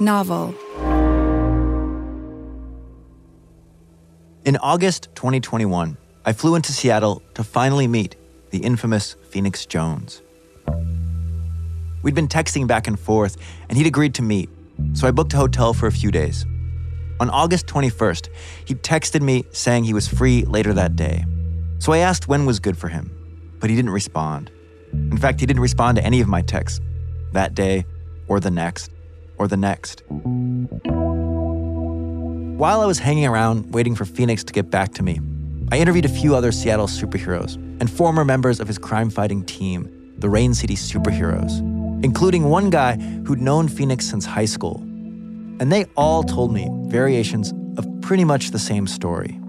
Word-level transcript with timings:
Novel. 0.00 0.54
In 4.46 4.56
August 4.56 5.08
2021, 5.14 5.98
I 6.24 6.32
flew 6.32 6.54
into 6.54 6.72
Seattle 6.72 7.22
to 7.34 7.44
finally 7.44 7.86
meet 7.86 8.16
the 8.50 8.60
infamous 8.60 9.14
Phoenix 9.28 9.66
Jones. 9.66 10.22
We'd 12.02 12.14
been 12.14 12.28
texting 12.28 12.66
back 12.66 12.86
and 12.86 12.98
forth, 12.98 13.36
and 13.68 13.76
he'd 13.76 13.86
agreed 13.86 14.14
to 14.14 14.22
meet, 14.22 14.48
so 14.94 15.06
I 15.06 15.10
booked 15.10 15.34
a 15.34 15.36
hotel 15.36 15.74
for 15.74 15.86
a 15.86 15.92
few 15.92 16.10
days. 16.10 16.46
On 17.20 17.28
August 17.28 17.66
21st, 17.66 18.30
he 18.64 18.74
texted 18.74 19.20
me 19.20 19.44
saying 19.52 19.84
he 19.84 19.92
was 19.92 20.08
free 20.08 20.46
later 20.46 20.72
that 20.72 20.96
day. 20.96 21.26
So 21.78 21.92
I 21.92 21.98
asked 21.98 22.26
when 22.26 22.46
was 22.46 22.58
good 22.58 22.78
for 22.78 22.88
him, 22.88 23.10
but 23.60 23.68
he 23.68 23.76
didn't 23.76 23.90
respond. 23.90 24.50
In 24.92 25.18
fact, 25.18 25.40
he 25.40 25.46
didn't 25.46 25.60
respond 25.60 25.98
to 25.98 26.04
any 26.04 26.22
of 26.22 26.28
my 26.28 26.40
texts 26.40 26.80
that 27.32 27.54
day, 27.54 27.84
or 28.28 28.40
the 28.40 28.50
next, 28.50 28.90
or 29.40 29.48
the 29.48 29.56
next. 29.56 30.04
While 32.58 32.82
I 32.82 32.86
was 32.86 32.98
hanging 32.98 33.26
around 33.26 33.72
waiting 33.72 33.94
for 33.94 34.04
Phoenix 34.04 34.44
to 34.44 34.52
get 34.52 34.70
back 34.70 34.92
to 34.94 35.02
me, 35.02 35.18
I 35.72 35.78
interviewed 35.78 36.04
a 36.04 36.10
few 36.10 36.36
other 36.36 36.52
Seattle 36.52 36.86
superheroes 36.86 37.54
and 37.80 37.90
former 37.90 38.22
members 38.22 38.60
of 38.60 38.68
his 38.68 38.76
crime 38.76 39.08
fighting 39.08 39.42
team, 39.44 39.88
the 40.18 40.28
Rain 40.28 40.52
City 40.52 40.76
Superheroes, 40.76 41.58
including 42.04 42.50
one 42.50 42.68
guy 42.68 42.98
who'd 43.26 43.40
known 43.40 43.66
Phoenix 43.66 44.06
since 44.06 44.26
high 44.26 44.44
school. 44.44 44.76
And 45.58 45.72
they 45.72 45.86
all 45.96 46.22
told 46.22 46.52
me 46.52 46.68
variations 46.90 47.54
of 47.78 47.86
pretty 48.02 48.24
much 48.24 48.50
the 48.50 48.58
same 48.58 48.86
story. 48.86 49.39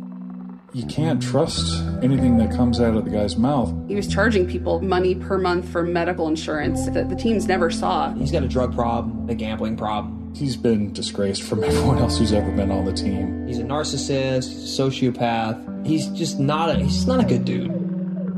You 0.73 0.85
can't 0.85 1.21
trust 1.21 1.83
anything 2.01 2.37
that 2.37 2.49
comes 2.49 2.79
out 2.79 2.95
of 2.95 3.03
the 3.03 3.11
guy's 3.11 3.35
mouth. 3.35 3.73
He 3.89 3.95
was 3.95 4.07
charging 4.07 4.47
people 4.47 4.79
money 4.81 5.15
per 5.15 5.37
month 5.37 5.67
for 5.67 5.83
medical 5.83 6.29
insurance 6.29 6.85
that 6.91 7.09
the 7.09 7.15
teams 7.15 7.45
never 7.45 7.69
saw. 7.69 8.13
He's 8.13 8.31
got 8.31 8.43
a 8.43 8.47
drug 8.47 8.73
problem, 8.73 9.29
a 9.29 9.35
gambling 9.35 9.75
problem. 9.75 10.33
He's 10.33 10.55
been 10.55 10.93
disgraced 10.93 11.43
from 11.43 11.63
everyone 11.65 11.97
else 11.97 12.17
who's 12.19 12.31
ever 12.31 12.49
been 12.51 12.71
on 12.71 12.85
the 12.85 12.93
team. 12.93 13.45
He's 13.47 13.59
a 13.59 13.63
narcissist, 13.63 14.47
sociopath. 14.79 15.85
He's 15.85 16.07
just 16.07 16.39
not 16.39 16.69
a 16.69 16.75
he's 16.75 17.05
not 17.05 17.19
a 17.19 17.25
good 17.25 17.43
dude. 17.43 17.77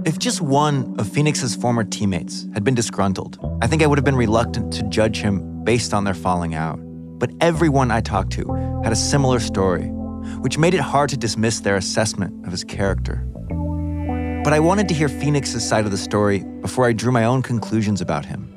If 0.03 0.17
just 0.17 0.41
one 0.41 0.95
of 0.97 1.07
Phoenix's 1.07 1.55
former 1.55 1.83
teammates 1.83 2.47
had 2.55 2.63
been 2.63 2.73
disgruntled, 2.73 3.37
I 3.61 3.67
think 3.67 3.83
I 3.83 3.85
would 3.85 3.99
have 3.99 4.05
been 4.05 4.15
reluctant 4.15 4.73
to 4.73 4.83
judge 4.89 5.17
him 5.21 5.63
based 5.63 5.93
on 5.93 6.03
their 6.03 6.15
falling 6.15 6.55
out. 6.55 6.79
But 7.19 7.29
everyone 7.41 7.91
I 7.91 8.01
talked 8.01 8.31
to 8.33 8.81
had 8.83 8.91
a 8.91 8.95
similar 8.95 9.39
story, 9.39 9.91
which 10.39 10.57
made 10.57 10.73
it 10.73 10.79
hard 10.79 11.09
to 11.09 11.17
dismiss 11.17 11.59
their 11.59 11.75
assessment 11.75 12.45
of 12.45 12.51
his 12.51 12.63
character. 12.63 13.25
But 14.43 14.53
I 14.53 14.59
wanted 14.59 14.87
to 14.89 14.93
hear 14.93 15.07
Phoenix's 15.07 15.67
side 15.67 15.85
of 15.85 15.91
the 15.91 15.97
story 15.97 16.39
before 16.61 16.85
I 16.85 16.93
drew 16.93 17.11
my 17.11 17.23
own 17.23 17.41
conclusions 17.41 18.01
about 18.01 18.25
him. 18.25 18.49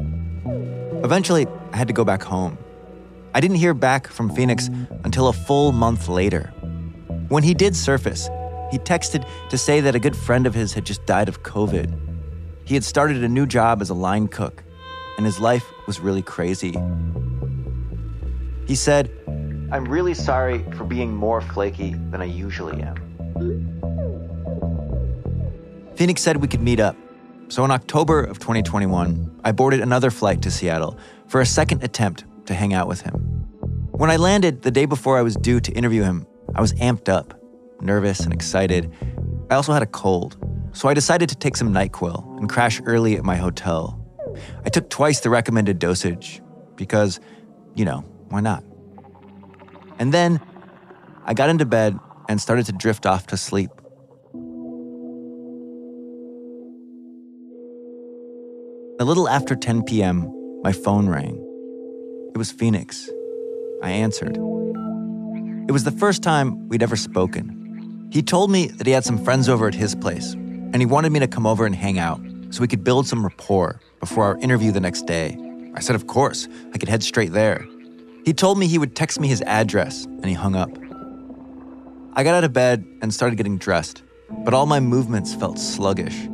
Eventually, 1.05 1.47
I 1.73 1.77
had 1.77 1.87
to 1.87 1.95
go 1.95 2.05
back 2.05 2.23
home. 2.23 2.59
I 3.35 3.41
didn't 3.41 3.59
hear 3.59 3.75
back 3.75 4.09
from 4.09 4.35
Phoenix 4.35 4.69
until 5.05 5.29
a 5.29 5.33
full 5.33 5.71
month 5.73 6.09
later. 6.09 6.53
When 7.29 7.43
he 7.43 7.55
did 7.55 7.77
surface, 7.77 8.29
he 8.71 8.79
texted 8.79 9.29
to 9.51 9.59
say 9.59 9.81
that 9.81 9.95
a 9.95 10.01
good 10.01 10.17
friend 10.17 10.47
of 10.47 10.55
his 10.55 10.73
had 10.73 10.85
just 10.85 11.07
died 11.07 11.29
of 11.29 11.43
COVID. 11.43 11.97
He 12.65 12.75
had 12.75 12.83
started 12.83 13.23
a 13.23 13.29
new 13.29 13.47
job 13.47 13.81
as 13.81 13.91
a 13.91 13.95
line 13.95 14.27
cook, 14.27 14.65
and 15.17 15.25
his 15.25 15.39
life 15.39 15.65
was 15.87 16.01
really 16.01 16.23
crazy. 16.23 16.75
He 18.67 18.75
said, 18.75 19.11
I'm 19.73 19.85
really 19.85 20.15
sorry 20.15 20.65
for 20.77 20.85
being 20.85 21.15
more 21.15 21.41
flaky 21.41 21.95
than 22.11 22.23
I 22.23 22.27
usually 22.27 22.81
am. 22.83 22.97
Phoenix 25.97 26.23
said 26.23 26.37
we 26.37 26.47
could 26.47 26.61
meet 26.63 26.79
up. 26.79 26.97
So 27.49 27.65
in 27.65 27.71
October 27.71 28.23
of 28.23 28.39
2021, 28.39 29.41
I 29.45 29.53
boarded 29.53 29.81
another 29.81 30.11
flight 30.11 30.43
to 30.43 30.51
Seattle 30.51 30.99
for 31.27 31.41
a 31.41 31.47
second 31.47 31.83
attempt 31.83 32.25
to 32.47 32.55
hang 32.55 32.75
out 32.75 32.87
with 32.87 33.01
him. 33.01 33.15
When 33.91 34.11
I 34.11 34.17
landed 34.17 34.63
the 34.63 34.71
day 34.71 34.85
before 34.85 35.19
I 35.19 35.23
was 35.23 35.37
due 35.37 35.59
to 35.61 35.73
interview 35.73 36.03
him, 36.03 36.27
I 36.55 36.61
was 36.61 36.73
amped 36.75 37.09
up, 37.09 37.35
nervous 37.81 38.21
and 38.21 38.33
excited. 38.33 38.93
I 39.51 39.55
also 39.55 39.73
had 39.73 39.83
a 39.83 39.87
cold, 39.87 40.37
so 40.73 40.89
I 40.89 40.95
decided 40.95 41.29
to 41.31 41.37
take 41.37 41.57
some 41.57 41.73
NyQuil 41.73 42.39
and 42.39 42.49
crash 42.49 42.81
early 42.85 43.17
at 43.17 43.25
my 43.25 43.37
hotel. 43.37 44.01
I 44.65 44.69
took 44.69 44.91
twice 44.91 45.21
the 45.21 45.31
recommended 45.31 45.79
dosage 45.79 46.41
because, 46.77 47.21
you 47.75 47.85
know, 47.85 48.01
why 48.29 48.41
not? 48.41 48.63
And 49.99 50.13
then 50.13 50.41
I 51.25 51.35
got 51.35 51.49
into 51.49 51.65
bed 51.65 51.99
and 52.29 52.41
started 52.41 52.67
to 52.67 52.73
drift 52.73 53.07
off 53.07 53.27
to 53.29 53.37
sleep. 53.37 53.71
A 58.99 59.05
little 59.05 59.29
after 59.29 59.55
10 59.55 59.83
p.m., 59.83 60.33
my 60.63 60.73
phone 60.73 61.09
rang. 61.09 61.37
It 62.35 62.39
was 62.39 62.51
Phoenix. 62.51 63.11
I 63.83 63.91
answered. 63.91 64.37
It 65.69 65.73
was 65.73 65.85
the 65.85 65.91
first 65.91 66.23
time 66.23 66.69
we'd 66.69 66.83
ever 66.83 66.97
spoken. 66.97 68.09
He 68.11 68.23
told 68.23 68.51
me 68.51 68.69
that 68.69 68.87
he 68.87 68.93
had 68.93 69.05
some 69.05 69.23
friends 69.23 69.49
over 69.49 69.69
at 69.69 69.75
his 69.75 69.95
place, 69.95 70.33
and 70.33 70.77
he 70.77 70.87
wanted 70.87 71.13
me 71.13 71.21
to 71.21 71.27
come 71.27 71.47
over 71.47 71.67
and 71.67 71.75
hang 71.75 71.99
out 71.99 72.21
so 72.51 72.61
we 72.61 72.69
could 72.69 72.85
build 72.85 73.07
some 73.07 73.23
rapport 73.23 73.81
before 74.01 74.25
our 74.25 74.39
interview 74.39 74.73
the 74.73 74.81
next 74.81 75.07
day. 75.07 75.37
I 75.75 75.81
said, 75.81 75.97
of 75.97 76.07
course, 76.07 76.49
I 76.73 76.79
could 76.79 76.89
head 76.89 77.03
straight 77.03 77.33
there. 77.33 77.67
He 78.27 78.35
told 78.35 78.59
me 78.59 78.67
he 78.67 78.77
would 78.77 78.97
text 78.97 79.21
me 79.21 79.29
his 79.29 79.41
address, 79.43 80.05
and 80.05 80.25
he 80.25 80.33
hung 80.33 80.57
up. 80.57 80.77
I 82.15 82.25
got 82.25 82.35
out 82.35 82.43
of 82.43 82.53
bed 82.53 82.85
and 83.01 83.15
started 83.15 83.37
getting 83.37 83.57
dressed, 83.57 84.03
but 84.45 84.53
all 84.53 84.67
my 84.67 84.81
movements 84.81 85.33
felt 85.33 85.61
sluggish. 85.61 86.27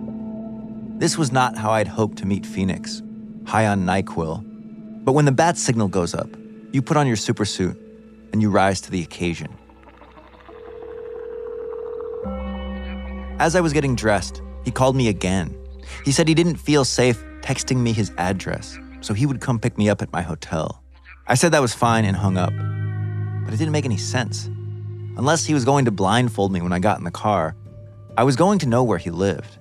This 0.97 1.19
was 1.19 1.33
not 1.33 1.59
how 1.59 1.71
I'd 1.73 1.89
hoped 1.89 2.17
to 2.19 2.27
meet 2.27 2.47
Phoenix, 2.47 3.03
high 3.45 3.67
on 3.67 3.85
NyQuil. 3.85 5.05
But 5.05 5.13
when 5.13 5.27
the 5.27 5.33
bat 5.33 5.59
signal 5.59 5.89
goes 5.89 6.15
up, 6.15 6.31
you 6.73 6.81
put 6.81 6.97
on 6.97 7.07
your 7.07 7.17
supersuit 7.17 7.77
and 8.33 8.41
you 8.41 8.49
rise 8.49 8.81
to 8.81 8.91
the 8.91 9.03
occasion. 9.03 9.55
As 13.39 13.55
I 13.55 13.61
was 13.61 13.75
getting 13.75 13.97
dressed, 13.97 14.41
he 14.65 14.71
called 14.71 14.97
me 14.97 15.09
again. 15.09 15.55
He 16.07 16.13
said 16.13 16.27
he 16.27 16.35
didn't 16.35 16.57
feel 16.57 16.87
safe 16.87 17.23
texting 17.43 17.79
me 17.79 17.93
his 17.93 18.13
address, 18.17 18.79
so 19.03 19.13
he 19.13 19.27
would 19.27 19.43
come 19.43 19.59
pick 19.59 19.77
me 19.77 19.91
up 19.91 20.01
at 20.01 20.11
my 20.11 20.23
hotel. 20.23 20.82
I 21.27 21.35
said 21.35 21.53
that 21.53 21.63
was 21.63 21.73
fine 21.73 22.05
and 22.05 22.17
hung 22.17 22.37
up. 22.37 22.53
But 23.45 23.55
it 23.55 23.57
didn't 23.57 23.73
make 23.73 23.85
any 23.85 23.97
sense. 23.97 24.47
Unless 25.17 25.45
he 25.45 25.55
was 25.55 25.65
going 25.65 25.85
to 25.85 25.91
blindfold 25.91 26.51
me 26.51 26.61
when 26.61 26.73
I 26.73 26.81
got 26.81 26.99
in 26.99 27.05
the 27.05 27.11
car, 27.11 27.55
I 28.17 28.25
was 28.25 28.35
going 28.35 28.59
to 28.61 28.69
know 28.69 28.83
where 28.83 28.99
he 28.99 29.11
lived. 29.11 29.59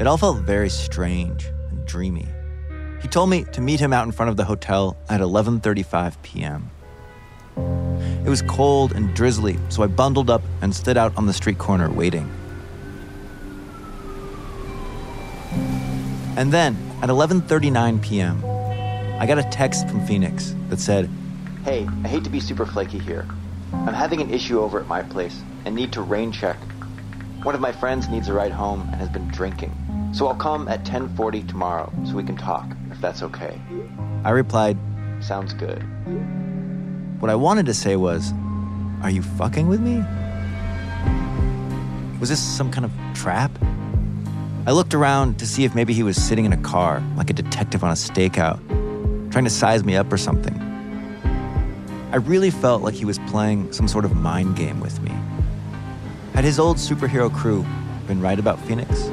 It 0.00 0.06
all 0.06 0.16
felt 0.16 0.38
very 0.38 0.68
strange 0.68 1.46
and 1.70 1.84
dreamy. 1.86 2.28
He 3.02 3.08
told 3.08 3.30
me 3.30 3.44
to 3.52 3.60
meet 3.60 3.80
him 3.80 3.92
out 3.92 4.06
in 4.06 4.12
front 4.12 4.30
of 4.30 4.36
the 4.36 4.44
hotel 4.44 4.96
at 5.08 5.20
11:35 5.20 6.22
p.m. 6.22 6.70
It 8.24 8.28
was 8.28 8.42
cold 8.42 8.92
and 8.92 9.14
drizzly, 9.14 9.58
so 9.68 9.82
I 9.82 9.88
bundled 9.88 10.30
up 10.30 10.42
and 10.62 10.74
stood 10.74 10.96
out 10.96 11.16
on 11.16 11.26
the 11.26 11.32
street 11.32 11.58
corner 11.58 11.90
waiting. 11.90 12.30
And 16.36 16.52
then, 16.52 16.76
at 17.02 17.08
11:39 17.08 18.00
p.m., 18.02 18.53
I 19.18 19.26
got 19.26 19.38
a 19.38 19.44
text 19.44 19.88
from 19.88 20.04
Phoenix 20.06 20.54
that 20.68 20.80
said, 20.80 21.08
"Hey, 21.64 21.88
I 22.02 22.08
hate 22.08 22.24
to 22.24 22.30
be 22.30 22.40
super 22.40 22.66
flaky 22.66 22.98
here. 22.98 23.26
I'm 23.72 23.94
having 23.94 24.20
an 24.20 24.30
issue 24.30 24.60
over 24.60 24.80
at 24.80 24.88
my 24.88 25.02
place 25.02 25.40
and 25.64 25.74
need 25.74 25.92
to 25.92 26.02
rain 26.02 26.32
check. 26.32 26.56
One 27.42 27.54
of 27.54 27.60
my 27.60 27.72
friends 27.72 28.08
needs 28.08 28.28
a 28.28 28.32
ride 28.32 28.52
home 28.52 28.80
and 28.90 28.96
has 28.96 29.08
been 29.08 29.28
drinking. 29.28 29.72
So 30.12 30.26
I'll 30.26 30.34
come 30.34 30.68
at 30.68 30.84
10:40 30.84 31.42
tomorrow 31.42 31.92
so 32.04 32.14
we 32.14 32.24
can 32.24 32.36
talk, 32.36 32.66
if 32.90 33.00
that's 33.00 33.22
okay." 33.22 33.60
I 34.24 34.30
replied, 34.30 34.76
"Sounds 35.20 35.54
good." 35.54 35.82
What 37.20 37.30
I 37.30 37.36
wanted 37.36 37.66
to 37.66 37.74
say 37.74 37.96
was, 37.96 38.34
"Are 39.02 39.10
you 39.10 39.22
fucking 39.22 39.68
with 39.68 39.80
me?" 39.80 40.04
Was 42.20 42.28
this 42.30 42.40
some 42.40 42.70
kind 42.70 42.84
of 42.84 42.90
trap? 43.14 43.52
I 44.66 44.72
looked 44.72 44.94
around 44.94 45.38
to 45.38 45.46
see 45.46 45.64
if 45.64 45.74
maybe 45.74 45.92
he 45.92 46.02
was 46.02 46.16
sitting 46.16 46.46
in 46.46 46.52
a 46.52 46.62
car, 46.72 47.02
like 47.16 47.30
a 47.30 47.34
detective 47.34 47.84
on 47.84 47.90
a 47.90 47.94
stakeout, 47.94 48.58
trying 49.34 49.42
to 49.42 49.50
size 49.50 49.82
me 49.82 49.96
up 49.96 50.12
or 50.12 50.16
something. 50.16 50.56
I 52.12 52.18
really 52.18 52.52
felt 52.52 52.82
like 52.82 52.94
he 52.94 53.04
was 53.04 53.18
playing 53.26 53.72
some 53.72 53.88
sort 53.88 54.04
of 54.04 54.14
mind 54.14 54.54
game 54.54 54.78
with 54.78 55.00
me. 55.00 55.10
Had 56.34 56.44
his 56.44 56.60
old 56.60 56.76
superhero 56.76 57.34
crew 57.34 57.66
been 58.06 58.20
right 58.20 58.38
about 58.38 58.60
Phoenix? 58.60 59.08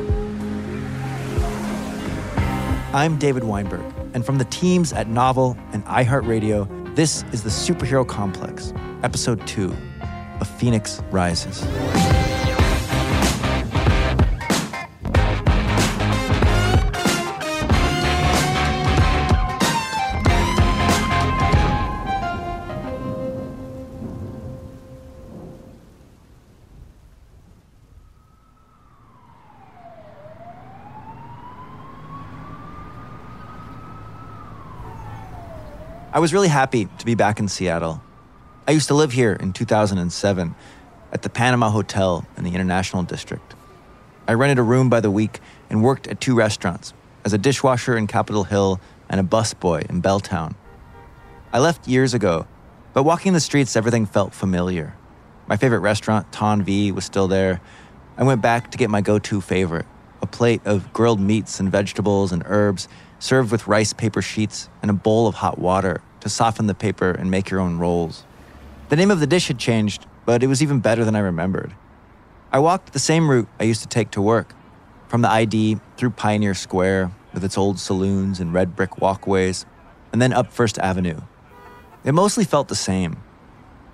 I'm 2.94 3.18
David 3.18 3.46
Weinberg, 3.46 3.82
and 4.14 4.24
from 4.24 4.38
the 4.38 4.46
teams 4.46 4.94
at 4.94 5.08
Novel 5.08 5.58
and 5.74 5.84
iHeartRadio, 5.86 6.96
this 6.96 7.24
is 7.32 7.42
the 7.42 7.50
Superhero 7.50 8.08
Complex, 8.08 8.76
Episode 9.02 9.48
2 9.48 9.76
of 10.40 10.48
Phoenix 10.48 11.02
Rises. 11.10 11.66
Was 36.22 36.34
really 36.34 36.50
happy 36.50 36.88
to 37.00 37.06
be 37.06 37.16
back 37.16 37.40
in 37.40 37.48
Seattle. 37.48 38.00
I 38.68 38.74
used 38.74 38.88
to 38.90 38.94
live 38.94 39.12
here 39.12 39.34
in 39.34 39.54
2007 39.54 40.54
at 41.12 41.24
the 41.24 41.30
Panama 41.32 41.72
Hotel 41.72 42.28
in 42.38 42.44
the 42.44 42.54
International 42.54 43.02
District. 43.02 43.56
I 44.28 44.34
rented 44.34 44.60
a 44.60 44.62
room 44.62 44.88
by 44.88 45.00
the 45.00 45.10
week 45.10 45.40
and 45.68 45.82
worked 45.82 46.06
at 46.06 46.22
two 46.22 46.36
restaurants 46.36 46.94
as 47.26 47.34
a 47.34 47.40
dishwasher 47.40 47.98
in 47.98 48.06
Capitol 48.06 48.44
Hill 48.44 48.80
and 49.10 49.20
a 49.20 49.24
busboy 49.24 49.90
in 49.90 50.04
Belltown. 50.04 50.54
I 51.52 51.58
left 51.58 51.88
years 51.88 52.14
ago, 52.14 52.46
but 52.94 53.02
walking 53.02 53.34
the 53.34 53.40
streets, 53.40 53.76
everything 53.76 54.06
felt 54.06 54.36
familiar. 54.36 54.96
My 55.48 55.58
favorite 55.58 55.80
restaurant, 55.80 56.32
Ton 56.32 56.62
V, 56.62 56.92
was 56.92 57.04
still 57.04 57.28
there. 57.28 57.62
I 58.16 58.24
went 58.26 58.44
back 58.44 58.70
to 58.70 58.78
get 58.78 58.92
my 58.92 59.02
go 59.02 59.18
to 59.18 59.42
favorite 59.42 59.88
a 60.22 60.28
plate 60.28 60.62
of 60.66 60.94
grilled 60.94 61.20
meats 61.20 61.60
and 61.60 61.72
vegetables 61.72 62.32
and 62.32 62.44
herbs 62.46 62.88
served 63.18 63.52
with 63.52 63.66
rice 63.66 63.92
paper 63.92 64.22
sheets 64.22 64.70
and 64.84 64.92
a 64.92 64.94
bowl 64.94 65.26
of 65.26 65.34
hot 65.34 65.58
water 65.58 66.00
to 66.22 66.30
soften 66.30 66.68
the 66.68 66.74
paper 66.74 67.12
and 67.12 67.30
make 67.30 67.50
your 67.50 67.60
own 67.60 67.78
rolls. 67.78 68.24
The 68.90 68.96
name 68.96 69.12
of 69.12 69.20
the 69.20 69.28
dish 69.28 69.48
had 69.48 69.60
changed, 69.60 70.06
but 70.26 70.44
it 70.44 70.48
was 70.48 70.64
even 70.64 70.80
better 70.80 71.06
than 71.06 71.16
I 71.16 71.20
remembered. 71.20 71.74
I 72.52 72.60
walked 72.60 72.94
the 72.94 73.00
same 73.00 73.30
route 73.30 73.48
I 73.60 73.64
used 73.64 73.82
to 73.82 73.88
take 73.88 74.12
to 74.12 74.22
work, 74.22 74.54
from 75.08 75.22
the 75.22 75.30
ID 75.30 75.80
through 75.98 76.12
Pioneer 76.12 76.54
Square 76.54 77.12
with 77.34 77.44
its 77.44 77.58
old 77.58 77.80
saloons 77.80 78.40
and 78.40 78.54
red 78.54 78.76
brick 78.76 79.00
walkways, 79.00 79.66
and 80.12 80.22
then 80.22 80.34
up 80.34 80.52
First 80.52 80.78
Avenue. 80.80 81.22
It 82.04 82.14
mostly 82.14 82.44
felt 82.44 82.68
the 82.68 82.76
same. 82.76 83.18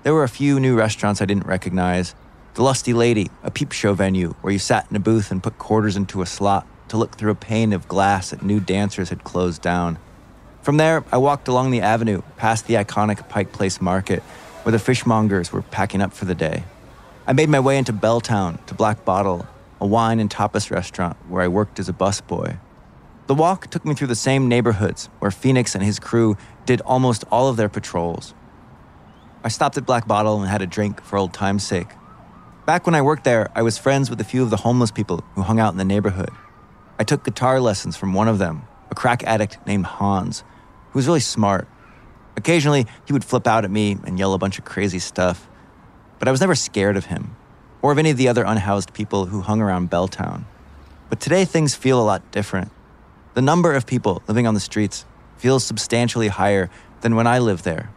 There 0.04 0.14
were 0.14 0.24
a 0.24 0.30
few 0.30 0.60
new 0.60 0.76
restaurants 0.76 1.22
I 1.22 1.26
didn't 1.26 1.46
recognize. 1.46 2.16
The 2.54 2.64
Lusty 2.64 2.94
Lady, 2.94 3.30
a 3.44 3.52
peep 3.52 3.72
show 3.72 3.94
venue 3.94 4.34
where 4.42 4.54
you 4.54 4.60
sat 4.60 4.88
in 4.90 4.96
a 4.96 5.00
booth 5.00 5.30
and 5.30 5.44
put 5.44 5.58
quarters 5.58 5.96
into 5.96 6.22
a 6.22 6.26
slot 6.26 6.66
to 6.88 6.98
look 6.98 7.16
through 7.16 7.32
a 7.32 7.36
pane 7.36 7.74
of 7.74 7.88
glass 7.88 8.30
that 8.32 8.42
new 8.42 8.60
dancers 8.60 9.10
had 9.10 9.24
closed 9.24 9.62
down. 9.62 10.00
From 10.68 10.76
there, 10.76 11.06
I 11.14 11.18
walked 11.18 11.48
along 11.48 11.72
the 11.72 11.80
avenue 11.80 12.24
past 12.36 12.68
the 12.68 12.74
iconic 12.74 13.30
Pike 13.30 13.54
Place 13.54 13.80
Market, 13.80 14.22
where 14.64 14.74
the 14.74 14.78
fishmongers 14.78 15.50
were 15.50 15.62
packing 15.62 16.02
up 16.02 16.12
for 16.12 16.26
the 16.26 16.36
day. 16.36 16.66
I 17.26 17.32
made 17.32 17.48
my 17.48 17.62
way 17.62 17.78
into 17.78 17.94
Belltown 17.94 18.66
to 18.66 18.74
Black 18.74 19.06
Bottle, 19.06 19.48
a 19.80 19.88
wine 19.88 20.20
and 20.20 20.30
tapas 20.30 20.70
restaurant 20.70 21.16
where 21.30 21.42
I 21.42 21.48
worked 21.48 21.80
as 21.80 21.88
a 21.88 21.94
busboy. 21.94 22.60
The 23.28 23.34
walk 23.34 23.70
took 23.70 23.86
me 23.86 23.96
through 23.96 24.08
the 24.08 24.16
same 24.16 24.50
neighborhoods 24.50 25.08
where 25.20 25.32
Phoenix 25.32 25.74
and 25.74 25.86
his 25.86 26.00
crew 26.00 26.36
did 26.66 26.82
almost 26.82 27.24
all 27.32 27.48
of 27.48 27.56
their 27.56 27.70
patrols. 27.70 28.34
I 29.46 29.48
stopped 29.48 29.78
at 29.78 29.86
Black 29.86 30.06
Bottle 30.06 30.42
and 30.42 30.50
had 30.50 30.62
a 30.62 30.68
drink 30.68 31.02
for 31.02 31.16
old 31.16 31.32
time's 31.32 31.66
sake. 31.66 31.92
Back 32.66 32.86
when 32.86 32.94
I 32.94 33.02
worked 33.02 33.24
there, 33.24 33.50
I 33.56 33.62
was 33.62 33.78
friends 33.78 34.10
with 34.10 34.20
a 34.20 34.26
few 34.26 34.44
of 34.44 34.50
the 34.50 34.58
homeless 34.58 34.92
people 34.92 35.24
who 35.36 35.44
hung 35.44 35.62
out 35.62 35.72
in 35.72 35.78
the 35.78 35.86
neighborhood. 35.86 36.32
I 37.00 37.06
took 37.06 37.24
guitar 37.24 37.62
lessons 37.62 37.96
from 37.96 38.14
one 38.14 38.28
of 38.28 38.38
them, 38.38 38.64
a 38.92 38.96
crack 38.96 39.24
addict 39.24 39.66
named 39.66 39.86
Hans, 39.86 40.44
who 40.98 41.00
was 41.00 41.06
really 41.08 41.20
smart. 41.20 41.68
Occasionally, 42.38 42.88
he 43.06 43.14
would 43.14 43.24
flip 43.24 43.46
out 43.46 43.64
at 43.64 43.70
me 43.70 44.00
and 44.06 44.18
yell 44.18 44.34
a 44.34 44.40
bunch 44.40 44.58
of 44.58 44.66
crazy 44.66 44.98
stuff, 44.98 45.48
but 46.18 46.28
I 46.28 46.32
was 46.32 46.42
never 46.42 46.56
scared 46.56 46.98
of 46.98 47.06
him 47.06 47.36
or 47.84 47.92
of 47.92 48.00
any 48.00 48.10
of 48.10 48.18
the 48.18 48.28
other 48.28 48.44
unhoused 48.44 48.96
people 48.96 49.28
who 49.28 49.42
hung 49.42 49.62
around 49.62 49.92
Belltown. 49.92 50.46
But 51.08 51.20
today, 51.20 51.46
things 51.46 51.76
feel 51.76 52.02
a 52.02 52.04
lot 52.04 52.32
different. 52.32 52.72
The 53.36 53.44
number 53.44 53.76
of 53.76 53.86
people 53.86 54.24
living 54.28 54.48
on 54.48 54.56
the 54.56 54.60
streets 54.60 55.06
feels 55.38 55.64
substantially 55.64 56.30
higher 56.30 56.72
than 57.02 57.16
when 57.16 57.28
I 57.28 57.38
lived 57.38 57.64
there. 57.64 57.92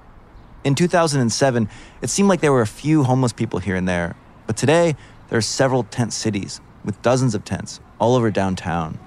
In 0.63 0.75
2007, 0.75 1.71
it 2.03 2.11
seemed 2.11 2.29
like 2.29 2.43
there 2.43 2.53
were 2.53 2.61
a 2.61 2.67
few 2.67 3.05
homeless 3.05 3.33
people 3.33 3.61
here 3.61 3.77
and 3.77 3.89
there, 3.89 4.15
but 4.47 4.59
today, 4.59 4.95
there 5.31 5.39
are 5.39 5.41
several 5.41 5.85
tent 5.85 6.13
cities 6.13 6.61
with 6.85 7.01
dozens 7.01 7.35
of 7.35 7.47
tents 7.47 7.81
all 7.99 8.15
over 8.15 8.31
downtown. 8.31 8.99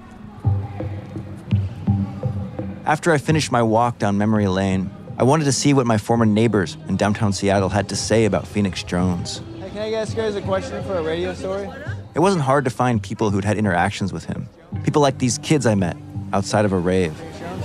After 2.85 3.13
I 3.13 3.17
finished 3.17 3.49
my 3.49 3.61
walk 3.61 3.97
down 3.97 4.17
memory 4.17 4.47
lane, 4.47 4.91
I 5.17 5.23
wanted 5.23 5.45
to 5.45 5.53
see 5.53 5.73
what 5.73 5.85
my 5.85 5.97
former 5.97 6.25
neighbors 6.25 6.75
in 6.89 6.97
downtown 6.97 7.31
Seattle 7.31 7.69
had 7.69 7.87
to 7.89 7.95
say 7.95 8.25
about 8.25 8.45
Phoenix 8.45 8.83
Jones. 8.83 9.41
Hey, 9.61 9.69
can 9.69 9.77
I 9.77 9.93
ask 9.93 10.17
you 10.17 10.21
guys 10.21 10.35
a 10.35 10.41
question 10.41 10.83
for 10.83 10.97
a 10.97 11.01
radio 11.01 11.33
story? 11.33 11.69
It 12.13 12.19
wasn't 12.19 12.43
hard 12.43 12.65
to 12.65 12.69
find 12.69 13.01
people 13.01 13.29
who'd 13.29 13.45
had 13.45 13.57
interactions 13.57 14.11
with 14.11 14.25
him. 14.25 14.49
People 14.83 15.01
like 15.01 15.19
these 15.19 15.37
kids 15.37 15.65
I 15.65 15.75
met 15.75 15.95
outside 16.33 16.65
of 16.65 16.73
a 16.73 16.77
rave. 16.77 17.17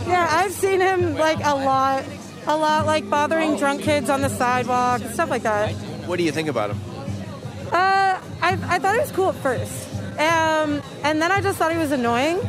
Yeah, 0.06 0.28
I've 0.30 0.52
seen 0.52 0.80
him 0.80 1.16
like 1.16 1.38
a 1.38 1.56
lot, 1.56 2.04
a 2.46 2.56
lot, 2.56 2.86
like 2.86 3.10
bothering 3.10 3.56
drunk 3.56 3.82
kids 3.82 4.08
on 4.08 4.20
the 4.20 4.28
sidewalk, 4.28 5.00
stuff 5.14 5.30
like 5.30 5.42
that. 5.42 5.72
What 6.06 6.18
do 6.18 6.22
you 6.22 6.30
think 6.30 6.48
about 6.48 6.70
him? 6.70 6.80
Uh, 7.72 8.20
I, 8.40 8.56
I 8.62 8.78
thought 8.78 8.94
he 8.94 9.00
was 9.00 9.10
cool 9.10 9.30
at 9.30 9.34
first. 9.34 9.92
Um, 10.12 10.80
and 11.02 11.20
then 11.20 11.32
I 11.32 11.40
just 11.40 11.58
thought 11.58 11.72
he 11.72 11.78
was 11.78 11.90
annoying 11.90 12.40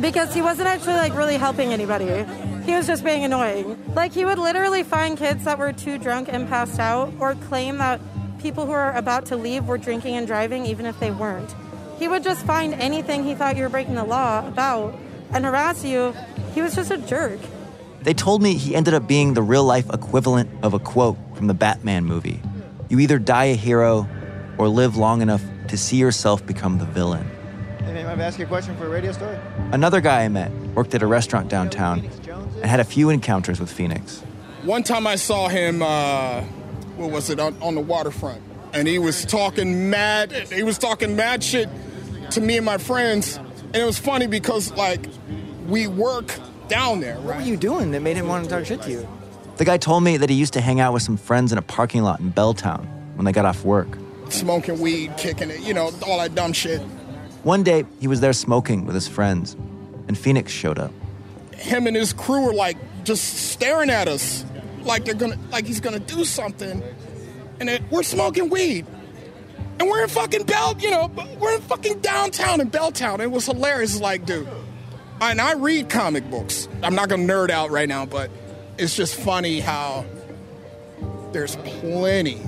because 0.00 0.32
he 0.32 0.42
wasn't 0.42 0.68
actually 0.68 0.94
like 0.94 1.14
really 1.14 1.36
helping 1.36 1.72
anybody. 1.72 2.24
He 2.64 2.72
was 2.74 2.86
just 2.86 3.04
being 3.04 3.24
annoying. 3.24 3.76
Like 3.94 4.12
he 4.12 4.24
would 4.24 4.38
literally 4.38 4.82
find 4.82 5.16
kids 5.16 5.44
that 5.44 5.58
were 5.58 5.72
too 5.72 5.98
drunk 5.98 6.28
and 6.30 6.48
passed 6.48 6.78
out 6.78 7.12
or 7.18 7.34
claim 7.34 7.78
that 7.78 8.00
people 8.38 8.66
who 8.66 8.72
are 8.72 8.94
about 8.96 9.26
to 9.26 9.36
leave 9.36 9.66
were 9.66 9.78
drinking 9.78 10.16
and 10.16 10.26
driving 10.26 10.66
even 10.66 10.86
if 10.86 10.98
they 11.00 11.10
weren't. 11.10 11.54
He 11.98 12.06
would 12.06 12.22
just 12.22 12.44
find 12.46 12.74
anything 12.74 13.24
he 13.24 13.34
thought 13.34 13.56
you 13.56 13.62
were 13.62 13.68
breaking 13.68 13.96
the 13.96 14.04
law 14.04 14.46
about 14.46 14.94
and 15.32 15.44
harass 15.44 15.84
you. 15.84 16.14
He 16.54 16.62
was 16.62 16.74
just 16.74 16.90
a 16.90 16.98
jerk. 16.98 17.40
They 18.02 18.14
told 18.14 18.42
me 18.42 18.54
he 18.54 18.76
ended 18.76 18.94
up 18.94 19.08
being 19.08 19.34
the 19.34 19.42
real 19.42 19.64
life 19.64 19.90
equivalent 19.92 20.48
of 20.62 20.74
a 20.74 20.78
quote 20.78 21.18
from 21.34 21.48
the 21.48 21.54
Batman 21.54 22.04
movie 22.04 22.40
You 22.88 23.00
either 23.00 23.18
die 23.18 23.46
a 23.46 23.54
hero 23.54 24.08
or 24.56 24.68
live 24.68 24.96
long 24.96 25.22
enough 25.22 25.42
to 25.68 25.76
see 25.76 25.96
yourself 25.96 26.46
become 26.46 26.78
the 26.78 26.86
villain. 26.86 27.28
Hey, 28.08 28.12
man, 28.12 28.18
might 28.20 28.24
I 28.24 28.28
ask 28.28 28.38
you 28.38 28.46
a 28.46 28.48
question 28.48 28.74
for 28.78 28.86
a 28.86 28.88
radio 28.88 29.12
story? 29.12 29.36
Another 29.70 30.00
guy 30.00 30.24
I 30.24 30.28
met 30.28 30.50
worked 30.74 30.94
at 30.94 31.02
a 31.02 31.06
restaurant 31.06 31.50
downtown 31.50 32.08
and 32.26 32.64
had 32.64 32.80
a 32.80 32.84
few 32.84 33.10
encounters 33.10 33.60
with 33.60 33.70
Phoenix. 33.70 34.20
One 34.62 34.82
time 34.82 35.06
I 35.06 35.16
saw 35.16 35.48
him, 35.48 35.82
uh, 35.82 36.40
what 36.96 37.10
was 37.10 37.28
it, 37.28 37.38
on, 37.38 37.60
on 37.60 37.74
the 37.74 37.82
waterfront. 37.82 38.40
And 38.72 38.88
he 38.88 38.98
was 38.98 39.26
talking 39.26 39.90
mad, 39.90 40.32
he 40.32 40.62
was 40.62 40.78
talking 40.78 41.16
mad 41.16 41.44
shit 41.44 41.68
to 42.30 42.40
me 42.40 42.56
and 42.56 42.64
my 42.64 42.78
friends. 42.78 43.36
And 43.36 43.76
it 43.76 43.84
was 43.84 43.98
funny 43.98 44.26
because, 44.26 44.72
like, 44.72 45.04
we 45.66 45.86
work 45.86 46.32
down 46.68 47.00
there, 47.00 47.16
right? 47.16 47.24
What 47.26 47.36
were 47.36 47.42
you 47.42 47.58
doing 47.58 47.90
that 47.90 48.00
made 48.00 48.16
him 48.16 48.26
want 48.26 48.44
to 48.44 48.50
talk 48.50 48.64
shit 48.64 48.80
to 48.82 48.90
you? 48.90 49.06
The 49.58 49.66
guy 49.66 49.76
told 49.76 50.02
me 50.02 50.16
that 50.16 50.30
he 50.30 50.36
used 50.36 50.54
to 50.54 50.62
hang 50.62 50.80
out 50.80 50.94
with 50.94 51.02
some 51.02 51.18
friends 51.18 51.52
in 51.52 51.58
a 51.58 51.62
parking 51.62 52.02
lot 52.04 52.20
in 52.20 52.32
Belltown 52.32 52.86
when 53.16 53.26
they 53.26 53.32
got 53.32 53.44
off 53.44 53.66
work. 53.66 53.98
Smoking 54.30 54.80
weed, 54.80 55.14
kicking 55.18 55.50
it, 55.50 55.60
you 55.60 55.74
know, 55.74 55.90
all 56.06 56.16
that 56.16 56.34
dumb 56.34 56.54
shit. 56.54 56.80
One 57.44 57.62
day, 57.62 57.84
he 58.00 58.08
was 58.08 58.20
there 58.20 58.32
smoking 58.32 58.84
with 58.84 58.94
his 58.94 59.08
friends, 59.08 59.54
and 60.08 60.18
Phoenix 60.18 60.52
showed 60.52 60.78
up. 60.78 60.92
Him 61.54 61.86
and 61.86 61.96
his 61.96 62.12
crew 62.12 62.46
were 62.46 62.52
like 62.52 62.76
just 63.04 63.50
staring 63.50 63.90
at 63.90 64.08
us, 64.08 64.44
like 64.82 65.04
they're 65.04 65.14
gonna, 65.14 65.38
like 65.50 65.66
he's 65.66 65.80
gonna 65.80 65.98
do 65.98 66.24
something, 66.24 66.82
and 67.60 67.68
it, 67.68 67.82
we're 67.90 68.02
smoking 68.02 68.48
weed, 68.50 68.86
and 69.78 69.88
we're 69.88 70.02
in 70.02 70.08
fucking 70.08 70.44
Bell, 70.44 70.76
you 70.78 70.90
know, 70.90 71.10
we're 71.38 71.54
in 71.54 71.60
fucking 71.62 72.00
downtown 72.00 72.60
in 72.60 72.70
Belltown. 72.70 73.20
It 73.20 73.30
was 73.30 73.46
hilarious. 73.46 74.00
Like, 74.00 74.26
dude, 74.26 74.48
and 75.20 75.40
I 75.40 75.54
read 75.54 75.88
comic 75.88 76.28
books. 76.30 76.68
I'm 76.82 76.94
not 76.94 77.08
gonna 77.08 77.24
nerd 77.24 77.50
out 77.50 77.70
right 77.70 77.88
now, 77.88 78.06
but 78.06 78.30
it's 78.78 78.94
just 78.94 79.14
funny 79.14 79.60
how 79.60 80.04
there's 81.32 81.56
plenty 81.56 82.40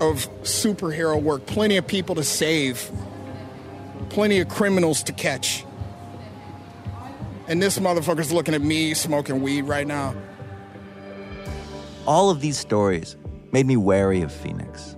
of 0.00 0.28
superhero 0.42 1.20
work, 1.20 1.46
plenty 1.46 1.76
of 1.76 1.86
people 1.86 2.14
to 2.16 2.24
save, 2.24 2.90
plenty 4.10 4.40
of 4.40 4.48
criminals 4.48 5.02
to 5.04 5.12
catch. 5.12 5.64
And 7.46 7.62
this 7.62 7.78
motherfucker's 7.78 8.32
looking 8.32 8.54
at 8.54 8.60
me 8.60 8.94
smoking 8.94 9.42
weed 9.42 9.62
right 9.62 9.86
now. 9.86 10.14
All 12.06 12.30
of 12.30 12.40
these 12.40 12.58
stories 12.58 13.16
made 13.52 13.66
me 13.66 13.76
wary 13.76 14.22
of 14.22 14.32
Phoenix. 14.32 14.96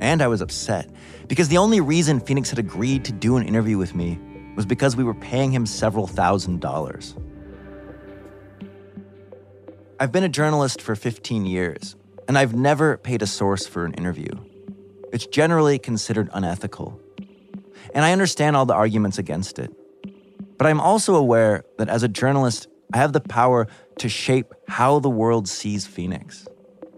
And 0.00 0.22
I 0.22 0.28
was 0.28 0.40
upset 0.40 0.90
because 1.28 1.48
the 1.48 1.58
only 1.58 1.80
reason 1.80 2.20
Phoenix 2.20 2.50
had 2.50 2.58
agreed 2.58 3.04
to 3.04 3.12
do 3.12 3.36
an 3.36 3.46
interview 3.46 3.78
with 3.78 3.94
me 3.94 4.18
was 4.56 4.66
because 4.66 4.96
we 4.96 5.04
were 5.04 5.14
paying 5.14 5.52
him 5.52 5.64
several 5.64 6.06
thousand 6.06 6.60
dollars. 6.60 7.14
I've 9.98 10.12
been 10.12 10.24
a 10.24 10.28
journalist 10.30 10.80
for 10.80 10.96
15 10.96 11.44
years, 11.44 11.94
and 12.26 12.38
I've 12.38 12.54
never 12.54 12.96
paid 12.96 13.20
a 13.20 13.26
source 13.26 13.66
for 13.66 13.84
an 13.84 13.92
interview. 13.94 14.30
It's 15.12 15.26
generally 15.26 15.78
considered 15.78 16.30
unethical. 16.32 16.98
And 17.94 18.04
I 18.04 18.12
understand 18.12 18.56
all 18.56 18.66
the 18.66 18.74
arguments 18.74 19.18
against 19.18 19.58
it. 19.58 19.72
But 20.58 20.66
I'm 20.66 20.80
also 20.80 21.14
aware 21.14 21.64
that 21.78 21.88
as 21.88 22.02
a 22.02 22.08
journalist, 22.08 22.68
I 22.92 22.98
have 22.98 23.12
the 23.12 23.20
power 23.20 23.66
to 23.98 24.08
shape 24.08 24.52
how 24.68 24.98
the 24.98 25.10
world 25.10 25.48
sees 25.48 25.86
Phoenix. 25.86 26.46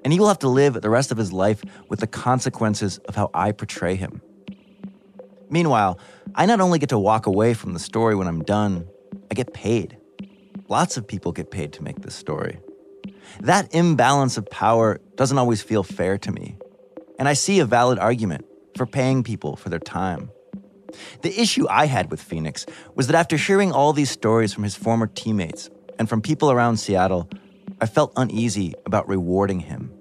And 0.04 0.12
he 0.12 0.18
will 0.18 0.28
have 0.28 0.40
to 0.40 0.48
live 0.48 0.80
the 0.80 0.90
rest 0.90 1.12
of 1.12 1.18
his 1.18 1.32
life 1.32 1.62
with 1.88 2.00
the 2.00 2.06
consequences 2.06 2.98
of 2.98 3.14
how 3.14 3.30
I 3.32 3.52
portray 3.52 3.94
him. 3.94 4.20
Meanwhile, 5.48 5.98
I 6.34 6.46
not 6.46 6.60
only 6.60 6.78
get 6.78 6.88
to 6.88 6.98
walk 6.98 7.26
away 7.26 7.54
from 7.54 7.74
the 7.74 7.78
story 7.78 8.14
when 8.14 8.26
I'm 8.26 8.42
done, 8.42 8.88
I 9.30 9.34
get 9.34 9.52
paid. 9.52 9.96
Lots 10.68 10.96
of 10.96 11.06
people 11.06 11.32
get 11.32 11.50
paid 11.50 11.72
to 11.74 11.82
make 11.82 12.00
this 12.00 12.14
story. 12.14 12.58
That 13.40 13.74
imbalance 13.74 14.36
of 14.36 14.48
power 14.50 15.00
doesn't 15.16 15.38
always 15.38 15.62
feel 15.62 15.82
fair 15.82 16.18
to 16.18 16.32
me. 16.32 16.56
And 17.18 17.28
I 17.28 17.34
see 17.34 17.60
a 17.60 17.66
valid 17.66 17.98
argument 17.98 18.46
for 18.76 18.86
paying 18.86 19.22
people 19.22 19.56
for 19.56 19.68
their 19.68 19.78
time. 19.78 20.30
The 21.22 21.40
issue 21.40 21.66
I 21.68 21.87
had 21.87 22.11
with 22.11 22.20
Phoenix 22.20 22.66
was 22.94 23.06
that 23.06 23.16
after 23.16 23.37
hearing 23.37 23.72
all 23.72 23.92
these 23.92 24.11
stories 24.11 24.52
from 24.52 24.64
his 24.64 24.75
former 24.75 25.06
teammates 25.06 25.70
and 25.99 26.08
from 26.08 26.20
people 26.20 26.50
around 26.50 26.76
Seattle, 26.78 27.28
I 27.80 27.87
felt 27.87 28.12
uneasy 28.16 28.75
about 28.87 29.08
rewarding 29.08 29.61
him. 29.61 29.92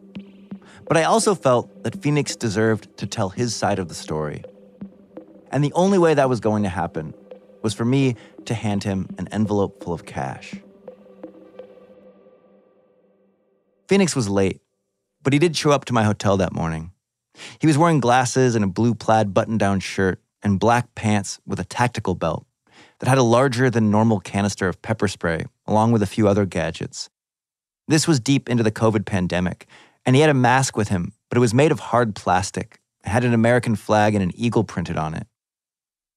But 0.87 0.97
I 0.97 1.03
also 1.03 1.35
felt 1.35 1.83
that 1.83 2.01
Phoenix 2.01 2.35
deserved 2.35 2.97
to 2.97 3.07
tell 3.07 3.29
his 3.29 3.55
side 3.55 3.79
of 3.79 3.87
the 3.87 3.95
story. 3.95 4.43
And 5.51 5.63
the 5.63 5.73
only 5.73 5.97
way 5.97 6.13
that 6.13 6.29
was 6.29 6.39
going 6.39 6.63
to 6.63 6.69
happen 6.69 7.13
was 7.61 7.73
for 7.73 7.85
me 7.85 8.15
to 8.45 8.53
hand 8.53 8.83
him 8.83 9.07
an 9.17 9.27
envelope 9.29 9.83
full 9.83 9.93
of 9.93 10.05
cash. 10.05 10.55
Phoenix 13.87 14.15
was 14.15 14.29
late, 14.29 14.61
but 15.21 15.33
he 15.33 15.39
did 15.39 15.55
show 15.55 15.71
up 15.71 15.85
to 15.85 15.93
my 15.93 16.03
hotel 16.03 16.37
that 16.37 16.53
morning. 16.53 16.91
He 17.59 17.67
was 17.67 17.77
wearing 17.77 17.99
glasses 17.99 18.55
and 18.55 18.63
a 18.63 18.67
blue 18.67 18.95
plaid 18.95 19.33
button 19.33 19.57
down 19.57 19.79
shirt 19.79 20.21
and 20.43 20.59
black 20.59 20.93
pants 20.95 21.39
with 21.45 21.59
a 21.59 21.65
tactical 21.65 22.15
belt 22.15 22.45
that 22.99 23.09
had 23.09 23.17
a 23.17 23.23
larger 23.23 23.69
than 23.69 23.91
normal 23.91 24.19
canister 24.19 24.67
of 24.67 24.81
pepper 24.81 25.07
spray, 25.07 25.45
along 25.65 25.91
with 25.91 26.03
a 26.03 26.07
few 26.07 26.27
other 26.27 26.45
gadgets. 26.45 27.09
This 27.87 28.07
was 28.07 28.19
deep 28.19 28.49
into 28.49 28.63
the 28.63 28.71
COVID 28.71 29.05
pandemic, 29.05 29.67
and 30.05 30.15
he 30.15 30.21
had 30.21 30.29
a 30.29 30.35
mask 30.35 30.77
with 30.77 30.89
him, 30.89 31.13
but 31.29 31.37
it 31.37 31.41
was 31.41 31.53
made 31.53 31.71
of 31.71 31.79
hard 31.79 32.15
plastic. 32.15 32.79
It 33.03 33.09
had 33.09 33.23
an 33.23 33.33
American 33.33 33.75
flag 33.75 34.13
and 34.13 34.23
an 34.23 34.31
eagle 34.35 34.63
printed 34.63 34.97
on 34.97 35.13
it. 35.13 35.27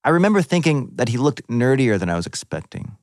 I 0.03 0.09
remember 0.09 0.41
thinking 0.41 0.91
that 0.93 1.09
he 1.09 1.17
looked 1.17 1.47
nerdier 1.47 1.99
than 1.99 2.09
I 2.09 2.15
was 2.15 2.27
expecting. 2.27 2.97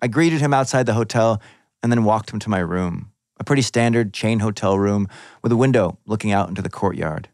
I 0.00 0.08
greeted 0.08 0.40
him 0.40 0.54
outside 0.54 0.86
the 0.86 0.94
hotel 0.94 1.40
and 1.82 1.92
then 1.92 2.04
walked 2.04 2.30
him 2.30 2.38
to 2.40 2.50
my 2.50 2.60
room, 2.60 3.12
a 3.38 3.44
pretty 3.44 3.62
standard 3.62 4.14
chain 4.14 4.38
hotel 4.38 4.78
room 4.78 5.06
with 5.42 5.52
a 5.52 5.56
window 5.56 5.98
looking 6.06 6.32
out 6.32 6.48
into 6.48 6.62
the 6.62 6.70
courtyard. 6.70 7.28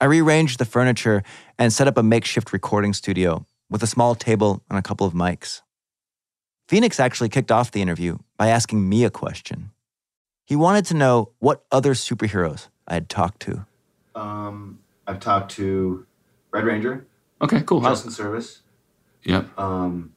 I 0.00 0.04
rearranged 0.04 0.58
the 0.58 0.64
furniture 0.64 1.22
and 1.58 1.72
set 1.72 1.88
up 1.88 1.96
a 1.96 2.02
makeshift 2.02 2.52
recording 2.52 2.92
studio 2.92 3.46
with 3.70 3.82
a 3.82 3.86
small 3.86 4.14
table 4.14 4.62
and 4.68 4.78
a 4.78 4.82
couple 4.82 5.06
of 5.06 5.14
mics. 5.14 5.62
Phoenix 6.68 7.00
actually 7.00 7.28
kicked 7.28 7.50
off 7.50 7.70
the 7.70 7.80
interview 7.80 8.18
by 8.36 8.48
asking 8.48 8.88
me 8.88 9.04
a 9.04 9.10
question. 9.10 9.70
He 10.44 10.54
wanted 10.56 10.84
to 10.86 10.94
know 10.94 11.30
what 11.38 11.64
other 11.72 11.94
superheroes 11.94 12.68
I 12.86 12.94
had 12.94 13.08
talked 13.08 13.40
to. 13.42 13.66
Um, 14.14 14.80
I've 15.06 15.20
talked 15.20 15.52
to 15.52 16.06
Red 16.50 16.64
Ranger. 16.64 17.06
Okay, 17.40 17.62
cool. 17.62 17.80
How- 17.80 17.90
Justin 17.90 18.10
Service. 18.10 18.62
Yep. 19.24 19.58
Um, 19.58 20.12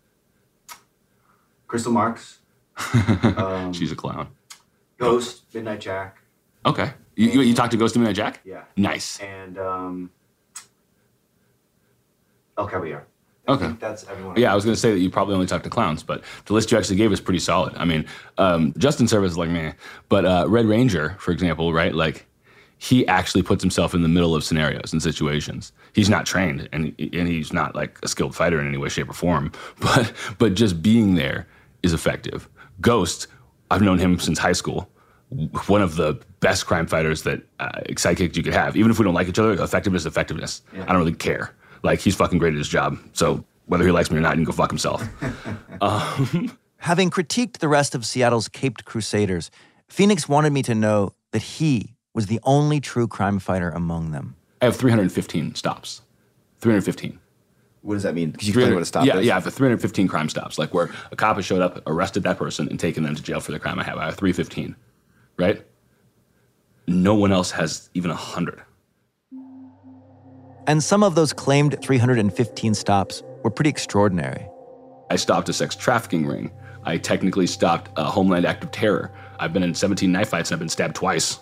Crystal 1.67 1.91
Marks. 1.91 2.39
um, 3.37 3.73
She's 3.73 3.91
a 3.91 3.95
clown. 3.95 4.29
Ghost, 4.97 5.43
Midnight 5.53 5.79
Jack. 5.81 6.17
Okay. 6.65 6.91
You, 7.19 7.31
you, 7.31 7.41
you 7.41 7.53
talked 7.53 7.71
to 7.71 7.77
Ghost 7.77 7.97
of 7.97 8.01
Midnight 8.01 8.15
Jack? 8.15 8.39
Yeah. 8.45 8.63
Nice. 8.77 9.19
And 9.19 9.57
um, 9.57 10.09
El 12.57 12.65
Caballero. 12.65 13.03
Okay. 13.49 13.75
That's 13.77 14.07
everyone. 14.07 14.39
Yeah, 14.39 14.53
I 14.53 14.55
was 14.55 14.63
going 14.63 14.73
to 14.73 14.79
say 14.79 14.93
that 14.93 14.99
you 14.99 15.09
probably 15.09 15.33
only 15.33 15.45
talked 15.45 15.65
to 15.65 15.69
clowns, 15.69 16.01
but 16.01 16.23
the 16.45 16.53
list 16.53 16.71
you 16.71 16.77
actually 16.77 16.95
gave 16.95 17.11
is 17.11 17.19
pretty 17.19 17.39
solid. 17.39 17.75
I 17.75 17.83
mean, 17.83 18.05
um, 18.37 18.73
Justin 18.77 19.05
Service 19.05 19.31
is 19.31 19.37
like 19.37 19.49
me, 19.49 19.73
but 20.07 20.23
uh, 20.23 20.45
Red 20.47 20.65
Ranger, 20.65 21.17
for 21.19 21.31
example, 21.31 21.73
right? 21.73 21.93
Like, 21.93 22.25
he 22.77 23.05
actually 23.07 23.41
puts 23.41 23.61
himself 23.61 23.93
in 23.93 24.01
the 24.01 24.07
middle 24.07 24.33
of 24.33 24.45
scenarios 24.45 24.93
and 24.93 25.03
situations. 25.03 25.73
He's 25.91 26.09
not 26.09 26.25
trained, 26.25 26.69
and 26.71 26.95
and 26.97 27.27
he's 27.27 27.51
not 27.51 27.75
like 27.75 27.99
a 28.01 28.07
skilled 28.07 28.33
fighter 28.33 28.61
in 28.61 28.67
any 28.69 28.77
way, 28.77 28.87
shape, 28.87 29.09
or 29.09 29.13
form. 29.13 29.51
But 29.81 30.13
but 30.37 30.53
just 30.53 30.81
being 30.81 31.15
there 31.15 31.47
is 31.83 31.91
effective. 31.91 32.47
Ghost, 32.79 33.27
I've 33.69 33.81
known 33.81 33.97
him 33.97 34.19
since 34.19 34.39
high 34.39 34.53
school. 34.53 34.89
One 35.29 35.81
of 35.81 35.95
the 35.95 36.19
best 36.39 36.65
crime 36.65 36.87
fighters 36.87 37.23
that 37.23 37.41
uh, 37.59 37.69
sidekicks 37.89 38.35
you 38.35 38.43
could 38.43 38.53
have. 38.53 38.75
Even 38.75 38.89
if 38.89 38.97
we 38.97 39.05
don't 39.05 39.13
like 39.13 39.27
each 39.27 39.37
other, 39.37 39.53
effectiveness, 39.61 40.05
effectiveness. 40.05 40.61
Yeah. 40.73 40.83
I 40.83 40.87
don't 40.87 40.97
really 40.97 41.13
care. 41.13 41.53
Like 41.83 41.99
he's 41.99 42.15
fucking 42.15 42.39
great 42.39 42.53
at 42.53 42.57
his 42.57 42.67
job. 42.67 42.97
So 43.13 43.43
whether 43.67 43.85
he 43.85 43.91
likes 43.91 44.09
me 44.09 44.17
or 44.17 44.21
not, 44.21 44.31
he 44.31 44.37
can 44.37 44.43
go 44.45 44.51
fuck 44.51 44.71
himself. 44.71 45.07
um, 45.81 46.51
Having 46.77 47.11
critiqued 47.11 47.59
the 47.59 47.67
rest 47.67 47.93
of 47.93 48.05
Seattle's 48.05 48.47
Caped 48.47 48.85
Crusaders, 48.85 49.51
Phoenix 49.87 50.27
wanted 50.29 50.53
me 50.53 50.63
to 50.63 50.73
know 50.73 51.13
that 51.31 51.41
he 51.41 51.93
was 52.13 52.27
the 52.27 52.39
only 52.43 52.79
true 52.79 53.07
crime 53.07 53.37
fighter 53.37 53.69
among 53.69 54.11
them. 54.11 54.35
I 54.61 54.65
have 54.65 54.75
315 54.75 55.55
stops. 55.55 56.01
315. 56.59 57.19
What 57.81 57.93
does 57.93 58.03
that 58.03 58.13
mean? 58.13 58.31
Because 58.31 58.47
you 58.47 58.53
explain 58.53 58.73
what 58.73 58.81
a 58.81 58.85
stop 58.85 59.05
yeah, 59.05 59.17
is? 59.17 59.25
Yeah, 59.25 59.37
I 59.37 59.39
have 59.39 59.53
315 59.53 60.07
crime 60.07 60.29
stops, 60.29 60.57
like 60.57 60.73
where 60.73 60.89
a 61.11 61.15
cop 61.15 61.37
has 61.37 61.45
showed 61.45 61.61
up, 61.61 61.81
arrested 61.87 62.23
that 62.23 62.37
person, 62.37 62.67
and 62.67 62.79
taken 62.79 63.03
them 63.03 63.15
to 63.15 63.21
jail 63.21 63.39
for 63.39 63.51
the 63.51 63.59
crime 63.59 63.79
I 63.79 63.83
have. 63.83 63.97
I 63.97 64.05
have 64.05 64.15
315, 64.15 64.75
right? 65.39 65.65
no 66.89 67.13
one 67.13 67.31
else 67.31 67.51
has 67.51 67.89
even 67.93 68.11
a 68.11 68.15
hundred. 68.15 68.61
And 70.67 70.83
some 70.83 71.03
of 71.03 71.15
those 71.15 71.33
claimed 71.33 71.81
315 71.81 72.73
stops 72.73 73.23
were 73.43 73.49
pretty 73.49 73.69
extraordinary. 73.69 74.45
I 75.09 75.15
stopped 75.15 75.49
a 75.49 75.53
sex 75.53 75.75
trafficking 75.75 76.27
ring. 76.27 76.51
I 76.83 76.97
technically 76.97 77.47
stopped 77.47 77.91
a 77.95 78.05
homeland 78.05 78.45
act 78.45 78.63
of 78.63 78.71
terror. 78.71 79.11
I've 79.39 79.53
been 79.53 79.63
in 79.63 79.73
17 79.73 80.11
knife 80.11 80.29
fights 80.29 80.51
and 80.51 80.55
I've 80.55 80.59
been 80.59 80.69
stabbed 80.69 80.95
twice. 80.95 81.39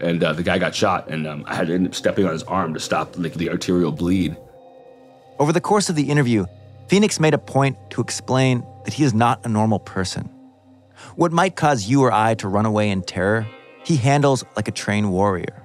And 0.00 0.22
uh, 0.22 0.32
the 0.34 0.42
guy 0.42 0.58
got 0.58 0.74
shot, 0.74 1.08
and 1.08 1.26
um, 1.26 1.42
I 1.46 1.54
had 1.54 1.68
to 1.68 1.74
end 1.74 1.86
up 1.86 1.94
stepping 1.94 2.26
on 2.26 2.32
his 2.32 2.42
arm 2.42 2.74
to 2.74 2.80
stop 2.80 3.16
like, 3.16 3.32
the 3.32 3.48
arterial 3.48 3.92
bleed. 3.92 4.36
Over 5.38 5.52
the 5.52 5.60
course 5.60 5.88
of 5.88 5.96
the 5.96 6.10
interview, 6.10 6.44
Phoenix 6.88 7.18
made 7.18 7.32
a 7.32 7.38
point 7.38 7.78
to 7.92 8.02
explain 8.02 8.62
that 8.84 8.92
he 8.92 9.04
is 9.04 9.14
not 9.14 9.46
a 9.46 9.48
normal 9.48 9.78
person. 9.78 10.28
What 11.16 11.32
might 11.32 11.56
cause 11.56 11.86
you 11.86 12.02
or 12.02 12.12
I 12.12 12.34
to 12.34 12.48
run 12.48 12.66
away 12.66 12.90
in 12.90 13.00
terror, 13.00 13.46
he 13.84 13.96
handles 13.96 14.44
like 14.54 14.68
a 14.68 14.70
trained 14.70 15.10
warrior. 15.10 15.62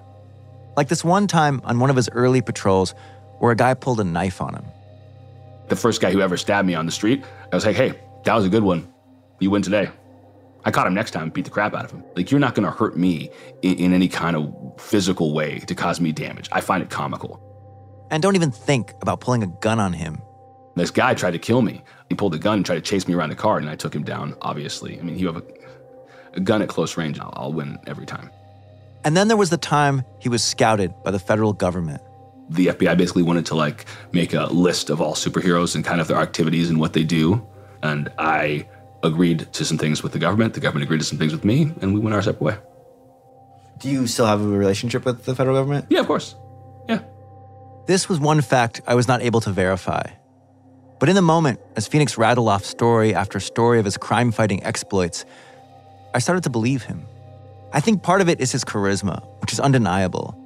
Like 0.77 0.87
this 0.87 1.03
one 1.03 1.27
time 1.27 1.59
on 1.65 1.77
one 1.77 1.89
of 1.89 1.97
his 1.97 2.09
early 2.13 2.41
patrols 2.41 2.95
where 3.39 3.51
a 3.51 3.55
guy 3.55 3.73
pulled 3.73 3.99
a 3.99 4.05
knife 4.05 4.41
on 4.41 4.55
him. 4.55 4.63
The 5.67 5.75
first 5.75 5.99
guy 5.99 6.11
who 6.11 6.21
ever 6.21 6.37
stabbed 6.37 6.65
me 6.65 6.73
on 6.73 6.85
the 6.85 6.91
street, 6.93 7.25
I 7.51 7.55
was 7.55 7.65
like, 7.65 7.75
hey, 7.75 7.99
that 8.23 8.33
was 8.33 8.45
a 8.45 8.49
good 8.49 8.63
one. 8.63 8.87
You 9.41 9.51
win 9.51 9.61
today. 9.61 9.89
I 10.63 10.71
caught 10.71 10.87
him 10.87 10.93
next 10.93 11.11
time, 11.11 11.29
beat 11.31 11.43
the 11.43 11.51
crap 11.51 11.73
out 11.73 11.83
of 11.83 11.91
him. 11.91 12.05
Like, 12.15 12.31
you're 12.31 12.39
not 12.39 12.55
gonna 12.55 12.71
hurt 12.71 12.95
me 12.95 13.29
in, 13.61 13.75
in 13.75 13.93
any 13.93 14.07
kind 14.07 14.37
of 14.37 14.53
physical 14.79 15.33
way 15.33 15.59
to 15.59 15.75
cause 15.75 15.99
me 15.99 16.13
damage. 16.13 16.47
I 16.53 16.61
find 16.61 16.81
it 16.81 16.89
comical. 16.89 17.41
And 18.09 18.23
don't 18.23 18.37
even 18.37 18.51
think 18.51 18.93
about 19.01 19.19
pulling 19.19 19.43
a 19.43 19.47
gun 19.47 19.81
on 19.81 19.91
him. 19.91 20.21
This 20.75 20.91
guy 20.91 21.13
tried 21.13 21.31
to 21.31 21.39
kill 21.39 21.61
me. 21.61 21.83
He 22.09 22.15
pulled 22.15 22.33
a 22.33 22.37
gun 22.37 22.57
and 22.57 22.65
tried 22.65 22.75
to 22.75 22.81
chase 22.81 23.07
me 23.07 23.13
around 23.13 23.29
the 23.29 23.35
car, 23.35 23.57
and 23.57 23.69
I 23.69 23.75
took 23.75 23.93
him 23.93 24.03
down, 24.03 24.35
obviously. 24.41 24.99
I 24.99 25.01
mean, 25.01 25.17
you 25.17 25.27
have 25.27 25.37
a, 25.37 25.43
a 26.33 26.39
gun 26.39 26.61
at 26.61 26.69
close 26.69 26.97
range, 26.97 27.19
I'll, 27.19 27.33
I'll 27.35 27.53
win 27.53 27.77
every 27.87 28.05
time. 28.05 28.29
And 29.03 29.17
then 29.17 29.27
there 29.27 29.37
was 29.37 29.49
the 29.49 29.57
time 29.57 30.03
he 30.19 30.29
was 30.29 30.43
scouted 30.43 30.93
by 31.03 31.11
the 31.11 31.19
federal 31.19 31.53
government. 31.53 32.01
The 32.49 32.67
FBI 32.67 32.97
basically 32.97 33.23
wanted 33.23 33.45
to 33.47 33.55
like 33.55 33.85
make 34.11 34.33
a 34.33 34.45
list 34.45 34.89
of 34.89 35.01
all 35.01 35.13
superheroes 35.13 35.75
and 35.75 35.83
kind 35.83 36.01
of 36.01 36.07
their 36.07 36.17
activities 36.17 36.69
and 36.69 36.79
what 36.79 36.93
they 36.93 37.03
do. 37.03 37.45
And 37.81 38.11
I 38.17 38.67
agreed 39.03 39.51
to 39.53 39.65
some 39.65 39.77
things 39.77 40.03
with 40.03 40.11
the 40.11 40.19
government. 40.19 40.53
The 40.53 40.59
government 40.59 40.83
agreed 40.83 40.99
to 40.99 41.05
some 41.05 41.17
things 41.17 41.31
with 41.31 41.43
me, 41.43 41.73
and 41.81 41.93
we 41.93 41.99
went 41.99 42.13
our 42.13 42.21
separate 42.21 42.41
way. 42.41 42.57
Do 43.79 43.89
you 43.89 44.05
still 44.05 44.27
have 44.27 44.41
a 44.41 44.47
relationship 44.47 45.05
with 45.05 45.25
the 45.25 45.35
federal 45.35 45.55
government? 45.55 45.87
Yeah, 45.89 46.01
of 46.01 46.07
course. 46.07 46.35
Yeah. 46.87 46.99
This 47.87 48.07
was 48.07 48.19
one 48.19 48.41
fact 48.41 48.81
I 48.85 48.93
was 48.93 49.07
not 49.07 49.21
able 49.23 49.41
to 49.41 49.49
verify. 49.49 50.03
But 51.01 51.09
in 51.09 51.15
the 51.15 51.21
moment, 51.23 51.59
as 51.75 51.87
Phoenix 51.87 52.15
rattled 52.15 52.47
off 52.47 52.63
story 52.63 53.15
after 53.15 53.39
story 53.39 53.79
of 53.79 53.85
his 53.85 53.97
crime 53.97 54.31
fighting 54.31 54.63
exploits, 54.63 55.25
I 56.13 56.19
started 56.19 56.43
to 56.43 56.51
believe 56.51 56.83
him. 56.83 57.07
I 57.73 57.79
think 57.79 58.03
part 58.03 58.21
of 58.21 58.29
it 58.29 58.39
is 58.39 58.51
his 58.51 58.63
charisma, 58.63 59.25
which 59.41 59.51
is 59.51 59.59
undeniable. 59.59 60.37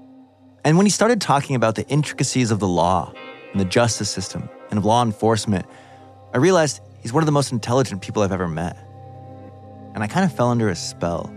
And 0.64 0.78
when 0.78 0.86
he 0.86 0.90
started 0.92 1.20
talking 1.20 1.58
about 1.58 1.76
the 1.76 1.86
intricacies 1.90 2.52
of 2.52 2.60
the 2.60 2.70
law 2.70 3.12
and 3.52 3.60
the 3.60 3.66
justice 3.66 4.10
system 4.10 4.48
and 4.70 4.78
of 4.78 4.86
law 4.86 5.04
enforcement, 5.04 5.66
I 6.34 6.38
realized 6.38 6.80
he's 7.02 7.12
one 7.12 7.22
of 7.22 7.26
the 7.26 7.34
most 7.34 7.52
intelligent 7.52 8.02
people 8.02 8.24
I've 8.24 8.32
ever 8.32 8.48
met. 8.48 8.78
And 9.94 10.06
I 10.06 10.08
kind 10.08 10.24
of 10.24 10.34
fell 10.34 10.52
under 10.52 10.70
his 10.70 10.80
spell. 10.80 11.34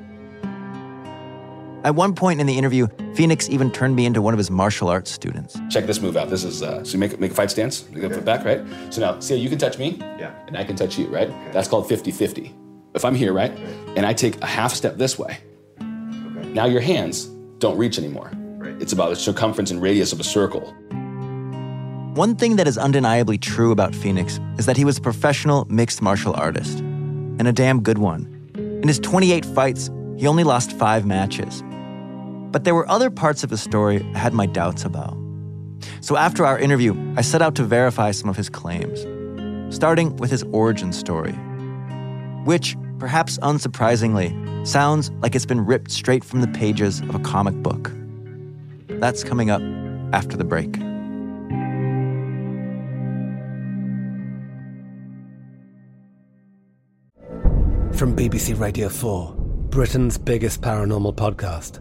At 1.88 1.94
one 1.94 2.14
point 2.14 2.38
in 2.38 2.46
the 2.46 2.58
interview, 2.58 2.86
Phoenix 3.14 3.48
even 3.48 3.70
turned 3.70 3.96
me 3.96 4.04
into 4.04 4.20
one 4.20 4.34
of 4.34 4.38
his 4.38 4.50
martial 4.50 4.88
arts 4.88 5.10
students. 5.10 5.58
Check 5.70 5.86
this 5.86 6.02
move 6.02 6.18
out. 6.18 6.28
This 6.28 6.44
is 6.44 6.62
uh, 6.62 6.84
so 6.84 6.92
you 6.92 6.98
make 6.98 7.18
make 7.18 7.30
a 7.30 7.34
fight 7.34 7.50
stance, 7.50 7.86
you 7.90 8.04
okay. 8.04 8.16
put 8.16 8.26
back, 8.26 8.44
right? 8.44 8.60
So 8.92 9.00
now, 9.00 9.18
see 9.20 9.34
how 9.34 9.40
you 9.40 9.48
can 9.48 9.56
touch 9.56 9.78
me, 9.78 9.96
yeah, 9.98 10.34
and 10.46 10.54
I 10.54 10.64
can 10.64 10.76
touch 10.76 10.98
you, 10.98 11.06
right? 11.06 11.30
Okay. 11.30 11.50
That's 11.50 11.66
called 11.66 11.88
50-50. 11.88 12.52
If 12.94 13.06
I'm 13.06 13.14
here, 13.14 13.32
right, 13.32 13.52
and 13.96 14.04
I 14.04 14.12
take 14.12 14.38
a 14.42 14.46
half 14.46 14.74
step 14.74 14.98
this 14.98 15.18
way, 15.18 15.38
okay. 15.80 16.52
now 16.52 16.66
your 16.66 16.82
hands 16.82 17.24
don't 17.58 17.78
reach 17.78 17.96
anymore. 17.96 18.30
Right. 18.34 18.76
It's 18.82 18.92
about 18.92 19.08
the 19.08 19.16
circumference 19.16 19.70
and 19.70 19.80
radius 19.80 20.12
of 20.12 20.20
a 20.20 20.24
circle. 20.24 20.76
One 22.16 22.36
thing 22.36 22.56
that 22.56 22.68
is 22.68 22.76
undeniably 22.76 23.38
true 23.38 23.72
about 23.72 23.94
Phoenix 23.94 24.38
is 24.58 24.66
that 24.66 24.76
he 24.76 24.84
was 24.84 24.98
a 24.98 25.00
professional 25.00 25.64
mixed 25.70 26.02
martial 26.02 26.34
artist, 26.34 26.80
and 26.80 27.48
a 27.48 27.52
damn 27.52 27.82
good 27.82 27.96
one. 27.96 28.28
In 28.82 28.86
his 28.86 28.98
28 28.98 29.46
fights, 29.46 29.90
he 30.18 30.26
only 30.26 30.44
lost 30.44 30.72
five 30.72 31.06
matches. 31.06 31.62
But 32.50 32.64
there 32.64 32.74
were 32.74 32.88
other 32.90 33.10
parts 33.10 33.44
of 33.44 33.50
his 33.50 33.60
story 33.60 34.04
I 34.14 34.18
had 34.18 34.32
my 34.32 34.46
doubts 34.46 34.84
about. 34.84 35.16
So 36.00 36.16
after 36.16 36.46
our 36.46 36.58
interview, 36.58 36.96
I 37.16 37.20
set 37.20 37.42
out 37.42 37.54
to 37.56 37.64
verify 37.64 38.10
some 38.10 38.30
of 38.30 38.36
his 38.36 38.48
claims, 38.48 39.00
starting 39.74 40.16
with 40.16 40.30
his 40.30 40.42
origin 40.44 40.92
story, 40.92 41.32
which, 42.44 42.76
perhaps 42.98 43.38
unsurprisingly, 43.38 44.66
sounds 44.66 45.10
like 45.20 45.34
it's 45.34 45.46
been 45.46 45.64
ripped 45.64 45.90
straight 45.90 46.24
from 46.24 46.40
the 46.40 46.48
pages 46.48 47.00
of 47.00 47.14
a 47.14 47.18
comic 47.20 47.54
book. 47.62 47.92
That's 48.88 49.22
coming 49.22 49.50
up 49.50 49.62
after 50.14 50.36
the 50.36 50.44
break. 50.44 50.74
From 57.94 58.16
BBC 58.16 58.58
Radio 58.58 58.88
4, 58.88 59.34
Britain's 59.70 60.16
biggest 60.16 60.60
paranormal 60.62 61.14
podcast 61.16 61.80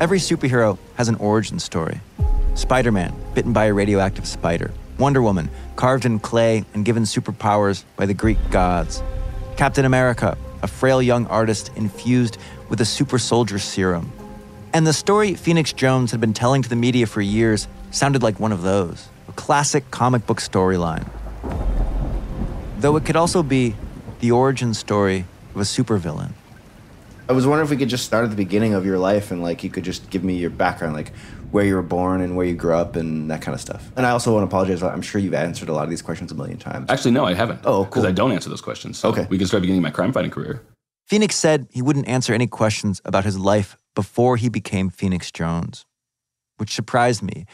Every 0.00 0.18
superhero 0.18 0.76
has 0.96 1.08
an 1.08 1.14
origin 1.14 1.58
story. 1.58 2.00
Spider 2.54 2.92
Man, 2.92 3.14
bitten 3.32 3.54
by 3.54 3.64
a 3.64 3.72
radioactive 3.72 4.26
spider. 4.26 4.72
Wonder 4.98 5.22
Woman, 5.22 5.48
carved 5.76 6.04
in 6.04 6.18
clay 6.18 6.66
and 6.74 6.84
given 6.84 7.04
superpowers 7.04 7.84
by 7.96 8.04
the 8.04 8.12
Greek 8.12 8.36
gods. 8.50 9.02
Captain 9.56 9.86
America, 9.86 10.36
a 10.62 10.66
frail 10.66 11.00
young 11.00 11.26
artist 11.28 11.70
infused 11.76 12.36
with 12.68 12.82
a 12.82 12.84
super 12.84 13.18
soldier 13.18 13.58
serum. 13.58 14.12
And 14.74 14.86
the 14.86 14.92
story 14.92 15.34
Phoenix 15.34 15.72
Jones 15.72 16.10
had 16.10 16.20
been 16.20 16.34
telling 16.34 16.60
to 16.60 16.68
the 16.68 16.76
media 16.76 17.06
for 17.06 17.22
years 17.22 17.68
sounded 17.90 18.22
like 18.22 18.38
one 18.38 18.52
of 18.52 18.60
those 18.60 19.08
a 19.28 19.32
classic 19.32 19.90
comic 19.90 20.26
book 20.26 20.40
storyline. 20.40 21.08
Though 22.84 22.96
it 22.96 23.06
could 23.06 23.16
also 23.16 23.42
be 23.42 23.74
the 24.20 24.32
origin 24.32 24.74
story 24.74 25.24
of 25.54 25.60
a 25.62 25.64
supervillain. 25.64 26.32
I 27.30 27.32
was 27.32 27.46
wondering 27.46 27.64
if 27.64 27.70
we 27.70 27.78
could 27.78 27.88
just 27.88 28.04
start 28.04 28.24
at 28.24 28.30
the 28.30 28.36
beginning 28.36 28.74
of 28.74 28.84
your 28.84 28.98
life 28.98 29.30
and 29.30 29.42
like 29.42 29.64
you 29.64 29.70
could 29.70 29.84
just 29.84 30.10
give 30.10 30.22
me 30.22 30.36
your 30.36 30.50
background, 30.50 30.92
like 30.92 31.10
where 31.50 31.64
you 31.64 31.76
were 31.76 31.82
born 31.82 32.20
and 32.20 32.36
where 32.36 32.44
you 32.44 32.54
grew 32.54 32.74
up 32.74 32.94
and 32.94 33.30
that 33.30 33.40
kind 33.40 33.54
of 33.54 33.62
stuff. 33.62 33.90
And 33.96 34.04
I 34.04 34.10
also 34.10 34.34
want 34.34 34.42
to 34.42 34.48
apologize. 34.48 34.82
I'm 34.82 35.00
sure 35.00 35.18
you've 35.18 35.32
answered 35.32 35.70
a 35.70 35.72
lot 35.72 35.84
of 35.84 35.88
these 35.88 36.02
questions 36.02 36.30
a 36.30 36.34
million 36.34 36.58
times. 36.58 36.90
Actually, 36.90 37.12
no, 37.12 37.24
I 37.24 37.32
haven't. 37.32 37.60
Oh, 37.60 37.84
cool. 37.84 37.84
Because 37.86 38.04
I 38.04 38.12
don't 38.12 38.32
answer 38.32 38.50
those 38.50 38.60
questions. 38.60 38.98
So 38.98 39.08
Okay. 39.08 39.26
We 39.30 39.38
can 39.38 39.46
start 39.46 39.62
beginning 39.62 39.80
my 39.80 39.88
crime 39.88 40.12
fighting 40.12 40.30
career. 40.30 40.60
Phoenix 41.06 41.36
said 41.36 41.66
he 41.70 41.80
wouldn't 41.80 42.06
answer 42.06 42.34
any 42.34 42.46
questions 42.46 43.00
about 43.06 43.24
his 43.24 43.38
life 43.38 43.78
before 43.94 44.36
he 44.36 44.50
became 44.50 44.90
Phoenix 44.90 45.32
Jones, 45.32 45.86
which 46.58 46.74
surprised 46.74 47.22
me 47.22 47.46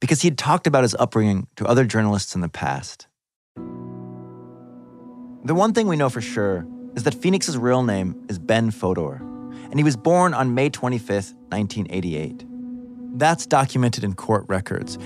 because 0.00 0.22
he 0.22 0.26
had 0.26 0.38
talked 0.38 0.66
about 0.66 0.82
his 0.82 0.96
upbringing 0.96 1.46
to 1.54 1.68
other 1.68 1.84
journalists 1.84 2.34
in 2.34 2.40
the 2.40 2.48
past. 2.48 3.06
The 5.44 5.56
one 5.56 5.72
thing 5.72 5.88
we 5.88 5.96
know 5.96 6.08
for 6.08 6.20
sure 6.20 6.64
is 6.94 7.02
that 7.02 7.14
Phoenix's 7.14 7.58
real 7.58 7.82
name 7.82 8.24
is 8.28 8.38
Ben 8.38 8.70
Fodor, 8.70 9.14
and 9.16 9.74
he 9.76 9.82
was 9.82 9.96
born 9.96 10.34
on 10.34 10.54
May 10.54 10.70
25th, 10.70 11.34
1988. 11.50 12.44
That's 13.18 13.44
documented 13.44 14.04
in 14.04 14.14
court 14.14 14.44
records. 14.46 14.98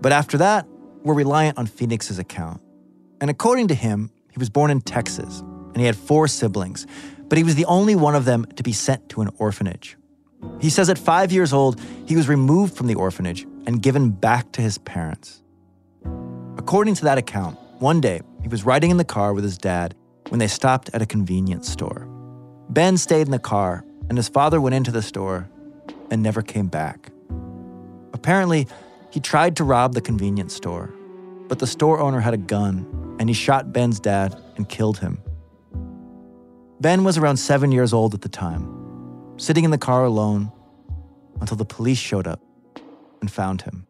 But 0.00 0.12
after 0.12 0.38
that, 0.38 0.66
we're 1.02 1.12
reliant 1.12 1.58
on 1.58 1.66
Phoenix's 1.66 2.18
account. 2.18 2.62
And 3.20 3.28
according 3.28 3.68
to 3.68 3.74
him, 3.74 4.10
he 4.30 4.38
was 4.38 4.48
born 4.48 4.70
in 4.70 4.80
Texas, 4.80 5.40
and 5.40 5.76
he 5.76 5.84
had 5.84 5.96
four 5.96 6.28
siblings, 6.28 6.86
but 7.28 7.36
he 7.36 7.44
was 7.44 7.54
the 7.54 7.66
only 7.66 7.94
one 7.94 8.14
of 8.14 8.24
them 8.24 8.46
to 8.56 8.62
be 8.62 8.72
sent 8.72 9.10
to 9.10 9.20
an 9.20 9.28
orphanage. 9.36 9.98
He 10.62 10.70
says 10.70 10.88
at 10.88 10.96
five 10.96 11.30
years 11.30 11.52
old, 11.52 11.78
he 12.06 12.16
was 12.16 12.26
removed 12.26 12.74
from 12.74 12.86
the 12.86 12.94
orphanage 12.94 13.42
and 13.66 13.82
given 13.82 14.08
back 14.08 14.50
to 14.52 14.62
his 14.62 14.78
parents. 14.78 15.42
According 16.56 16.94
to 16.94 17.04
that 17.04 17.18
account, 17.18 17.58
one 17.80 18.00
day 18.00 18.22
he 18.44 18.48
was 18.48 18.66
riding 18.66 18.90
in 18.90 18.98
the 18.98 19.06
car 19.06 19.32
with 19.32 19.42
his 19.42 19.56
dad 19.56 19.94
when 20.28 20.38
they 20.38 20.46
stopped 20.46 20.90
at 20.92 21.00
a 21.00 21.06
convenience 21.06 21.66
store. 21.66 22.06
Ben 22.68 22.98
stayed 22.98 23.22
in 23.22 23.30
the 23.30 23.38
car, 23.38 23.86
and 24.10 24.18
his 24.18 24.28
father 24.28 24.60
went 24.60 24.74
into 24.74 24.90
the 24.90 25.00
store 25.00 25.48
and 26.10 26.22
never 26.22 26.42
came 26.42 26.66
back. 26.66 27.10
Apparently, 28.12 28.68
he 29.10 29.18
tried 29.18 29.56
to 29.56 29.64
rob 29.64 29.94
the 29.94 30.02
convenience 30.02 30.54
store, 30.54 30.92
but 31.48 31.58
the 31.58 31.66
store 31.66 31.98
owner 32.00 32.20
had 32.20 32.34
a 32.34 32.36
gun 32.36 33.16
and 33.18 33.30
he 33.30 33.34
shot 33.34 33.72
Ben's 33.72 33.98
dad 33.98 34.38
and 34.56 34.68
killed 34.68 34.98
him. 34.98 35.22
Ben 36.82 37.02
was 37.02 37.16
around 37.16 37.38
seven 37.38 37.72
years 37.72 37.94
old 37.94 38.12
at 38.12 38.20
the 38.20 38.28
time, 38.28 38.68
sitting 39.38 39.64
in 39.64 39.70
the 39.70 39.78
car 39.78 40.04
alone 40.04 40.52
until 41.40 41.56
the 41.56 41.64
police 41.64 41.96
showed 41.96 42.26
up 42.26 42.42
and 43.22 43.30
found 43.30 43.62
him. 43.62 43.86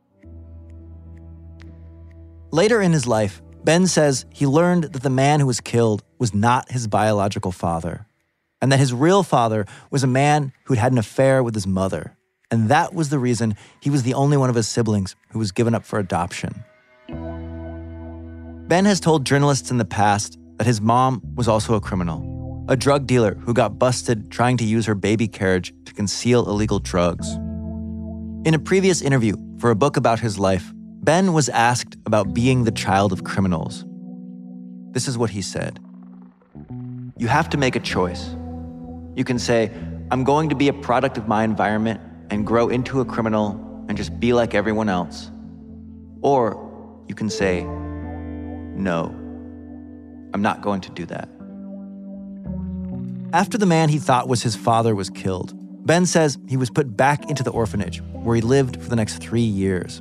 Later 2.53 2.81
in 2.81 2.93
his 2.93 3.09
life, 3.09 3.43
Ben 3.65 3.87
says 3.87 4.27
he 4.31 4.47
learned 4.47 4.85
that 4.85 5.03
the 5.03 5.11
man 5.11 5.41
who 5.41 5.47
was 5.47 5.61
killed 5.61 6.03
was 6.19 6.35
not 6.35 6.71
his 6.71 6.87
biological 6.87 7.51
father, 7.51 8.07
and 8.61 8.71
that 8.71 8.79
his 8.79 8.93
real 8.93 9.23
father 9.23 9.65
was 9.91 10.05
a 10.05 10.07
man 10.07 10.53
who'd 10.65 10.77
had 10.77 10.93
an 10.93 10.99
affair 10.99 11.43
with 11.43 11.55
his 11.55 11.67
mother. 11.67 12.15
And 12.51 12.69
that 12.69 12.93
was 12.93 13.09
the 13.09 13.19
reason 13.19 13.57
he 13.81 13.89
was 13.89 14.03
the 14.03 14.13
only 14.13 14.37
one 14.37 14.51
of 14.51 14.55
his 14.55 14.69
siblings 14.69 15.17
who 15.31 15.39
was 15.39 15.51
given 15.51 15.75
up 15.75 15.85
for 15.85 15.99
adoption. 15.99 16.63
Ben 18.69 18.85
has 18.85 19.01
told 19.01 19.25
journalists 19.25 19.71
in 19.71 19.79
the 19.79 19.85
past 19.87 20.39
that 20.59 20.67
his 20.67 20.83
mom 20.83 21.23
was 21.35 21.49
also 21.49 21.75
a 21.75 21.81
criminal, 21.81 22.67
a 22.69 22.77
drug 22.77 23.07
dealer 23.07 23.35
who 23.35 23.55
got 23.55 23.79
busted 23.79 24.31
trying 24.31 24.59
to 24.59 24.65
use 24.65 24.85
her 24.85 24.95
baby 24.95 25.27
carriage 25.27 25.73
to 25.87 25.95
conceal 25.95 26.49
illegal 26.49 26.79
drugs. 26.79 27.35
In 28.45 28.53
a 28.53 28.59
previous 28.59 29.01
interview 29.01 29.37
for 29.59 29.71
a 29.71 29.77
book 29.77 29.97
about 29.97 30.21
his 30.21 30.39
life, 30.39 30.73
Ben 31.05 31.35
was 31.35 31.51
asked 31.51 31.99
about 32.07 32.33
being 32.33 32.65
the 32.65 32.71
child 32.71 33.13
of 33.13 33.25
criminals. 33.25 33.85
This 34.93 35.07
is 35.07 35.19
what 35.19 35.29
he 35.29 35.43
said 35.43 35.79
You 37.19 37.29
have 37.29 37.51
to 37.51 37.59
make 37.59 37.77
a 37.77 37.81
choice. 37.81 38.35
You 39.15 39.23
can 39.23 39.39
say, 39.39 39.71
I'm 40.11 40.25
going 40.25 40.49
to 40.49 40.55
be 40.55 40.69
a 40.69 40.73
product 40.73 41.19
of 41.19 41.29
my 41.29 41.45
environment 41.45 42.01
and 42.31 42.47
grow 42.47 42.71
into 42.71 43.03
a 43.03 43.05
criminal 43.05 43.85
and 43.87 43.99
just 43.99 44.19
be 44.19 44.33
like 44.33 44.55
everyone 44.55 44.89
else. 44.89 45.31
Or 46.23 46.57
you 47.07 47.15
can 47.15 47.29
say, 47.29 47.65
No, 47.65 49.15
I'm 50.33 50.41
not 50.41 50.63
going 50.63 50.81
to 50.81 50.91
do 50.91 51.05
that. 51.05 51.29
After 53.35 53.59
the 53.59 53.67
man 53.67 53.91
he 53.91 53.99
thought 53.99 54.27
was 54.27 54.43
his 54.43 54.57
father 54.57 54.95
was 54.95 55.11
killed, 55.11 55.53
Ben 55.85 56.07
says 56.07 56.39
he 56.49 56.57
was 56.57 56.71
put 56.71 56.97
back 56.97 57.29
into 57.29 57.43
the 57.43 57.51
orphanage 57.51 58.01
where 58.23 58.37
he 58.37 58.41
lived 58.41 58.83
for 58.83 58.89
the 58.89 58.97
next 58.97 59.19
three 59.19 59.43
years. 59.43 60.01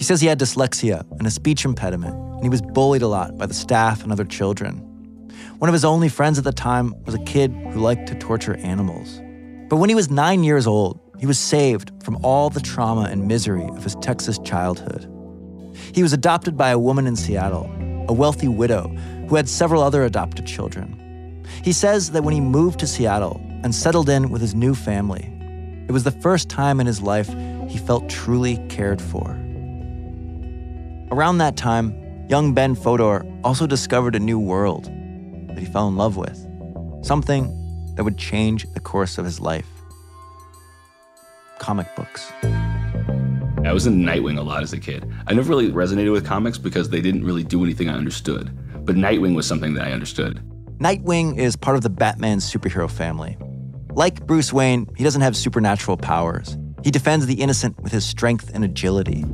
He 0.00 0.04
says 0.04 0.22
he 0.22 0.28
had 0.28 0.40
dyslexia 0.40 1.04
and 1.18 1.26
a 1.26 1.30
speech 1.30 1.66
impediment, 1.66 2.14
and 2.14 2.42
he 2.42 2.48
was 2.48 2.62
bullied 2.62 3.02
a 3.02 3.06
lot 3.06 3.36
by 3.36 3.44
the 3.44 3.52
staff 3.52 4.02
and 4.02 4.10
other 4.10 4.24
children. 4.24 4.78
One 5.58 5.68
of 5.68 5.74
his 5.74 5.84
only 5.84 6.08
friends 6.08 6.38
at 6.38 6.44
the 6.44 6.52
time 6.52 6.94
was 7.04 7.14
a 7.14 7.22
kid 7.24 7.52
who 7.52 7.80
liked 7.80 8.08
to 8.08 8.14
torture 8.14 8.56
animals. 8.56 9.20
But 9.68 9.76
when 9.76 9.90
he 9.90 9.94
was 9.94 10.10
nine 10.10 10.42
years 10.42 10.66
old, 10.66 10.98
he 11.18 11.26
was 11.26 11.38
saved 11.38 11.92
from 12.02 12.16
all 12.24 12.48
the 12.48 12.62
trauma 12.62 13.10
and 13.10 13.28
misery 13.28 13.68
of 13.76 13.84
his 13.84 13.94
Texas 13.96 14.38
childhood. 14.38 15.06
He 15.94 16.02
was 16.02 16.14
adopted 16.14 16.56
by 16.56 16.70
a 16.70 16.78
woman 16.78 17.06
in 17.06 17.14
Seattle, 17.14 17.70
a 18.08 18.14
wealthy 18.14 18.48
widow 18.48 18.88
who 19.28 19.36
had 19.36 19.50
several 19.50 19.82
other 19.82 20.04
adopted 20.04 20.46
children. 20.46 21.44
He 21.62 21.72
says 21.72 22.12
that 22.12 22.24
when 22.24 22.32
he 22.32 22.40
moved 22.40 22.80
to 22.80 22.86
Seattle 22.86 23.38
and 23.62 23.74
settled 23.74 24.08
in 24.08 24.30
with 24.30 24.40
his 24.40 24.54
new 24.54 24.74
family, 24.74 25.30
it 25.88 25.92
was 25.92 26.04
the 26.04 26.10
first 26.10 26.48
time 26.48 26.80
in 26.80 26.86
his 26.86 27.02
life 27.02 27.28
he 27.68 27.76
felt 27.76 28.08
truly 28.08 28.56
cared 28.70 29.02
for. 29.02 29.38
Around 31.12 31.38
that 31.38 31.56
time, 31.56 31.94
young 32.28 32.54
Ben 32.54 32.74
Fodor 32.74 33.26
also 33.42 33.66
discovered 33.66 34.14
a 34.14 34.20
new 34.20 34.38
world 34.38 34.84
that 35.48 35.58
he 35.58 35.64
fell 35.64 35.88
in 35.88 35.96
love 35.96 36.16
with, 36.16 36.38
something 37.02 37.94
that 37.96 38.04
would 38.04 38.16
change 38.16 38.64
the 38.74 38.80
course 38.80 39.18
of 39.18 39.24
his 39.24 39.40
life 39.40 39.66
comic 41.60 41.94
books. 41.94 42.32
I 42.42 43.72
was 43.72 43.86
in 43.86 44.02
Nightwing 44.02 44.38
a 44.38 44.42
lot 44.42 44.62
as 44.62 44.72
a 44.72 44.78
kid. 44.78 45.08
I 45.26 45.34
never 45.34 45.48
really 45.48 45.70
resonated 45.70 46.10
with 46.10 46.24
comics 46.24 46.58
because 46.58 46.88
they 46.88 47.00
didn't 47.00 47.24
really 47.24 47.44
do 47.44 47.62
anything 47.62 47.88
I 47.88 47.94
understood. 47.94 48.50
But 48.84 48.96
Nightwing 48.96 49.36
was 49.36 49.46
something 49.46 49.74
that 49.74 49.86
I 49.86 49.92
understood. 49.92 50.40
Nightwing 50.78 51.38
is 51.38 51.56
part 51.56 51.76
of 51.76 51.82
the 51.82 51.90
Batman 51.90 52.38
superhero 52.38 52.90
family. 52.90 53.36
Like 53.92 54.26
Bruce 54.26 54.52
Wayne, 54.52 54.88
he 54.96 55.04
doesn't 55.04 55.20
have 55.20 55.36
supernatural 55.36 55.98
powers. 55.98 56.56
He 56.82 56.90
defends 56.90 57.26
the 57.26 57.34
innocent 57.34 57.78
with 57.82 57.92
his 57.92 58.06
strength 58.06 58.50
and 58.54 58.64
agility. 58.64 59.24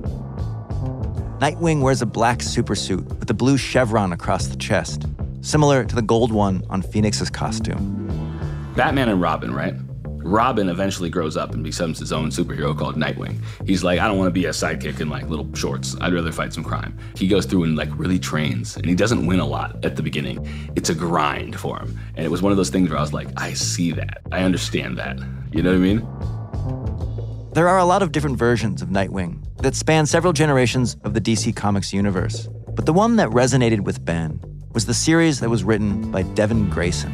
Nightwing 1.41 1.83
wears 1.83 2.01
a 2.01 2.07
black 2.07 2.39
supersuit 2.39 3.07
with 3.19 3.29
a 3.29 3.35
blue 3.35 3.59
chevron 3.59 4.15
across 4.15 4.47
the 4.47 4.57
chest, 4.57 5.05
similar 5.43 5.85
to 5.85 5.95
the 5.95 6.01
gold 6.01 6.33
one 6.33 6.65
on 6.71 6.81
Phoenix's 6.81 7.29
costume. 7.29 8.73
Batman 8.75 9.11
and 9.11 9.21
Robin, 9.21 9.53
right? 9.53 9.75
Robin 10.07 10.71
eventually 10.71 11.11
grows 11.11 11.37
up 11.37 11.53
and 11.53 11.63
becomes 11.63 11.99
his 11.99 12.11
own 12.11 12.31
superhero 12.31 12.77
called 12.77 12.97
Nightwing. 12.97 13.37
He's 13.67 13.85
like, 13.85 14.01
I 14.01 14.09
don't 14.09 14.17
want 14.17 14.29
to 14.29 14.33
be 14.33 14.47
a 14.47 14.51
sidekick 14.51 14.99
in 15.01 15.11
like 15.11 15.29
little 15.29 15.47
shorts. 15.55 15.95
I'd 16.01 16.15
rather 16.15 16.33
fight 16.33 16.55
some 16.55 16.65
crime. 16.65 16.97
He 17.17 17.29
goes 17.29 17.45
through 17.45 17.65
and 17.65 17.77
like 17.77 17.91
really 17.99 18.19
trains, 18.19 18.79
and 18.79 18.87
he 18.87 18.95
doesn't 18.95 19.27
win 19.27 19.39
a 19.39 19.47
lot 19.47 19.85
at 19.85 19.95
the 19.95 20.03
beginning. 20.03 20.73
It's 20.75 20.89
a 20.89 20.95
grind 20.95 21.61
for 21.61 21.79
him. 21.79 22.01
And 22.15 22.25
it 22.25 22.31
was 22.31 22.41
one 22.41 22.51
of 22.51 22.57
those 22.57 22.71
things 22.71 22.89
where 22.89 22.97
I 22.97 23.03
was 23.03 23.13
like, 23.13 23.29
I 23.37 23.53
see 23.53 23.93
that. 23.93 24.23
I 24.33 24.43
understand 24.43 24.97
that. 24.97 25.19
You 25.53 25.63
know 25.63 25.73
what 25.73 25.77
I 25.77 25.81
mean? 25.81 27.53
There 27.53 27.69
are 27.69 27.79
a 27.79 27.85
lot 27.85 28.03
of 28.03 28.11
different 28.11 28.39
versions 28.39 28.81
of 28.81 28.89
Nightwing 28.89 29.46
that 29.67 29.75
spanned 29.75 30.09
several 30.09 30.33
generations 30.33 30.97
of 31.03 31.13
the 31.13 31.21
DC 31.21 31.57
Comics 31.57 31.93
universe. 31.93 32.49
But 32.77 32.87
the 32.87 32.93
one 32.93 33.17
that 33.17 33.29
resonated 33.31 33.81
with 33.81 34.05
Ben 34.05 34.41
was 34.73 34.87
the 34.87 34.95
series 34.95 35.41
that 35.41 35.51
was 35.51 35.65
written 35.65 36.13
by 36.13 36.23
Devin 36.23 36.71
Grayson. 36.71 37.13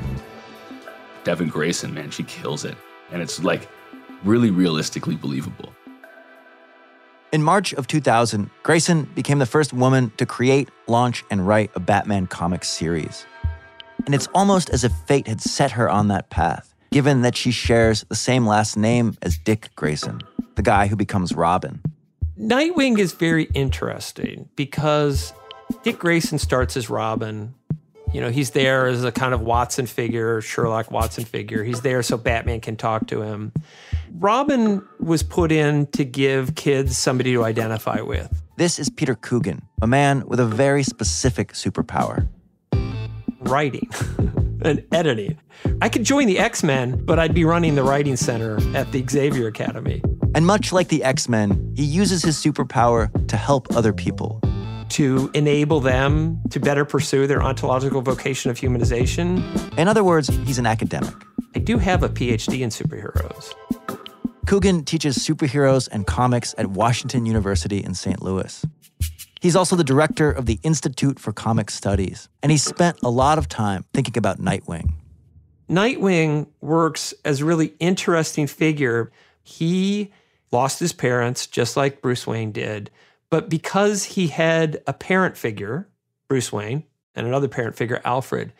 Devin 1.25 1.49
Grayson, 1.49 1.95
man, 1.95 2.11
she 2.11 2.25
kills 2.25 2.67
it 2.67 2.77
and 3.11 3.23
it's 3.23 3.43
like 3.43 3.71
really 4.23 4.51
realistically 4.51 5.17
believable. 5.17 5.73
In 7.33 7.43
March 7.43 7.73
of 7.73 7.87
2000, 7.87 8.51
Grayson 8.65 9.05
became 9.15 9.39
the 9.39 9.47
first 9.47 9.73
woman 9.73 10.13
to 10.19 10.27
create, 10.27 10.69
launch, 10.89 11.25
and 11.31 11.49
write 11.49 11.71
a 11.75 11.81
Batman 11.81 12.27
comics 12.27 12.69
series. 12.69 13.25
And 14.05 14.15
it's 14.15 14.29
almost 14.35 14.69
as 14.69 14.85
if 14.85 14.93
fate 15.07 15.27
had 15.27 15.41
set 15.41 15.71
her 15.71 15.89
on 15.89 16.09
that 16.09 16.29
path, 16.29 16.75
given 16.91 17.23
that 17.23 17.35
she 17.35 17.51
shares 17.51 18.05
the 18.11 18.15
same 18.15 18.47
last 18.47 18.77
name 18.77 19.17
as 19.23 19.39
Dick 19.39 19.71
Grayson, 19.75 20.21
the 20.57 20.63
guy 20.63 20.87
who 20.87 20.97
becomes 20.97 21.35
Robin. 21.35 21.81
Nightwing 22.39 22.99
is 22.99 23.13
very 23.13 23.45
interesting 23.55 24.49
because 24.57 25.33
Dick 25.83 25.99
Grayson 25.99 26.39
starts 26.39 26.77
as 26.77 26.89
Robin 26.89 27.55
you 28.13 28.21
know, 28.21 28.31
he's 28.31 28.51
there 28.51 28.87
as 28.87 29.05
a 29.05 29.13
kind 29.13 29.33
of 29.33 29.41
Watson 29.41 29.87
figure, 29.87 30.41
Sherlock 30.41 30.91
Watson 30.91 31.25
figure. 31.25 31.65
He's 31.65 31.81
there 31.81 32.03
so 32.03 32.19
Batman 32.19 32.61
can 32.61 32.77
talk 32.77 33.07
to 33.07 33.23
him. 33.23 33.53
Robin 34.19 34.87
was 35.01 35.23
put 35.23 35.51
in 35.51 35.87
to 35.89 36.05
give 36.05 36.55
kids 36.55 36.97
somebody 36.97 37.33
to 37.33 37.43
identify 37.43 38.03
with. 38.03 38.43
This 38.57 38.79
is 38.79 38.91
Peter 38.91 39.15
Coogan, 39.15 39.63
a 39.81 39.87
man 39.87 40.27
with 40.27 40.41
a 40.41 40.47
very 40.47 40.83
specific 40.83 41.55
superpower 41.55 42.29
writing 43.41 43.89
and 44.63 44.85
editing. 44.93 45.39
I 45.81 45.89
could 45.89 46.05
join 46.05 46.27
the 46.27 46.39
X 46.39 46.63
Men, 46.63 47.03
but 47.05 47.19
I'd 47.19 47.35
be 47.35 47.45
running 47.45 47.75
the 47.75 47.83
writing 47.83 48.17
center 48.17 48.59
at 48.77 48.93
the 48.93 49.05
Xavier 49.09 49.47
Academy. 49.47 50.03
And 50.35 50.47
much 50.47 50.73
like 50.73 50.89
the 50.89 51.05
X 51.05 51.29
Men, 51.29 51.73
he 51.77 51.85
uses 51.85 52.23
his 52.23 52.37
superpower 52.37 53.11
to 53.29 53.37
help 53.37 53.75
other 53.77 53.93
people 53.93 54.41
to 54.93 55.31
enable 55.33 55.81
them 55.81 56.39
to 56.51 56.61
better 56.61 56.85
pursue 56.85 57.27
their 57.27 57.43
ontological 57.43 58.03
vocation 58.03 58.51
of 58.51 58.59
humanization. 58.59 59.43
In 59.79 59.89
other 59.89 60.05
words, 60.05 60.29
he's 60.45 60.59
an 60.59 60.67
academic. 60.67 61.15
I 61.55 61.61
do 61.61 61.79
have 61.79 62.03
a 62.03 62.11
PhD 62.11 62.61
in 62.61 62.69
superheroes. 62.69 63.55
Coogan 64.47 64.85
teaches 64.85 65.17
superheroes 65.17 65.89
and 65.91 66.07
comics 66.07 66.55
at 66.59 66.67
Washington 66.67 67.25
University 67.25 67.83
in 67.83 67.95
St. 67.95 68.21
Louis. 68.23 68.67
He's 69.41 69.57
also 69.57 69.77
the 69.77 69.85
director 69.85 70.31
of 70.31 70.45
the 70.45 70.59
Institute 70.63 71.19
for 71.19 71.33
Comic 71.33 71.71
Studies, 71.71 72.29
and 72.43 72.53
he 72.53 72.59
spent 72.59 72.99
a 73.03 73.09
lot 73.09 73.39
of 73.39 73.49
time 73.49 73.87
thinking 73.95 74.19
about 74.19 74.39
Nightwing. 74.39 74.93
Nightwing 75.71 76.49
works 76.61 77.15
as 77.25 77.41
a 77.41 77.45
really 77.47 77.73
interesting 77.81 78.47
figure. 78.47 79.11
He 79.43 80.13
lost 80.53 80.79
his 80.79 80.93
parents 80.93 81.47
just 81.47 81.77
like 81.77 82.03
Bruce 82.03 82.27
Wayne 82.27 82.53
did, 82.53 82.91
but 83.31 83.49
because 83.49 84.05
he 84.05 84.29
had 84.29 84.83
a 84.87 84.93
parent 84.93 85.37
figure, 85.37 85.89
Bruce 86.29 86.53
Wayne, 86.53 86.85
and 87.15 87.27
another 87.27 87.49
parent 87.49 87.77
figure, 87.77 88.01
Alfred, 88.05 88.53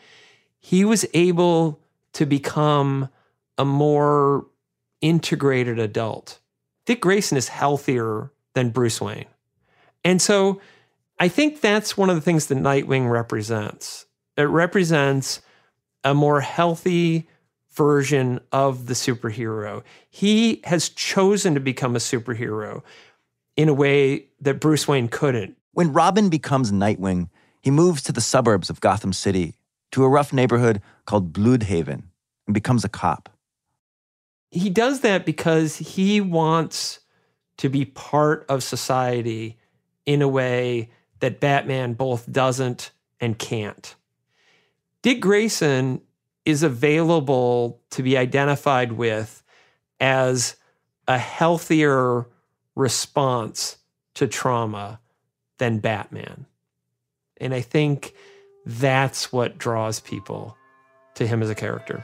he 0.59 0.83
was 0.83 1.05
able 1.13 1.79
to 2.13 2.25
become 2.25 3.09
a 3.57 3.65
more 3.65 4.45
integrated 5.01 5.79
adult. 5.79 6.39
Dick 6.85 7.01
Grayson 7.01 7.37
is 7.37 7.47
healthier 7.47 8.31
than 8.53 8.69
Bruce 8.69 8.99
Wayne. 8.99 9.25
And 10.03 10.21
so 10.21 10.61
I 11.19 11.27
think 11.27 11.61
that's 11.61 11.97
one 11.97 12.09
of 12.09 12.15
the 12.15 12.21
things 12.21 12.47
that 12.47 12.57
Nightwing 12.57 13.09
represents. 13.09 14.05
It 14.37 14.43
represents 14.43 15.41
a 16.03 16.13
more 16.13 16.41
healthy 16.41 17.27
version 17.73 18.39
of 18.51 18.85
the 18.85 18.93
superhero. 18.93 19.83
He 20.09 20.61
has 20.65 20.89
chosen 20.89 21.53
to 21.53 21.59
become 21.59 21.95
a 21.95 21.99
superhero 21.99 22.83
in 23.55 23.69
a 23.69 23.73
way 23.73 24.27
that 24.41 24.59
Bruce 24.59 24.87
Wayne 24.87 25.07
couldn't. 25.07 25.57
When 25.73 25.93
Robin 25.93 26.29
becomes 26.29 26.71
Nightwing, 26.71 27.29
he 27.61 27.71
moves 27.71 28.01
to 28.03 28.11
the 28.11 28.21
suburbs 28.21 28.69
of 28.69 28.81
Gotham 28.81 29.13
City, 29.13 29.55
to 29.91 30.03
a 30.03 30.09
rough 30.09 30.33
neighborhood 30.33 30.81
called 31.05 31.33
Blüdhaven, 31.33 32.03
and 32.45 32.53
becomes 32.53 32.83
a 32.83 32.89
cop. 32.89 33.29
He 34.51 34.69
does 34.69 34.99
that 34.99 35.25
because 35.25 35.77
he 35.77 36.21
wants 36.21 36.99
to 37.57 37.69
be 37.69 37.85
part 37.85 38.45
of 38.49 38.63
society 38.63 39.57
in 40.05 40.21
a 40.21 40.27
way 40.27 40.91
that 41.21 41.39
Batman 41.39 41.93
both 41.93 42.31
doesn't 42.31 42.91
and 43.19 43.37
can't. 43.39 43.95
Dick 45.01 45.21
Grayson 45.21 46.01
is 46.45 46.63
available 46.63 47.81
to 47.91 48.03
be 48.03 48.17
identified 48.17 48.91
with 48.91 49.43
as 49.99 50.55
a 51.07 51.17
healthier 51.17 52.27
response 52.75 53.77
to 54.15 54.27
trauma 54.27 54.99
than 55.57 55.79
Batman. 55.79 56.45
And 57.39 57.53
I 57.53 57.61
think 57.61 58.13
that's 58.65 59.31
what 59.31 59.57
draws 59.57 59.99
people 59.99 60.57
to 61.15 61.27
him 61.27 61.41
as 61.41 61.49
a 61.49 61.55
character. 61.55 62.03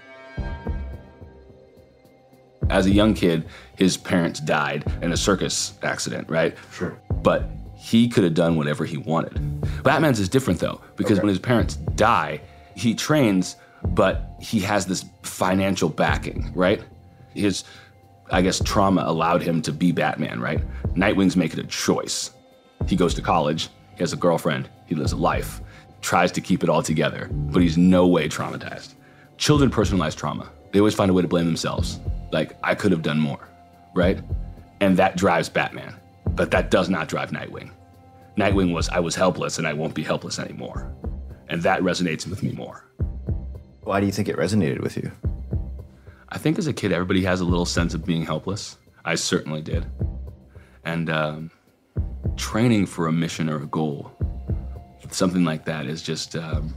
As 2.70 2.86
a 2.86 2.92
young 2.92 3.14
kid, 3.14 3.46
his 3.76 3.98
parents 3.98 4.40
died 4.40 4.86
in 5.02 5.12
a 5.12 5.18
circus 5.18 5.74
accident, 5.82 6.30
right? 6.30 6.56
Sure. 6.72 7.00
But 7.24 7.50
he 7.76 8.08
could 8.10 8.24
have 8.24 8.34
done 8.34 8.58
whatever 8.58 8.86
he 8.86 8.98
wanted. 8.98 9.62
Batman's 9.84 10.20
is 10.20 10.30
different 10.30 10.60
though, 10.60 10.82
because 10.98 11.18
okay. 11.18 11.22
when 11.22 11.30
his 11.30 11.40
parents 11.40 11.76
die, 11.96 12.42
he 12.76 12.94
trains, 12.94 13.56
but 13.84 14.36
he 14.40 14.60
has 14.62 14.86
this 14.86 15.06
financial 15.24 15.90
backing, 15.90 16.52
right? 16.56 16.84
His 17.34 17.64
I 18.32 18.42
guess 18.42 18.62
trauma 18.64 19.04
allowed 19.06 19.42
him 19.42 19.62
to 19.64 19.72
be 19.72 19.92
Batman, 19.92 20.40
right? 20.40 20.62
Nightwing's 20.94 21.36
making 21.36 21.60
a 21.60 21.64
choice. 21.64 22.32
He 22.88 22.96
goes 22.96 23.16
to 23.16 23.22
college, 23.22 23.70
he 23.96 24.00
has 24.00 24.14
a 24.14 24.18
girlfriend, 24.18 24.70
he 24.86 24.94
lives 24.94 25.14
a 25.14 25.18
life, 25.18 25.62
tries 26.02 26.32
to 26.34 26.42
keep 26.42 26.64
it 26.64 26.70
all 26.70 26.84
together, 26.84 27.28
but 27.32 27.62
he's 27.62 27.78
no 27.78 28.08
way 28.08 28.30
traumatized. 28.30 28.94
Children 29.38 29.72
personalize 29.72 30.16
trauma. 30.16 30.50
They 30.72 30.80
always 30.80 30.94
find 30.94 31.10
a 31.10 31.14
way 31.14 31.24
to 31.24 31.28
blame 31.28 31.46
themselves. 31.46 32.00
Like, 32.32 32.56
I 32.64 32.76
could 32.76 32.92
have 32.92 33.02
done 33.02 33.20
more, 33.20 33.50
right? 33.96 34.20
And 34.80 34.96
that 34.98 35.18
drives 35.18 35.50
Batman. 35.50 35.96
But 36.28 36.52
that 36.52 36.70
does 36.70 36.90
not 36.90 37.08
drive 37.08 37.32
Nightwing. 37.32 37.72
Nightwing 38.38 38.74
was, 38.74 38.90
I 38.90 39.00
was 39.00 39.16
helpless 39.16 39.58
and 39.58 39.68
I 39.68 39.74
won't 39.74 39.96
be 39.96 40.04
helpless 40.04 40.38
anymore. 40.38 40.94
And 41.48 41.64
that 41.64 41.82
resonates 41.82 42.28
with 42.28 42.44
me 42.44 42.52
more. 42.52 42.86
Why 43.90 44.00
do 44.00 44.06
you 44.06 44.12
think 44.12 44.30
it 44.30 44.38
resonated 44.38 44.82
with 44.82 44.98
you? 44.98 45.12
I 46.30 46.38
think 46.38 46.60
as 46.60 46.68
a 46.68 46.74
kid, 46.74 46.92
everybody 46.92 47.24
has 47.24 47.42
a 47.42 47.44
little 47.44 47.66
sense 47.66 47.96
of 47.96 48.06
being 48.06 48.24
helpless. 48.24 48.78
I 49.04 49.16
certainly 49.16 49.64
did. 49.64 49.84
And 50.86 51.10
um, 51.10 51.50
training 52.38 52.86
for 52.86 53.08
a 53.08 53.12
mission 53.12 53.50
or 53.50 53.56
a 53.56 53.66
goal, 53.66 54.12
something 55.10 55.44
like 55.44 55.66
that 55.66 55.88
is 55.88 56.04
just, 56.04 56.36
um, 56.36 56.72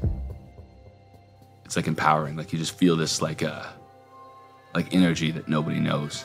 it's 1.67 1.77
like 1.77 1.87
empowering. 1.87 2.35
Like 2.35 2.51
you 2.51 2.59
just 2.59 2.79
feel 2.79 2.97
this 2.97 3.21
like, 3.21 3.43
uh, 3.43 3.67
like 4.75 4.95
energy 4.95 5.31
that 5.33 5.49
nobody 5.49 5.81
knows. 5.81 6.25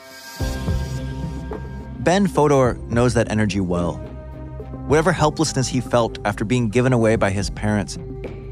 Ben 2.00 2.28
Fodor 2.28 2.76
knows 2.88 3.14
that 3.16 3.30
energy 3.30 3.60
well. 3.60 3.96
Whatever 4.88 5.12
helplessness 5.12 5.68
he 5.68 5.82
felt 5.82 6.18
after 6.24 6.46
being 6.46 6.70
given 6.70 6.94
away 6.94 7.18
by 7.18 7.30
his 7.30 7.50
parents, 7.50 8.00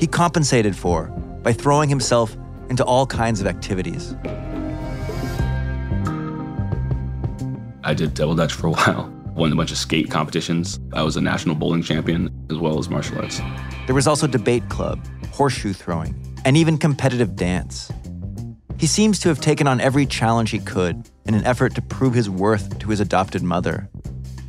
he 0.02 0.06
compensated 0.06 0.76
for 0.76 1.10
by 1.46 1.54
throwing 1.54 1.88
himself 1.88 2.36
into 2.70 2.84
all 2.84 3.06
kinds 3.06 3.40
of 3.40 3.46
activities. 3.46 4.16
I 7.84 7.94
did 7.94 8.16
double 8.16 8.36
dutch 8.36 8.52
for 8.52 8.68
a 8.68 8.72
while. 8.78 9.12
Won 9.36 9.52
a 9.52 9.56
bunch 9.56 9.72
of 9.72 9.78
skate 9.78 10.10
competitions. 10.10 10.80
I 10.94 11.04
was 11.04 11.18
a 11.18 11.22
national 11.22 11.56
bowling 11.56 11.84
champion 11.84 12.48
as 12.50 12.58
well 12.58 12.80
as 12.80 12.90
martial 12.90 13.20
arts. 13.20 13.40
There 13.86 13.94
was 13.94 14.08
also 14.08 14.26
debate 14.26 14.68
club, 14.70 15.00
horseshoe 15.32 15.74
throwing, 15.74 16.16
and 16.46 16.58
even 16.58 16.80
competitive 16.80 17.36
dance. 17.36 17.92
He 18.80 18.88
seems 18.88 19.20
to 19.20 19.30
have 19.30 19.40
taken 19.40 19.68
on 19.68 19.80
every 19.80 20.08
challenge 20.08 20.50
he 20.50 20.60
could 20.60 21.08
in 21.26 21.36
an 21.36 21.46
effort 21.46 21.76
to 21.76 21.82
prove 21.82 22.16
his 22.16 22.30
worth 22.30 22.80
to 22.80 22.90
his 22.90 23.00
adopted 23.00 23.44
mother. 23.44 23.88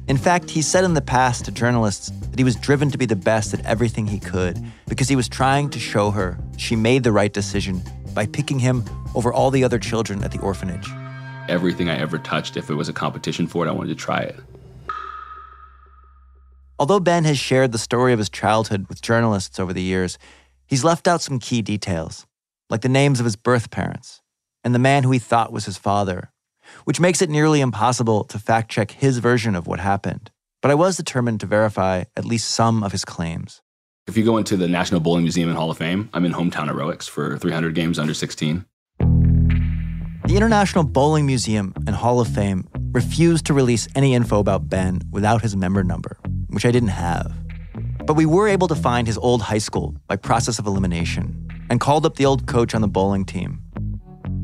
In 0.09 0.17
fact, 0.17 0.49
he 0.49 0.63
said 0.63 0.85
in 0.85 0.95
the 0.95 1.03
past 1.03 1.45
to 1.45 1.51
journalists 1.51 2.11
that 2.31 2.39
he 2.39 2.45
was 2.45 2.57
driven 2.57 2.91
to 2.91 2.99
be 2.99 3.07
the 3.07 3.17
best 3.17 3.53
at 3.53 3.65
everything 3.67 4.07
he 4.07 4.21
could 4.21 4.65
because 4.89 5.09
he 5.09 5.17
was 5.17 5.29
trying 5.29 5.69
to 5.71 5.79
show 5.81 6.11
her 6.13 6.39
she 6.57 6.77
made 6.77 7.05
the 7.05 7.12
right 7.12 7.33
decision 7.33 7.83
by 8.14 8.27
picking 8.27 8.59
him 8.59 8.85
over 9.14 9.33
all 9.33 9.51
the 9.51 9.64
other 9.64 9.79
children 9.79 10.23
at 10.23 10.33
the 10.33 10.40
orphanage 10.40 10.88
everything 11.49 11.88
I 11.88 11.99
ever 11.99 12.19
touched. 12.19 12.57
If 12.57 12.71
it 12.71 12.75
was 12.75 12.88
a 12.88 12.92
competition 12.92 13.47
for 13.47 13.66
it, 13.66 13.69
I 13.69 13.73
wanted 13.73 13.90
to 13.90 13.95
try 13.95 14.21
it. 14.21 14.37
Although 16.79 17.01
Ben 17.01 17.25
has 17.25 17.38
shared 17.38 17.73
the 17.73 17.79
story 17.79 18.12
of 18.12 18.19
his 18.19 18.29
childhood 18.29 18.87
with 18.88 19.01
journalists 19.01 19.59
over 19.59 19.73
the 19.73 19.83
years, 19.83 20.19
he's 20.66 20.85
left 20.85 21.09
out 21.09 21.23
some 21.23 21.38
key 21.38 21.62
details, 21.62 22.27
like 22.69 22.83
the 22.83 22.88
names 22.88 23.19
of 23.19 23.25
his 23.25 23.37
birth 23.37 23.71
parents 23.71 24.21
and 24.62 24.75
the 24.75 24.79
man 24.81 25.05
who 25.05 25.11
he 25.11 25.19
thought 25.19 25.53
was 25.53 25.64
his 25.64 25.79
father, 25.79 26.33
which 26.85 27.01
makes 27.01 27.23
it 27.23 27.31
nearly 27.31 27.61
impossible 27.61 28.25
to 28.25 28.38
fact 28.38 28.71
check 28.71 28.90
his 28.90 29.19
version 29.19 29.55
of 29.55 29.66
what 29.66 29.81
happened. 29.81 30.31
But 30.61 30.71
I 30.71 30.75
was 30.75 30.97
determined 30.97 31.40
to 31.40 31.47
verify 31.47 32.05
at 32.16 32.25
least 32.25 32.51
some 32.51 32.83
of 32.83 32.92
his 32.92 33.05
claims. 33.05 33.62
If 34.09 34.16
you 34.16 34.25
go 34.25 34.37
into 34.37 34.57
the 34.57 34.69
National 34.69 35.01
Bowling 35.01 35.25
Museum 35.25 35.49
and 35.49 35.59
Hall 35.59 35.69
of 35.69 35.79
Fame, 35.79 36.09
I'm 36.14 36.25
in 36.25 36.33
hometown 36.33 36.69
heroics 36.69 37.09
for 37.09 37.37
300 37.38 37.75
games 37.75 37.99
under 37.99 38.14
16. 38.14 38.64
The 39.01 40.37
International 40.37 40.85
Bowling 40.85 41.27
Museum 41.27 41.75
and 41.88 41.97
Hall 41.97 42.21
of 42.21 42.29
Fame 42.29 42.69
refused 42.92 43.47
to 43.47 43.53
release 43.53 43.88
any 43.97 44.14
info 44.14 44.38
about 44.38 44.69
Ben 44.69 45.03
without 45.11 45.42
his 45.42 45.57
member 45.57 45.83
number, 45.83 46.19
which 46.47 46.64
I 46.64 46.71
didn't 46.71 46.90
have. 46.90 47.35
But 48.07 48.14
we 48.14 48.27
were 48.27 48.47
able 48.47 48.69
to 48.69 48.77
find 48.77 49.09
his 49.09 49.19
old 49.19 49.42
high 49.42 49.59
school 49.59 49.97
by 50.07 50.14
process 50.14 50.61
of 50.61 50.69
elimination 50.69 51.49
and 51.69 51.81
called 51.81 52.07
up 52.07 52.14
the 52.14 52.27
old 52.27 52.47
coach 52.47 52.77
on 52.77 52.83
the 52.83 52.88
bowling 52.88 53.25
team. 53.25 53.61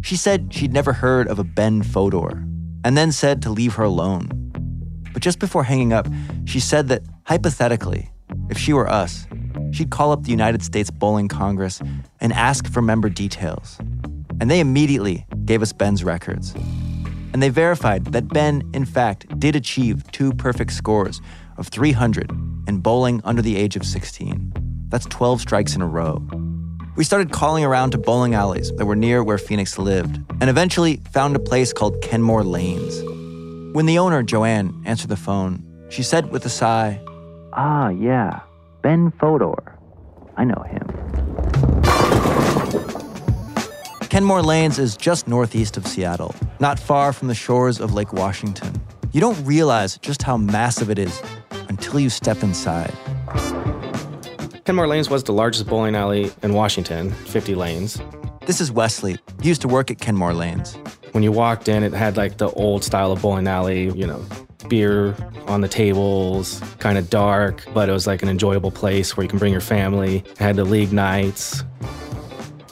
She 0.03 0.17
said 0.17 0.53
she'd 0.53 0.73
never 0.73 0.93
heard 0.93 1.29
of 1.29 1.39
a 1.39 1.45
Ben 1.45 1.85
Fodor 1.85 2.45
and 2.85 2.97
then 2.97 3.13
said 3.13 3.41
to 3.43 3.51
leave 3.51 3.75
her 3.75 3.85
alone. 3.85 4.29
But 5.13 5.23
just 5.23 5.39
before 5.39 5.63
hanging 5.63 5.93
up, 5.93 6.09
she 6.47 6.59
said 6.59 6.89
that 6.89 7.03
hypothetically, 7.27 8.11
if 8.51 8.59
she 8.59 8.73
were 8.73 8.89
us, 8.89 9.25
she'd 9.73 9.91
call 9.91 10.13
up 10.13 10.23
the 10.23 10.31
United 10.31 10.63
States 10.63 10.91
Bowling 10.91 11.29
Congress 11.29 11.81
and 12.21 12.33
ask 12.33 12.69
for 12.69 12.81
member 12.81 13.09
details. 13.09 13.79
And 14.41 14.51
they 14.51 14.61
immediately 14.61 15.27
gave 15.45 15.63
us 15.63 15.73
Ben's 15.73 16.05
records. 16.05 16.55
And 17.33 17.43
they 17.43 17.49
verified 17.49 18.07
that 18.07 18.29
Ben, 18.29 18.63
in 18.75 18.85
fact, 18.85 19.27
did 19.41 19.57
achieve 19.57 20.11
two 20.13 20.33
perfect 20.33 20.73
scores 20.73 21.21
of 21.57 21.69
300 21.69 22.31
in 22.69 22.79
bowling 22.79 23.21
under 23.25 23.43
the 23.43 23.57
age 23.57 23.75
of 23.77 23.85
16. 23.85 24.53
That's 24.89 25.07
12 25.07 25.41
strikes 25.41 25.75
in 25.75 25.83
a 25.83 25.87
row. 25.87 26.23
We 26.95 27.05
started 27.05 27.33
calling 27.33 27.65
around 27.65 27.93
to 27.93 27.99
bowling 27.99 28.35
alleys 28.35 28.71
that 28.73 28.85
were 28.85 28.97
near 28.97 29.25
where 29.25 29.39
Phoenix 29.39 29.79
lived, 29.79 30.21
and 30.43 30.51
eventually 30.51 30.97
found 31.11 31.35
a 31.35 31.39
place 31.39 31.73
called 31.73 32.03
Kenmore 32.03 32.45
Lanes. 32.45 33.03
When 33.75 33.87
the 33.87 33.99
owner, 33.99 34.23
Joanne, 34.23 34.83
answered 34.85 35.09
the 35.09 35.17
phone, 35.17 35.65
she 35.89 36.03
said 36.03 36.31
with 36.31 36.45
a 36.45 36.51
sigh, 36.51 37.01
Ah, 37.55 37.89
yeah, 37.89 38.41
Ben 38.83 39.13
Fodor. 39.13 39.79
I 40.37 40.45
know 40.45 40.65
him. 40.69 40.87
Kenmore 44.09 44.43
Lanes 44.43 44.79
is 44.79 44.97
just 44.97 45.27
northeast 45.27 45.77
of 45.77 45.87
Seattle, 45.87 46.35
not 46.61 46.79
far 46.79 47.13
from 47.13 47.29
the 47.29 47.35
shores 47.35 47.81
of 47.81 47.95
Lake 47.95 48.13
Washington. 48.13 48.81
You 49.13 49.21
don't 49.21 49.43
realize 49.45 49.99
just 49.99 50.23
how 50.23 50.37
massive 50.37 50.91
it 50.91 50.99
is 50.99 51.23
until 51.69 52.01
you 52.01 52.11
step 52.11 52.43
inside. 52.43 52.93
Kenmore 54.65 54.87
Lanes 54.89 55.09
was 55.09 55.25
the 55.25 55.33
largest 55.33 55.67
bowling 55.67 55.95
alley 55.95 56.31
in 56.43 56.53
Washington, 56.53 57.11
50 57.11 57.55
lanes. 57.55 58.01
This 58.47 58.61
is 58.61 58.73
Wesley. 58.73 59.17
He 59.41 59.49
used 59.49 59.63
to 59.63 59.69
work 59.69 59.91
at 59.91 59.99
Kenmore 59.99 60.35
Lanes. 60.35 60.77
When 61.13 61.23
you 61.23 61.31
walked 61.31 61.69
in, 61.69 61.83
it 61.83 61.93
had 61.93 62.17
like 62.17 62.39
the 62.39 62.51
old 62.51 62.83
style 62.85 63.13
of 63.13 63.23
bowling 63.23 63.47
alley, 63.47 63.85
you 63.93 64.07
know, 64.07 64.25
beer 64.73 65.15
on 65.47 65.61
the 65.61 65.69
tables, 65.69 66.63
kind 66.79 66.97
of 66.97 67.11
dark, 67.11 67.63
but 67.75 67.91
it 67.91 67.93
was 67.93 68.07
like 68.07 68.23
an 68.23 68.31
enjoyable 68.31 68.71
place 68.71 69.15
where 69.15 69.23
you 69.23 69.29
can 69.29 69.39
bring 69.39 69.53
your 69.53 69.61
family. 69.61 70.25
It 70.31 70.39
had 70.39 70.57
the 70.57 70.65
league 70.65 70.95
nights, 70.95 71.63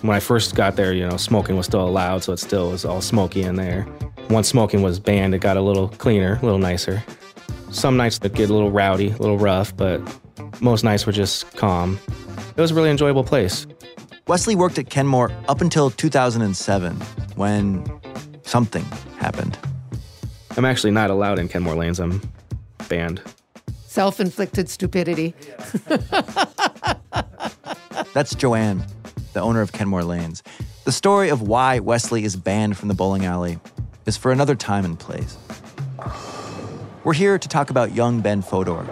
when 0.01 0.17
I 0.17 0.21
first 0.21 0.55
got 0.55 0.77
there, 0.77 0.95
you 0.95 1.07
know, 1.07 1.19
smoking 1.19 1.59
was 1.59 1.67
still 1.67 1.87
allowed, 1.87 2.25
so 2.25 2.33
it 2.33 2.39
still 2.39 2.71
was 2.71 2.87
all 2.87 3.03
smoky 3.03 3.43
in 3.43 3.57
there. 3.57 3.87
Once 4.31 4.49
smoking 4.49 4.81
was 4.81 4.99
banned, 4.99 5.35
it 5.35 5.41
got 5.41 5.59
a 5.59 5.61
little 5.61 5.89
cleaner, 5.89 6.39
a 6.41 6.45
little 6.45 6.59
nicer. 6.59 7.05
Some 7.71 7.99
nights 7.99 8.19
it 8.23 8.33
get 8.33 8.49
a 8.49 8.53
little 8.55 8.71
rowdy, 8.71 9.11
a 9.11 9.19
little 9.19 9.37
rough, 9.37 9.77
but 9.77 10.01
most 10.63 10.85
nights 10.85 11.05
were 11.05 11.13
just 11.13 11.55
calm. 11.59 12.01
It 12.57 12.61
was 12.61 12.71
a 12.71 12.75
really 12.75 12.91
enjoyable 12.91 13.25
place. 13.25 13.67
Wesley 14.27 14.57
worked 14.57 14.79
at 14.79 14.89
Kenmore 14.89 15.31
up 15.49 15.61
until 15.61 15.91
2007 15.91 16.97
when 17.37 17.85
something 18.43 18.85
happened. 19.19 19.59
I'm 20.57 20.65
actually 20.65 20.91
not 20.93 21.11
allowed 21.11 21.39
in 21.39 21.49
Kenmore 21.49 21.75
Lanes. 21.75 22.01
I'm 22.01 22.21
banned. 22.89 23.23
Self 23.87 24.21
inflicted 24.21 24.69
stupidity. 24.69 25.35
That's 28.15 28.35
Joanne 28.35 28.85
the 29.33 29.41
owner 29.41 29.61
of 29.61 29.73
Kenmore 29.73 30.05
Lanes. 30.05 30.43
The 30.85 30.93
story 30.93 31.29
of 31.29 31.43
why 31.43 31.79
Wesley 31.79 32.25
is 32.25 32.37
banned 32.37 32.77
from 32.77 32.89
the 32.89 32.95
bowling 32.95 33.25
alley 33.25 33.59
is 34.07 34.17
for 34.17 34.33
another 34.33 34.55
time 34.55 34.85
and 34.85 34.99
place. 34.99 35.37
We're 37.05 37.15
here 37.15 37.39
to 37.39 37.49
talk 37.49 37.71
about 37.71 37.95
young 37.95 38.21
Ben 38.21 38.43
Fodor, 38.43 38.87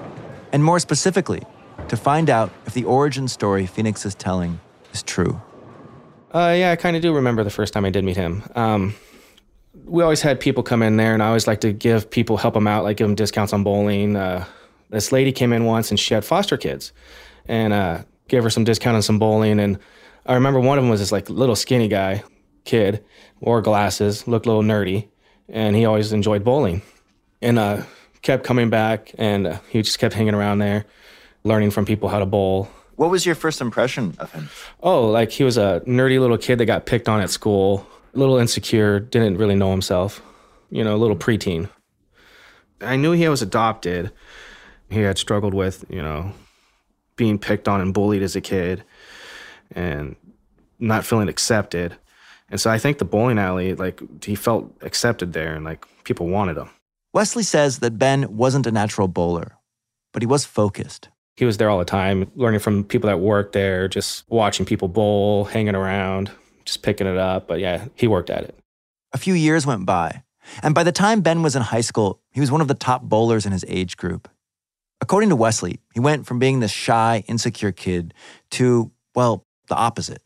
and 0.53 0.65
more 0.65 0.79
specifically, 0.79 1.43
to 1.89 1.97
find 1.97 2.31
out 2.31 2.53
if 2.67 2.75
the 2.75 2.85
origin 2.85 3.29
story 3.29 3.67
Phoenix 3.67 4.07
is 4.07 4.15
telling 4.15 4.61
is 4.93 5.03
true. 5.03 5.41
Uh, 6.33 6.55
yeah, 6.57 6.71
I 6.71 6.77
kind 6.77 6.95
of 6.97 7.03
do 7.03 7.15
remember 7.15 7.43
the 7.43 7.51
first 7.51 7.73
time 7.73 7.85
I 7.85 7.91
did 7.91 8.05
meet 8.05 8.17
him. 8.17 8.43
Um, 8.55 8.95
we 9.89 10.03
always 10.03 10.23
had 10.23 10.39
people 10.41 10.63
come 10.63 10.83
in 10.83 10.97
there, 10.97 11.15
and 11.15 11.23
I 11.23 11.29
always 11.29 11.47
like 11.47 11.61
to 11.63 11.73
give 11.73 12.11
people, 12.11 12.37
help 12.37 12.55
them 12.55 12.67
out, 12.67 12.85
like 12.85 12.97
give 12.97 13.07
them 13.07 13.15
discounts 13.15 13.53
on 13.53 13.65
bowling. 13.65 14.17
Uh, 14.17 14.45
this 14.91 15.13
lady 15.13 15.33
came 15.33 15.53
in 15.53 15.65
once, 15.65 15.91
and 15.91 15.99
she 15.99 16.15
had 16.15 16.25
foster 16.25 16.57
kids, 16.57 16.93
and 17.47 17.73
uh, 17.73 18.03
gave 18.29 18.43
her 18.43 18.51
some 18.51 18.65
discount 18.65 18.97
on 18.97 19.03
some 19.03 19.19
bowling, 19.19 19.59
and 19.59 19.79
I 20.27 20.35
remember 20.35 20.61
one 20.61 20.79
of 20.79 20.85
them 20.85 20.91
was 20.91 21.01
this 21.01 21.13
like 21.13 21.31
little 21.31 21.57
skinny 21.57 21.89
guy, 21.89 22.23
kid, 22.65 23.03
wore 23.41 23.63
glasses, 23.63 24.29
looked 24.29 24.47
a 24.47 24.51
little 24.51 24.63
nerdy, 24.63 25.09
and 25.49 25.75
he 25.75 25.87
always 25.87 26.13
enjoyed 26.13 26.45
bowling, 26.45 26.83
and 27.41 27.59
uh, 27.59 27.83
kept 28.23 28.45
coming 28.45 28.69
back, 28.69 29.15
and 29.19 29.47
uh, 29.47 29.59
he 29.71 29.81
just 29.83 29.99
kept 29.99 30.15
hanging 30.15 30.35
around 30.35 30.59
there, 30.59 30.85
learning 31.45 31.71
from 31.71 31.87
people 31.87 32.09
how 32.09 32.19
to 32.19 32.27
bowl. 32.27 32.69
What 32.97 33.11
was 33.11 33.25
your 33.25 33.37
first 33.37 33.61
impression 33.61 34.17
of 34.19 34.33
him? 34.33 34.51
Oh, 34.83 35.09
like 35.09 35.31
he 35.31 35.45
was 35.45 35.57
a 35.57 35.83
nerdy 35.87 36.21
little 36.21 36.37
kid 36.37 36.59
that 36.59 36.67
got 36.67 36.85
picked 36.85 37.09
on 37.09 37.21
at 37.21 37.31
school, 37.31 37.87
little 38.19 38.39
insecure, 38.39 39.01
didn't 39.01 39.39
really 39.39 39.55
know 39.55 39.71
himself, 39.71 40.21
you 40.71 40.85
know, 40.85 40.95
a 40.95 40.99
little 40.99 41.17
preteen. 41.17 41.69
I 42.81 42.97
knew 42.97 43.13
he 43.13 43.29
was 43.29 43.43
adopted. 43.43 44.13
He 44.91 45.01
had 45.01 45.19
struggled 45.19 45.55
with, 45.55 45.85
you 45.89 46.03
know, 46.03 46.33
being 47.17 47.39
picked 47.39 47.69
on 47.69 47.81
and 47.81 47.93
bullied 47.93 48.23
as 48.23 48.37
a 48.37 48.41
kid 48.41 48.85
and 49.73 50.17
not 50.79 51.05
feeling 51.05 51.29
accepted. 51.29 51.97
And 52.51 52.61
so 52.61 52.71
I 52.71 52.79
think 52.79 52.99
the 52.99 53.05
bowling 53.05 53.39
alley, 53.39 53.75
like 53.75 54.01
he 54.25 54.35
felt 54.35 54.73
accepted 54.81 55.33
there 55.33 55.55
and 55.55 55.65
like 55.65 55.85
people 56.05 56.29
wanted 56.29 56.57
him. 56.57 56.71
Wesley 57.13 57.43
says 57.43 57.81
that 57.81 57.99
Ben 57.99 58.37
wasn't 58.37 58.67
a 58.67 58.73
natural 58.73 59.09
bowler, 59.09 59.57
but 60.13 60.23
he 60.23 60.27
was 60.27 60.45
focused. 60.45 61.09
He 61.37 61.45
was 61.45 61.57
there 61.57 61.71
all 61.71 61.79
the 61.79 61.85
time, 61.85 62.31
learning 62.35 62.61
from 62.61 62.85
people 62.85 63.09
that 63.09 63.21
worked 63.21 63.53
there, 63.53 63.89
just 63.89 64.25
watching 64.29 64.67
people 64.67 64.89
bowl, 64.89 65.45
hanging 65.45 65.75
around, 65.75 66.31
just 66.69 66.83
picking 66.83 67.07
it 67.07 67.17
up. 67.17 67.49
But 67.49 67.59
yeah, 67.61 67.87
he 67.95 68.07
worked 68.07 68.31
at 68.31 68.45
it. 68.45 68.55
A 69.13 69.19
few 69.19 69.35
years 69.35 69.67
went 69.67 69.87
by, 69.87 70.23
and 70.63 70.75
by 70.75 70.85
the 70.85 70.93
time 70.93 71.23
Ben 71.23 71.43
was 71.43 71.57
in 71.57 71.63
high 71.63 71.81
school, 71.81 72.21
he 72.31 72.41
was 72.41 72.51
one 72.51 72.61
of 72.61 72.69
the 72.69 72.75
top 72.75 73.03
bowlers 73.03 73.47
in 73.47 73.53
his 73.53 73.65
age 73.67 73.97
group. 73.97 74.29
According 75.01 75.31
to 75.31 75.37
Wesley, 75.37 75.81
he 75.95 76.01
went 76.01 76.27
from 76.27 76.39
being 76.39 76.61
this 76.61 76.71
shy, 76.71 77.25
insecure 77.27 77.73
kid 77.73 78.13
to, 78.51 78.91
well, 79.15 79.45
the 79.69 79.77
opposite. 79.77 80.23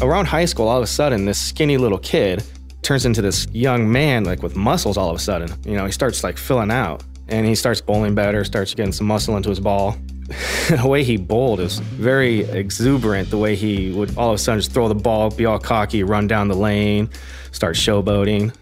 Around 0.00 0.26
high 0.26 0.44
school, 0.44 0.68
all 0.68 0.76
of 0.76 0.82
a 0.82 0.86
sudden, 0.86 1.24
this 1.24 1.40
skinny 1.40 1.76
little 1.76 1.98
kid 1.98 2.44
turns 2.82 3.04
into 3.04 3.20
this 3.20 3.48
young 3.52 3.90
man, 3.90 4.24
like 4.24 4.42
with 4.42 4.54
muscles 4.54 4.96
all 4.96 5.10
of 5.10 5.16
a 5.16 5.18
sudden. 5.18 5.50
You 5.64 5.76
know, 5.76 5.86
he 5.86 5.92
starts 5.92 6.22
like 6.22 6.38
filling 6.38 6.70
out 6.70 7.02
and 7.28 7.46
he 7.46 7.54
starts 7.54 7.80
bowling 7.80 8.14
better, 8.14 8.44
starts 8.44 8.74
getting 8.74 8.92
some 8.92 9.06
muscle 9.06 9.36
into 9.36 9.48
his 9.48 9.60
ball. 9.60 9.96
the 10.68 10.86
way 10.86 11.04
he 11.04 11.16
bowled 11.16 11.60
is 11.60 11.78
very 11.78 12.40
exuberant. 12.40 13.30
The 13.30 13.38
way 13.38 13.56
he 13.56 13.92
would 13.92 14.16
all 14.16 14.30
of 14.30 14.34
a 14.34 14.38
sudden 14.38 14.60
just 14.60 14.72
throw 14.72 14.88
the 14.88 14.94
ball, 14.94 15.30
be 15.30 15.46
all 15.46 15.58
cocky, 15.58 16.02
run 16.02 16.26
down 16.26 16.48
the 16.48 16.56
lane, 16.56 17.08
start 17.52 17.76
showboating. 17.76 18.54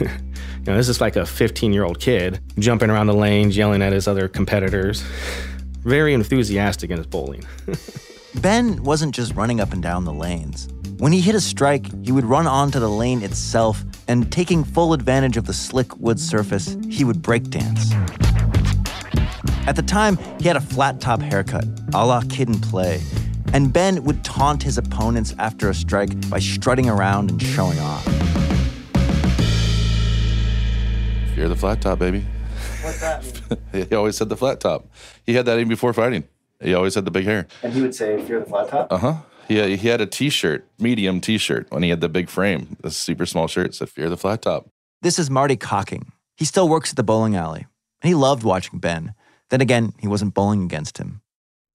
you 0.00 0.08
know, 0.66 0.76
this 0.76 0.88
is 0.88 1.00
like 1.00 1.16
a 1.16 1.26
15 1.26 1.72
year 1.72 1.84
old 1.84 2.00
kid 2.00 2.40
jumping 2.58 2.90
around 2.90 3.08
the 3.08 3.14
lanes, 3.14 3.56
yelling 3.56 3.82
at 3.82 3.92
his 3.92 4.06
other 4.06 4.28
competitors 4.28 5.04
very 5.84 6.14
enthusiastic 6.14 6.90
in 6.90 6.96
his 6.96 7.06
bowling. 7.06 7.44
ben 8.36 8.82
wasn't 8.82 9.14
just 9.14 9.34
running 9.34 9.60
up 9.60 9.72
and 9.72 9.82
down 9.82 10.04
the 10.04 10.12
lanes. 10.12 10.68
When 10.98 11.12
he 11.12 11.20
hit 11.20 11.34
a 11.34 11.40
strike, 11.40 11.86
he 12.04 12.12
would 12.12 12.24
run 12.24 12.46
onto 12.46 12.78
the 12.78 12.88
lane 12.88 13.22
itself, 13.22 13.82
and 14.06 14.30
taking 14.30 14.62
full 14.62 14.92
advantage 14.92 15.36
of 15.36 15.46
the 15.46 15.52
slick 15.52 15.96
wood 15.96 16.20
surface, 16.20 16.76
he 16.88 17.04
would 17.04 17.22
breakdance. 17.22 17.92
At 19.64 19.76
the 19.76 19.82
time, 19.82 20.18
he 20.40 20.48
had 20.48 20.56
a 20.56 20.60
flat 20.60 21.00
top 21.00 21.22
haircut, 21.22 21.64
a 21.94 22.04
la 22.04 22.20
Kid 22.22 22.48
'n 22.48 22.58
Play, 22.60 23.00
and 23.52 23.72
Ben 23.72 24.02
would 24.02 24.24
taunt 24.24 24.60
his 24.60 24.76
opponents 24.76 25.34
after 25.38 25.70
a 25.70 25.74
strike 25.74 26.28
by 26.28 26.40
strutting 26.40 26.88
around 26.88 27.30
and 27.30 27.40
showing 27.40 27.78
off. 27.78 28.04
Fear 31.36 31.48
the 31.48 31.56
flat 31.56 31.80
top, 31.80 32.00
baby. 32.00 32.24
What's 32.82 33.00
that 33.00 33.22
mean? 33.72 33.86
he 33.88 33.94
always 33.94 34.16
said 34.16 34.28
the 34.28 34.36
flat 34.36 34.58
top. 34.58 34.88
He 35.24 35.34
had 35.34 35.46
that 35.46 35.58
even 35.58 35.68
before 35.68 35.92
fighting. 35.92 36.24
He 36.60 36.74
always 36.74 36.96
had 36.96 37.04
the 37.04 37.12
big 37.12 37.24
hair. 37.24 37.46
And 37.62 37.72
he 37.72 37.82
would 37.82 37.94
say, 37.94 38.20
"Fear 38.20 38.40
the 38.40 38.46
flat 38.46 38.68
top." 38.68 38.92
Uh 38.92 38.98
huh. 38.98 39.14
Yeah, 39.48 39.66
he 39.66 39.88
had 39.88 40.00
a 40.00 40.06
T-shirt, 40.06 40.66
medium 40.78 41.20
T-shirt, 41.20 41.66
when 41.70 41.82
he 41.84 41.90
had 41.90 42.00
the 42.00 42.08
big 42.08 42.28
frame, 42.28 42.76
the 42.80 42.90
super 42.90 43.26
small 43.26 43.46
shirt 43.46 43.76
said 43.76 43.88
"Fear 43.90 44.10
the 44.10 44.16
flat 44.16 44.42
top." 44.42 44.66
This 45.02 45.20
is 45.20 45.30
Marty 45.30 45.56
Cocking. 45.56 46.10
He 46.36 46.44
still 46.44 46.68
works 46.68 46.90
at 46.90 46.96
the 46.96 47.04
bowling 47.04 47.36
alley, 47.36 47.66
and 48.02 48.08
he 48.08 48.14
loved 48.16 48.42
watching 48.42 48.80
Ben. 48.80 49.14
Then 49.52 49.60
again, 49.60 49.92
he 49.98 50.08
wasn't 50.08 50.32
bowling 50.32 50.64
against 50.64 50.96
him. 50.96 51.20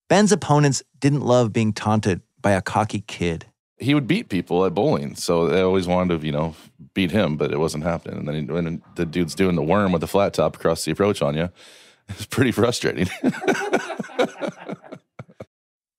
Ben's 0.10 0.32
opponents 0.32 0.82
didn't 1.00 1.22
love 1.22 1.54
being 1.54 1.74
taunted 1.74 2.22
by 2.42 2.54
a 2.54 2.62
cocky 2.62 3.02
kid. 3.02 3.46
he 3.78 3.94
would 3.94 4.08
beat 4.08 4.30
people 4.30 4.66
at 4.66 4.74
bowling. 4.74 5.14
So 5.14 5.48
they 5.48 5.62
always 5.62 5.86
wanted 5.86 6.20
to, 6.20 6.26
you 6.26 6.32
know, 6.32 6.56
beat 6.96 7.12
him, 7.12 7.38
but 7.38 7.52
it 7.52 7.60
wasn't 7.60 7.84
happening. 7.84 8.18
And 8.18 8.28
then 8.28 8.36
he, 8.36 8.42
when 8.52 8.82
the 8.96 9.06
dude's 9.06 9.36
doing 9.36 9.56
the 9.56 9.62
worm 9.62 9.92
with 9.92 10.02
the 10.02 10.08
flat 10.08 10.34
top 10.34 10.56
across 10.56 10.86
the 10.86 10.92
approach 10.92 11.22
on 11.22 11.36
you, 11.38 11.52
it's 12.10 12.26
pretty 12.26 12.52
frustrating. 12.52 13.08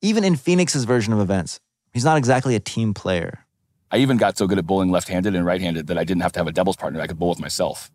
Even 0.03 0.25
in 0.25 0.35
Phoenix's 0.35 0.85
version 0.85 1.13
of 1.13 1.21
events, 1.21 1.61
he's 1.93 2.05
not 2.05 2.19
exactly 2.19 2.57
a 2.57 2.61
team 2.61 2.95
player. 2.95 3.47
I 3.93 3.99
even 3.99 4.17
got 4.17 4.37
so 4.37 4.49
good 4.49 4.59
at 4.59 4.67
bowling 4.67 4.91
left-handed 4.91 5.37
and 5.37 5.47
right-handed 5.47 5.87
that 5.87 5.97
I 5.97 6.03
didn't 6.03 6.23
have 6.23 6.33
to 6.33 6.41
have 6.41 6.49
a 6.49 6.53
doubles 6.53 6.77
partner. 6.77 7.01
I 7.01 7.07
could 7.07 7.21
bowl 7.21 7.31
with 7.31 7.41
myself. 7.41 7.91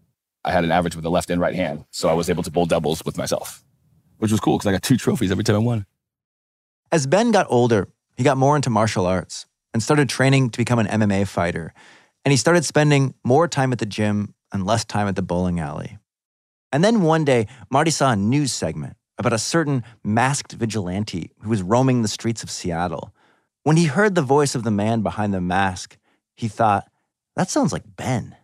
I 0.46 0.52
had 0.52 0.64
an 0.64 0.72
average 0.72 0.96
with 0.96 1.04
the 1.04 1.12
left 1.12 1.30
and 1.30 1.40
right 1.42 1.56
hand, 1.56 1.84
so 1.92 2.08
I 2.10 2.14
was 2.14 2.30
able 2.30 2.44
to 2.44 2.52
bowl 2.52 2.66
doubles 2.66 3.04
with 3.06 3.18
myself, 3.18 3.64
which 4.18 4.32
was 4.32 4.39
cool 4.39 4.57
because 4.57 4.68
I 4.68 4.72
got 4.72 4.84
two 4.84 4.97
trophies 4.97 5.32
every 5.32 5.43
time 5.43 5.55
I 5.55 5.59
won. 5.59 5.86
As 6.91 7.07
Ben 7.07 7.32
got 7.32 7.47
older, 7.49 7.89
he 8.18 8.24
got 8.24 8.38
more 8.38 8.55
into 8.55 8.70
martial 8.70 9.05
arts 9.05 9.45
and 9.74 9.82
started 9.82 10.09
training 10.09 10.51
to 10.51 10.57
become 10.57 10.80
an 10.80 10.88
MMA 10.88 11.28
fighter. 11.28 11.74
And 12.24 12.32
he 12.32 12.38
started 12.38 12.66
spending 12.66 13.16
more 13.24 13.47
time 13.47 13.72
at 13.72 13.80
the 13.80 13.86
gym 13.86 14.36
and 14.51 14.66
less 14.66 14.86
time 14.86 15.07
at 15.07 15.16
the 15.16 15.22
bowling 15.22 15.59
alley. 15.59 15.97
And 16.72 16.84
then 16.84 17.01
one 17.01 17.26
day, 17.26 17.47
Marty 17.70 17.91
saw 17.91 18.11
a 18.11 18.16
news 18.16 18.53
segment 18.53 18.95
about 19.18 19.34
a 19.34 19.38
certain 19.38 19.84
masked 20.03 20.53
vigilante 20.53 21.32
who 21.41 21.49
was 21.49 21.61
roaming 21.61 22.01
the 22.01 22.07
streets 22.07 22.43
of 22.43 22.49
Seattle. 22.49 23.14
When 23.64 23.78
he 23.78 23.86
heard 23.86 24.16
the 24.16 24.22
voice 24.22 24.55
of 24.55 24.64
the 24.64 24.72
man 24.72 25.01
behind 25.01 25.34
the 25.34 25.41
mask, 25.41 25.97
he 26.36 26.47
thought, 26.47 26.89
that 27.36 27.49
sounds 27.49 27.74
like 27.74 27.84
Ben. 27.95 28.36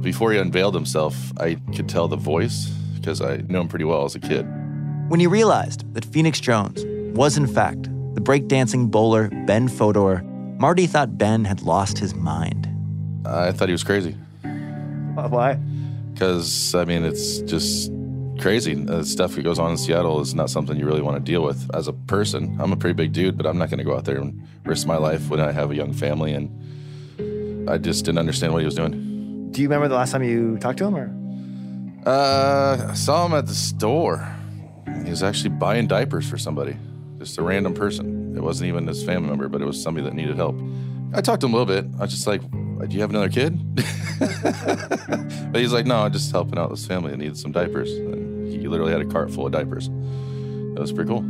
Before 0.00 0.32
he 0.32 0.38
unveiled 0.38 0.74
himself, 0.74 1.16
I 1.38 1.54
could 1.74 1.88
tell 1.88 2.08
the 2.08 2.16
voice 2.16 2.70
because 3.08 3.22
I 3.22 3.38
knew 3.38 3.60
him 3.60 3.68
pretty 3.68 3.86
well 3.86 4.04
as 4.04 4.14
a 4.14 4.20
kid. 4.20 4.46
When 5.08 5.18
he 5.18 5.26
realized 5.26 5.94
that 5.94 6.04
Phoenix 6.04 6.40
Jones 6.40 6.84
was, 7.16 7.38
in 7.38 7.46
fact, 7.46 7.84
the 8.14 8.20
breakdancing 8.20 8.90
bowler 8.90 9.30
Ben 9.46 9.66
Fodor, 9.66 10.22
Marty 10.58 10.86
thought 10.86 11.16
Ben 11.16 11.46
had 11.46 11.62
lost 11.62 11.98
his 11.98 12.14
mind. 12.14 12.68
I 13.24 13.52
thought 13.52 13.70
he 13.70 13.72
was 13.72 13.82
crazy. 13.82 14.14
Why? 15.14 15.54
Because, 16.12 16.74
I 16.74 16.84
mean, 16.84 17.02
it's 17.02 17.38
just 17.40 17.90
crazy. 18.40 18.74
The 18.74 19.02
stuff 19.04 19.36
that 19.36 19.42
goes 19.42 19.58
on 19.58 19.70
in 19.70 19.78
Seattle 19.78 20.20
is 20.20 20.34
not 20.34 20.50
something 20.50 20.78
you 20.78 20.84
really 20.84 21.00
want 21.00 21.16
to 21.16 21.32
deal 21.32 21.42
with 21.42 21.74
as 21.74 21.88
a 21.88 21.94
person. 21.94 22.58
I'm 22.60 22.72
a 22.72 22.76
pretty 22.76 22.94
big 22.94 23.14
dude, 23.14 23.38
but 23.38 23.46
I'm 23.46 23.56
not 23.56 23.70
going 23.70 23.78
to 23.78 23.84
go 23.84 23.96
out 23.96 24.04
there 24.04 24.18
and 24.18 24.46
risk 24.66 24.86
my 24.86 24.98
life 24.98 25.30
when 25.30 25.40
I 25.40 25.50
have 25.50 25.70
a 25.70 25.74
young 25.74 25.94
family. 25.94 26.34
And 26.34 27.70
I 27.70 27.78
just 27.78 28.04
didn't 28.04 28.18
understand 28.18 28.52
what 28.52 28.58
he 28.58 28.66
was 28.66 28.74
doing. 28.74 29.50
Do 29.50 29.62
you 29.62 29.68
remember 29.68 29.88
the 29.88 29.94
last 29.94 30.12
time 30.12 30.22
you 30.22 30.58
talked 30.58 30.76
to 30.80 30.84
him? 30.84 30.94
Or? 30.94 31.17
Uh, 32.06 32.88
I 32.90 32.94
saw 32.94 33.26
him 33.26 33.34
at 33.34 33.46
the 33.46 33.54
store. 33.54 34.26
He 35.04 35.10
was 35.10 35.22
actually 35.22 35.50
buying 35.50 35.86
diapers 35.86 36.28
for 36.28 36.38
somebody, 36.38 36.76
just 37.18 37.38
a 37.38 37.42
random 37.42 37.74
person. 37.74 38.36
It 38.36 38.40
wasn't 38.40 38.68
even 38.68 38.86
his 38.86 39.04
family 39.04 39.28
member, 39.28 39.48
but 39.48 39.60
it 39.60 39.64
was 39.64 39.82
somebody 39.82 40.04
that 40.04 40.14
needed 40.14 40.36
help. 40.36 40.56
I 41.12 41.20
talked 41.20 41.40
to 41.40 41.46
him 41.46 41.54
a 41.54 41.58
little 41.58 41.82
bit. 41.82 41.86
I 41.98 42.02
was 42.02 42.10
just 42.10 42.26
like, 42.26 42.40
"Do 42.50 42.88
you 42.90 43.00
have 43.00 43.10
another 43.10 43.28
kid?" 43.28 43.58
but 45.52 45.60
he's 45.60 45.72
like, 45.72 45.86
"No, 45.86 45.96
I'm 45.98 46.12
just 46.12 46.30
helping 46.30 46.58
out 46.58 46.70
this 46.70 46.86
family 46.86 47.10
that 47.10 47.16
needed 47.16 47.36
some 47.36 47.52
diapers." 47.52 47.92
And 47.92 48.48
he 48.48 48.68
literally 48.68 48.92
had 48.92 49.00
a 49.00 49.06
cart 49.06 49.30
full 49.30 49.46
of 49.46 49.52
diapers. 49.52 49.88
That 49.88 50.80
was 50.80 50.92
pretty 50.92 51.08
cool. 51.08 51.24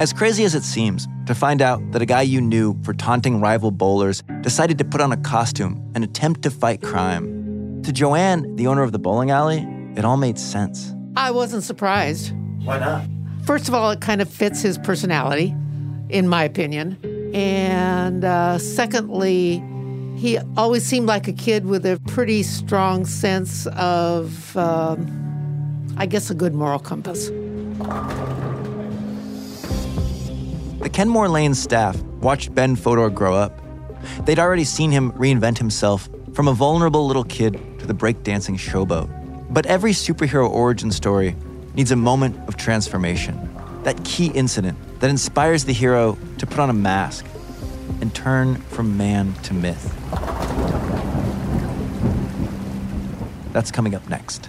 As 0.00 0.12
crazy 0.14 0.44
as 0.44 0.54
it 0.54 0.64
seems 0.64 1.06
to 1.26 1.34
find 1.34 1.60
out 1.60 1.92
that 1.92 2.00
a 2.00 2.06
guy 2.06 2.22
you 2.22 2.40
knew 2.40 2.74
for 2.82 2.94
taunting 2.94 3.38
rival 3.40 3.70
bowlers 3.70 4.22
decided 4.40 4.78
to 4.78 4.84
put 4.84 5.00
on 5.00 5.12
a 5.12 5.16
costume 5.18 5.92
and 5.94 6.02
attempt 6.02 6.40
to 6.42 6.50
fight 6.50 6.80
crime, 6.80 7.39
to 7.84 7.92
Joanne, 7.92 8.56
the 8.56 8.66
owner 8.66 8.82
of 8.82 8.92
the 8.92 8.98
bowling 8.98 9.30
alley, 9.30 9.66
it 9.96 10.04
all 10.04 10.16
made 10.16 10.38
sense. 10.38 10.94
I 11.16 11.30
wasn't 11.30 11.64
surprised. 11.64 12.32
Why 12.64 12.78
not? 12.78 13.06
First 13.46 13.68
of 13.68 13.74
all, 13.74 13.90
it 13.90 14.00
kind 14.00 14.20
of 14.20 14.28
fits 14.28 14.62
his 14.62 14.78
personality, 14.78 15.54
in 16.08 16.28
my 16.28 16.44
opinion. 16.44 16.98
And 17.34 18.24
uh, 18.24 18.58
secondly, 18.58 19.62
he 20.16 20.38
always 20.56 20.84
seemed 20.84 21.06
like 21.06 21.28
a 21.28 21.32
kid 21.32 21.64
with 21.64 21.86
a 21.86 21.98
pretty 22.06 22.42
strong 22.42 23.06
sense 23.06 23.66
of, 23.68 24.56
um, 24.56 25.94
I 25.96 26.06
guess, 26.06 26.30
a 26.30 26.34
good 26.34 26.54
moral 26.54 26.78
compass. 26.78 27.28
The 30.80 30.90
Kenmore 30.92 31.28
Lane 31.28 31.54
staff 31.54 32.00
watched 32.20 32.54
Ben 32.54 32.76
Fodor 32.76 33.10
grow 33.10 33.34
up. 33.34 33.60
They'd 34.24 34.38
already 34.38 34.64
seen 34.64 34.90
him 34.90 35.12
reinvent 35.12 35.58
himself 35.58 36.08
from 36.34 36.48
a 36.48 36.52
vulnerable 36.52 37.06
little 37.06 37.24
kid 37.24 37.54
to 37.54 37.60
the 37.90 37.94
breakdancing 37.94 38.56
showboat. 38.56 39.10
But 39.52 39.66
every 39.66 39.90
superhero 39.90 40.48
origin 40.48 40.92
story 40.92 41.34
needs 41.74 41.90
a 41.90 41.96
moment 41.96 42.36
of 42.46 42.56
transformation, 42.56 43.52
that 43.82 44.04
key 44.04 44.26
incident 44.26 44.78
that 45.00 45.10
inspires 45.10 45.64
the 45.64 45.72
hero 45.72 46.16
to 46.38 46.46
put 46.46 46.60
on 46.60 46.70
a 46.70 46.72
mask 46.72 47.26
and 48.00 48.14
turn 48.14 48.54
from 48.54 48.96
man 48.96 49.34
to 49.42 49.54
myth. 49.54 49.92
That's 53.52 53.72
coming 53.72 53.96
up 53.96 54.08
next. 54.08 54.48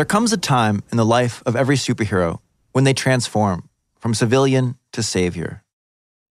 There 0.00 0.06
comes 0.06 0.32
a 0.32 0.38
time 0.38 0.82
in 0.90 0.96
the 0.96 1.04
life 1.04 1.42
of 1.44 1.54
every 1.54 1.76
superhero 1.76 2.38
when 2.72 2.84
they 2.84 2.94
transform 2.94 3.68
from 3.98 4.14
civilian 4.14 4.76
to 4.92 5.02
savior. 5.02 5.62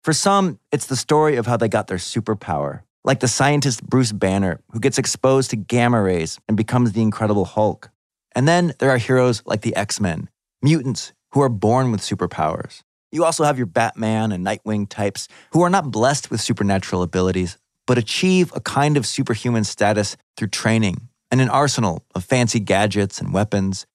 For 0.04 0.12
some, 0.12 0.58
it's 0.72 0.88
the 0.88 0.96
story 0.96 1.36
of 1.36 1.46
how 1.46 1.56
they 1.56 1.70
got 1.70 1.86
their 1.86 2.00
superpower, 2.00 2.82
like 3.04 3.20
the 3.20 3.28
scientist 3.28 3.84
Bruce 3.84 4.12
Banner, 4.12 4.60
who 4.72 4.80
gets 4.80 4.98
exposed 4.98 5.52
to 5.52 5.56
gamma 5.56 6.02
rays 6.02 6.40
and 6.48 6.58
becomes 6.58 6.94
the 6.94 7.04
Incredible 7.04 7.46
Hulk. 7.46 7.92
And 8.34 8.48
then 8.48 8.74
there 8.80 8.90
are 8.90 8.98
heroes 8.98 9.44
like 9.46 9.62
the 9.62 9.76
X 9.76 10.00
Men, 10.00 10.30
mutants 10.64 11.14
who 11.34 11.42
are 11.42 11.48
born 11.48 11.92
with 11.92 12.02
superpowers. 12.02 12.82
You 13.12 13.24
also 13.24 13.44
have 13.44 13.60
your 13.60 13.68
Batman 13.68 14.32
and 14.32 14.44
Nightwing 14.44 14.90
types 14.90 15.28
who 15.52 15.62
are 15.62 15.70
not 15.70 15.92
blessed 15.92 16.32
with 16.32 16.42
supernatural 16.42 17.04
abilities, 17.04 17.60
but 17.86 18.00
achieve 18.00 18.52
a 18.56 18.62
kind 18.62 18.98
of 18.98 19.06
superhuman 19.06 19.64
status 19.64 20.18
through 20.38 20.48
training 20.48 21.09
and 21.32 21.42
an 21.42 21.50
arsenal 21.50 22.06
of 22.16 22.24
fancy 22.24 22.60
gadgets 22.60 23.20
and 23.20 23.34
weapons. 23.34 23.86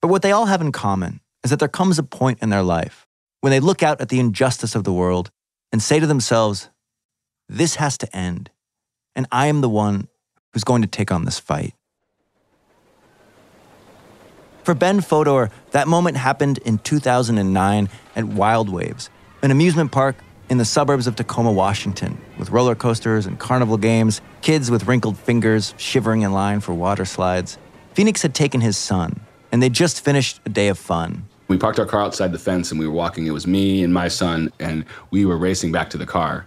But 0.00 0.08
what 0.08 0.22
they 0.22 0.32
all 0.32 0.46
have 0.46 0.60
in 0.60 0.72
common 0.72 1.20
is 1.44 1.50
that 1.50 1.58
there 1.58 1.68
comes 1.68 1.98
a 1.98 2.02
point 2.02 2.38
in 2.42 2.50
their 2.50 2.62
life 2.62 3.06
when 3.40 3.50
they 3.50 3.60
look 3.60 3.82
out 3.82 4.00
at 4.00 4.08
the 4.08 4.20
injustice 4.20 4.74
of 4.74 4.84
the 4.84 4.92
world 4.92 5.30
and 5.72 5.82
say 5.82 6.00
to 6.00 6.06
themselves, 6.06 6.68
This 7.48 7.76
has 7.76 7.96
to 7.98 8.16
end, 8.16 8.50
and 9.14 9.26
I 9.32 9.46
am 9.46 9.60
the 9.60 9.68
one 9.68 10.08
who's 10.52 10.64
going 10.64 10.82
to 10.82 10.88
take 10.88 11.12
on 11.12 11.24
this 11.24 11.38
fight. 11.38 11.74
For 14.62 14.74
Ben 14.74 15.00
Fodor, 15.00 15.50
that 15.70 15.88
moment 15.88 16.16
happened 16.16 16.58
in 16.58 16.78
2009 16.78 17.88
at 18.14 18.24
Wild 18.24 18.68
Waves, 18.68 19.08
an 19.42 19.50
amusement 19.50 19.90
park 19.90 20.16
in 20.50 20.58
the 20.58 20.64
suburbs 20.64 21.06
of 21.06 21.14
Tacoma, 21.14 21.52
Washington, 21.52 22.18
with 22.36 22.50
roller 22.50 22.74
coasters 22.74 23.24
and 23.24 23.38
carnival 23.38 23.76
games, 23.76 24.20
kids 24.42 24.68
with 24.68 24.88
wrinkled 24.88 25.16
fingers 25.16 25.74
shivering 25.78 26.22
in 26.22 26.32
line 26.32 26.58
for 26.58 26.74
water 26.74 27.04
slides. 27.04 27.56
Phoenix 27.94 28.20
had 28.20 28.34
taken 28.34 28.60
his 28.60 28.76
son, 28.76 29.20
and 29.52 29.62
they 29.62 29.68
just 29.68 30.04
finished 30.04 30.40
a 30.44 30.48
day 30.48 30.66
of 30.66 30.76
fun. 30.76 31.24
We 31.46 31.56
parked 31.56 31.78
our 31.78 31.86
car 31.86 32.02
outside 32.02 32.32
the 32.32 32.38
fence 32.38 32.70
and 32.70 32.78
we 32.78 32.86
were 32.86 32.92
walking. 32.92 33.26
It 33.26 33.30
was 33.30 33.46
me 33.46 33.84
and 33.84 33.94
my 33.94 34.08
son, 34.08 34.52
and 34.58 34.84
we 35.12 35.24
were 35.24 35.36
racing 35.36 35.70
back 35.70 35.88
to 35.90 35.98
the 35.98 36.06
car. 36.06 36.46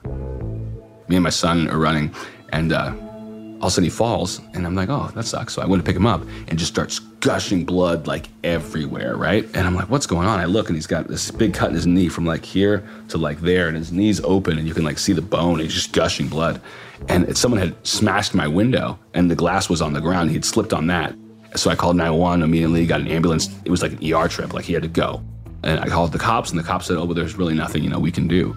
Me 1.07 1.15
and 1.15 1.23
my 1.23 1.29
son 1.29 1.69
are 1.69 1.79
running, 1.79 2.13
and 2.49 2.73
uh, 2.73 2.93
all 2.93 3.57
of 3.57 3.63
a 3.63 3.69
sudden 3.69 3.85
he 3.85 3.89
falls, 3.89 4.41
and 4.53 4.65
I'm 4.65 4.75
like, 4.75 4.89
oh, 4.89 5.11
that 5.15 5.25
sucks. 5.25 5.53
So 5.53 5.61
I 5.61 5.65
went 5.65 5.81
to 5.81 5.85
pick 5.85 5.95
him 5.95 6.05
up 6.05 6.21
and 6.49 6.59
just 6.59 6.71
starts 6.73 6.99
gushing 7.23 7.63
blood 7.63 8.05
like 8.05 8.27
everywhere, 8.43 9.15
right? 9.15 9.45
And 9.55 9.65
I'm 9.65 9.75
like, 9.75 9.89
what's 9.89 10.05
going 10.05 10.27
on? 10.27 10.41
I 10.41 10.45
look 10.45 10.67
and 10.67 10.75
he's 10.75 10.87
got 10.87 11.07
this 11.07 11.31
big 11.31 11.53
cut 11.53 11.69
in 11.69 11.75
his 11.75 11.87
knee 11.87 12.09
from 12.09 12.25
like 12.25 12.43
here 12.43 12.85
to 13.07 13.17
like 13.17 13.39
there, 13.39 13.69
and 13.69 13.77
his 13.77 13.93
knee's 13.93 14.19
open, 14.25 14.57
and 14.57 14.67
you 14.67 14.73
can 14.73 14.83
like 14.83 14.99
see 14.99 15.13
the 15.13 15.21
bone. 15.21 15.59
He's 15.59 15.73
just 15.73 15.93
gushing 15.93 16.27
blood. 16.27 16.61
And 17.07 17.35
someone 17.37 17.61
had 17.61 17.75
smashed 17.87 18.35
my 18.35 18.47
window, 18.47 18.99
and 19.13 19.31
the 19.31 19.35
glass 19.35 19.69
was 19.69 19.81
on 19.81 19.93
the 19.93 20.01
ground. 20.01 20.31
He'd 20.31 20.43
slipped 20.43 20.73
on 20.73 20.87
that. 20.87 21.15
So 21.55 21.69
I 21.69 21.75
called 21.75 21.95
911 21.95 22.43
immediately, 22.43 22.85
got 22.85 22.99
an 22.99 23.07
ambulance. 23.07 23.49
It 23.63 23.71
was 23.71 23.81
like 23.81 23.93
an 23.93 24.13
ER 24.13 24.27
trip, 24.27 24.53
like 24.53 24.65
he 24.65 24.73
had 24.73 24.83
to 24.83 24.89
go. 24.89 25.23
And 25.63 25.79
I 25.79 25.87
called 25.87 26.11
the 26.11 26.19
cops, 26.19 26.49
and 26.49 26.59
the 26.59 26.63
cops 26.63 26.87
said, 26.87 26.97
oh, 26.97 27.07
but 27.07 27.15
there's 27.15 27.35
really 27.35 27.53
nothing, 27.53 27.83
you 27.83 27.89
know, 27.89 27.99
we 27.99 28.11
can 28.11 28.27
do. 28.27 28.53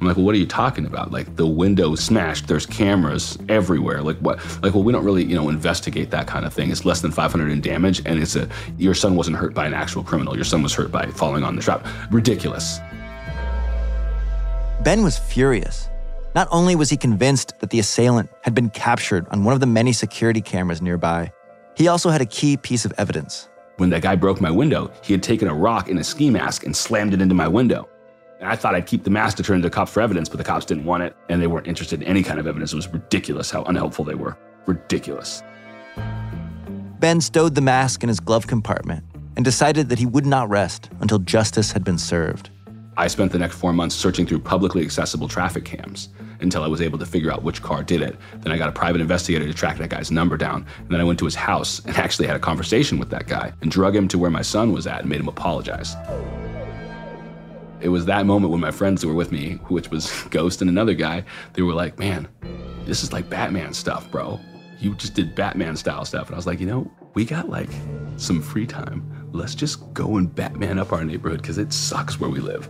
I'm 0.00 0.06
like, 0.06 0.16
well, 0.16 0.24
what 0.24 0.34
are 0.34 0.38
you 0.38 0.46
talking 0.46 0.86
about? 0.86 1.12
Like 1.12 1.36
the 1.36 1.46
window 1.46 1.94
smashed. 1.94 2.48
There's 2.48 2.64
cameras 2.64 3.36
everywhere. 3.50 4.02
Like 4.02 4.16
what? 4.18 4.38
Like, 4.62 4.72
well, 4.72 4.82
we 4.82 4.92
don't 4.92 5.04
really, 5.04 5.24
you 5.24 5.34
know, 5.34 5.50
investigate 5.50 6.10
that 6.10 6.26
kind 6.26 6.46
of 6.46 6.54
thing. 6.54 6.70
It's 6.70 6.86
less 6.86 7.02
than 7.02 7.10
500 7.10 7.50
in 7.50 7.60
damage, 7.60 8.00
and 8.06 8.18
it's 8.18 8.34
a 8.34 8.48
your 8.78 8.94
son 8.94 9.14
wasn't 9.14 9.36
hurt 9.36 9.52
by 9.52 9.66
an 9.66 9.74
actual 9.74 10.02
criminal. 10.02 10.34
Your 10.34 10.44
son 10.44 10.62
was 10.62 10.72
hurt 10.72 10.90
by 10.90 11.06
falling 11.08 11.44
on 11.44 11.54
the 11.54 11.60
trap. 11.60 11.86
Ridiculous. 12.10 12.78
Ben 14.82 15.02
was 15.02 15.18
furious. 15.18 15.90
Not 16.34 16.48
only 16.50 16.76
was 16.76 16.88
he 16.88 16.96
convinced 16.96 17.58
that 17.58 17.68
the 17.68 17.78
assailant 17.80 18.30
had 18.42 18.54
been 18.54 18.70
captured 18.70 19.26
on 19.30 19.44
one 19.44 19.52
of 19.52 19.60
the 19.60 19.66
many 19.66 19.92
security 19.92 20.40
cameras 20.40 20.80
nearby, 20.80 21.30
he 21.76 21.88
also 21.88 22.08
had 22.08 22.22
a 22.22 22.26
key 22.26 22.56
piece 22.56 22.86
of 22.86 22.94
evidence. 22.96 23.50
When 23.76 23.90
that 23.90 24.00
guy 24.00 24.16
broke 24.16 24.40
my 24.40 24.50
window, 24.50 24.90
he 25.02 25.12
had 25.12 25.22
taken 25.22 25.48
a 25.48 25.54
rock 25.54 25.88
in 25.88 25.98
a 25.98 26.04
ski 26.04 26.30
mask 26.30 26.64
and 26.64 26.74
slammed 26.74 27.12
it 27.12 27.20
into 27.20 27.34
my 27.34 27.48
window. 27.48 27.88
And 28.40 28.48
I 28.48 28.56
thought 28.56 28.74
I'd 28.74 28.86
keep 28.86 29.04
the 29.04 29.10
mask 29.10 29.36
to 29.36 29.42
turn 29.42 29.60
to 29.60 29.68
the 29.68 29.70
cops 29.70 29.92
for 29.92 30.00
evidence, 30.00 30.30
but 30.30 30.38
the 30.38 30.44
cops 30.44 30.64
didn't 30.64 30.86
want 30.86 31.02
it, 31.02 31.14
and 31.28 31.42
they 31.42 31.46
weren't 31.46 31.66
interested 31.66 32.00
in 32.00 32.08
any 32.08 32.22
kind 32.22 32.40
of 32.40 32.46
evidence. 32.46 32.72
It 32.72 32.76
was 32.76 32.88
ridiculous 32.88 33.50
how 33.50 33.64
unhelpful 33.64 34.06
they 34.06 34.14
were. 34.14 34.38
Ridiculous. 34.64 35.42
Ben 36.98 37.20
stowed 37.20 37.54
the 37.54 37.60
mask 37.60 38.02
in 38.02 38.08
his 38.08 38.18
glove 38.18 38.46
compartment 38.46 39.04
and 39.36 39.44
decided 39.44 39.90
that 39.90 39.98
he 39.98 40.06
would 40.06 40.24
not 40.24 40.48
rest 40.48 40.88
until 41.00 41.18
justice 41.18 41.72
had 41.72 41.84
been 41.84 41.98
served. 41.98 42.48
I 42.96 43.08
spent 43.08 43.30
the 43.30 43.38
next 43.38 43.56
four 43.56 43.74
months 43.74 43.94
searching 43.94 44.26
through 44.26 44.40
publicly 44.40 44.82
accessible 44.82 45.28
traffic 45.28 45.66
cams 45.66 46.08
until 46.40 46.62
I 46.62 46.66
was 46.66 46.80
able 46.80 46.98
to 46.98 47.06
figure 47.06 47.30
out 47.30 47.42
which 47.42 47.62
car 47.62 47.82
did 47.82 48.00
it. 48.00 48.16
Then 48.40 48.52
I 48.52 48.58
got 48.58 48.70
a 48.70 48.72
private 48.72 49.02
investigator 49.02 49.46
to 49.46 49.54
track 49.54 49.76
that 49.78 49.90
guy's 49.90 50.10
number 50.10 50.38
down. 50.38 50.66
And 50.78 50.90
then 50.90 51.00
I 51.00 51.04
went 51.04 51.18
to 51.18 51.24
his 51.26 51.34
house 51.34 51.84
and 51.84 51.94
actually 51.96 52.26
had 52.26 52.36
a 52.36 52.40
conversation 52.40 52.98
with 52.98 53.10
that 53.10 53.26
guy 53.26 53.52
and 53.60 53.70
drug 53.70 53.94
him 53.94 54.08
to 54.08 54.18
where 54.18 54.30
my 54.30 54.42
son 54.42 54.72
was 54.72 54.86
at 54.86 55.00
and 55.00 55.08
made 55.10 55.20
him 55.20 55.28
apologize. 55.28 55.94
It 57.80 57.88
was 57.88 58.04
that 58.06 58.26
moment 58.26 58.52
when 58.52 58.60
my 58.60 58.70
friends 58.70 59.00
who 59.00 59.08
were 59.08 59.14
with 59.14 59.32
me, 59.32 59.54
which 59.68 59.90
was 59.90 60.10
Ghost 60.30 60.60
and 60.60 60.68
another 60.68 60.92
guy, 60.92 61.24
they 61.54 61.62
were 61.62 61.72
like, 61.72 61.98
man, 61.98 62.28
this 62.84 63.02
is 63.02 63.12
like 63.12 63.30
Batman 63.30 63.72
stuff, 63.72 64.10
bro. 64.10 64.38
You 64.78 64.94
just 64.94 65.14
did 65.14 65.34
Batman 65.34 65.76
style 65.76 66.04
stuff. 66.04 66.26
And 66.26 66.34
I 66.34 66.36
was 66.36 66.46
like, 66.46 66.60
you 66.60 66.66
know, 66.66 66.90
we 67.14 67.24
got 67.24 67.48
like 67.48 67.70
some 68.16 68.42
free 68.42 68.66
time. 68.66 69.30
Let's 69.32 69.54
just 69.54 69.94
go 69.94 70.16
and 70.16 70.34
Batman 70.34 70.78
up 70.78 70.92
our 70.92 71.04
neighborhood 71.04 71.40
because 71.40 71.56
it 71.56 71.72
sucks 71.72 72.20
where 72.20 72.28
we 72.28 72.40
live. 72.40 72.68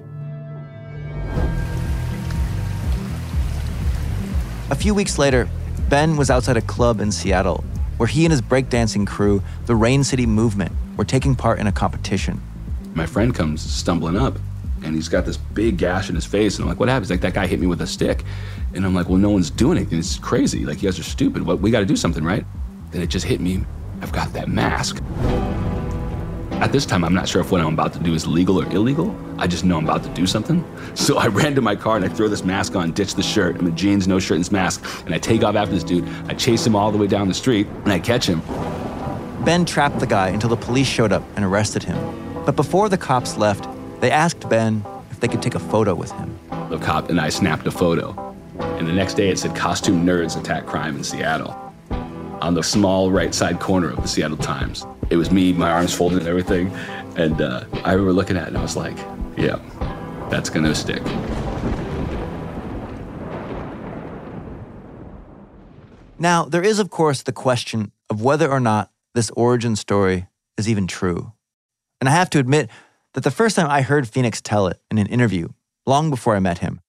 A 4.71 4.77
few 4.77 4.95
weeks 4.95 5.19
later, 5.19 5.49
Ben 5.89 6.17
was 6.17 6.31
outside 6.31 6.57
a 6.57 6.63
club 6.63 7.01
in 7.01 7.11
Seattle 7.11 7.65
where 7.97 8.07
he 8.07 8.25
and 8.25 8.31
his 8.31 8.41
breakdancing 8.41 9.09
crew, 9.09 9.43
the 9.67 9.75
Rain 9.75 10.05
City 10.05 10.25
Movement, 10.25 10.71
were 10.97 11.05
taking 11.05 11.35
part 11.35 11.59
in 11.59 11.67
a 11.67 11.73
competition. 11.73 12.41
My 12.95 13.07
friend 13.07 13.35
comes 13.35 13.61
stumbling 13.61 14.17
up 14.17 14.39
and 14.83 14.95
he's 14.95 15.09
got 15.09 15.25
this 15.25 15.37
big 15.37 15.77
gash 15.77 16.09
in 16.09 16.15
his 16.15 16.25
face. 16.25 16.57
And 16.57 16.65
I'm 16.65 16.69
like, 16.69 16.81
what 16.81 16.89
happened? 16.89 17.07
He's 17.07 17.11
like, 17.11 17.21
that 17.21 17.35
guy 17.35 17.47
hit 17.47 17.61
me 17.61 17.67
with 17.67 17.83
a 17.83 17.87
stick. 17.87 18.25
And 18.75 18.85
I'm 18.85 18.95
like, 18.95 19.09
well, 19.09 19.19
no 19.19 19.31
one's 19.31 19.51
doing 19.51 19.79
anything. 19.79 19.99
It's 19.99 20.19
crazy. 20.19 20.65
Like, 20.65 20.83
you 20.83 20.89
guys 20.89 20.99
are 20.99 21.05
stupid. 21.05 21.45
What, 21.45 21.61
we 21.61 21.71
got 21.71 21.81
to 21.81 21.87
do 21.87 21.97
something, 21.97 22.25
right? 22.25 22.45
Then 22.91 23.03
it 23.03 23.09
just 23.09 23.27
hit 23.27 23.41
me. 23.41 23.65
I've 24.01 24.13
got 24.13 24.33
that 24.33 24.49
mask. 24.49 25.03
At 26.61 26.73
this 26.73 26.85
time, 26.85 27.05
I'm 27.05 27.15
not 27.15 27.27
sure 27.27 27.41
if 27.41 27.51
what 27.51 27.63
I'm 27.63 27.73
about 27.73 27.95
to 27.95 27.99
do 27.99 28.13
is 28.13 28.27
legal 28.27 28.61
or 28.61 28.67
illegal. 28.71 29.17
I 29.39 29.47
just 29.47 29.65
know 29.65 29.79
I'm 29.79 29.85
about 29.85 30.03
to 30.05 30.11
do 30.11 30.27
something. 30.27 30.65
So 30.97 31.19
I 31.19 31.29
ran 31.29 31.55
to 31.55 31.63
my 31.63 31.77
car 31.77 31.97
and 31.97 32.05
I 32.05 32.09
throw 32.09 32.27
this 32.29 32.45
mask 32.45 32.75
on, 32.75 32.91
ditch 32.91 33.15
the 33.15 33.23
shirt. 33.23 33.57
I'm 33.57 33.67
in 33.67 33.77
jeans, 33.77 34.09
no 34.09 34.19
shirt, 34.19 34.35
and 34.35 34.45
this 34.45 34.51
mask. 34.51 34.85
And 35.07 35.15
I 35.15 35.19
take 35.19 35.45
off 35.45 35.55
after 35.55 35.73
this 35.73 35.85
dude. 35.85 36.07
I 36.29 36.35
chase 36.35 36.67
him 36.67 36.75
all 36.75 36.91
the 36.91 36.99
way 36.99 37.07
down 37.07 37.29
the 37.29 37.35
street 37.35 37.69
and 37.85 37.93
I 37.93 38.01
catch 38.01 38.27
him. 38.27 38.43
Ben 39.45 39.65
trapped 39.65 40.01
the 40.01 40.07
guy 40.07 40.29
until 40.29 40.51
the 40.51 40.57
police 40.57 40.89
showed 40.89 41.13
up 41.13 41.23
and 41.37 41.45
arrested 41.45 41.85
him. 41.85 41.97
But 42.45 42.57
before 42.57 42.89
the 42.89 42.99
cops 42.99 43.37
left, 43.37 43.67
they 44.01 44.11
asked 44.11 44.49
Ben 44.49 44.85
if 45.11 45.21
they 45.21 45.29
could 45.29 45.43
take 45.43 45.55
a 45.55 45.61
photo 45.61 45.95
with 45.95 46.11
him. 46.13 46.39
The 46.71 46.79
cop 46.79 47.11
and 47.11 47.21
I 47.21 47.29
snapped 47.29 47.67
a 47.67 47.71
photo. 47.71 48.35
And 48.59 48.87
the 48.87 48.93
next 48.93 49.15
day 49.15 49.29
it 49.29 49.39
said 49.39 49.55
costume 49.55 50.05
nerds 50.05 50.39
attack 50.39 50.67
crime 50.67 50.97
in 50.97 51.05
Seattle 51.05 51.57
on 52.41 52.55
the 52.55 52.63
small 52.63 53.11
right 53.11 53.35
side 53.35 53.61
corner 53.61 53.91
of 53.91 53.97
the 53.97 54.09
Seattle 54.09 54.37
Times. 54.37 54.87
It 55.11 55.17
was 55.17 55.31
me, 55.31 55.53
my 55.53 55.71
arms 55.71 55.95
folded 55.95 56.21
and 56.21 56.29
everything. 56.29 56.73
And 57.17 57.41
uh, 57.41 57.65
I 57.85 57.93
remember 57.93 58.13
looking 58.13 58.37
at 58.37 58.45
it 58.45 58.49
and 58.49 58.59
I 58.59 58.63
was 58.63 58.77
like, 58.77 58.97
yeah, 59.37 59.59
that's 60.31 60.49
going 60.49 60.65
to 60.65 60.75
stick. 60.75 61.03
Now, 66.19 66.45
there 66.45 66.63
is, 66.63 66.79
of 66.79 66.91
course, 66.91 67.23
the 67.23 67.33
question 67.33 67.93
of 68.11 68.23
whether 68.23 68.51
or 68.51 68.61
not 68.61 68.91
this 69.15 69.31
origin 69.31 69.75
story 69.75 70.29
is 70.57 70.69
even 70.69 70.87
true. 70.87 71.33
And 72.01 72.09
I 72.09 72.13
have 72.13 72.31
to 72.31 72.39
admit 72.39 72.71
that 73.15 73.25
the 73.25 73.31
first 73.31 73.57
time 73.57 73.69
I 73.69 73.83
heard 73.83 74.09
Phoenix 74.09 74.41
tell 74.41 74.69
it 74.69 74.81
in 74.91 74.99
an 74.99 75.07
interview, 75.07 75.49
long 75.87 76.11
before 76.11 76.37
I 76.37 76.41
met 76.41 76.59
him, 76.59 76.81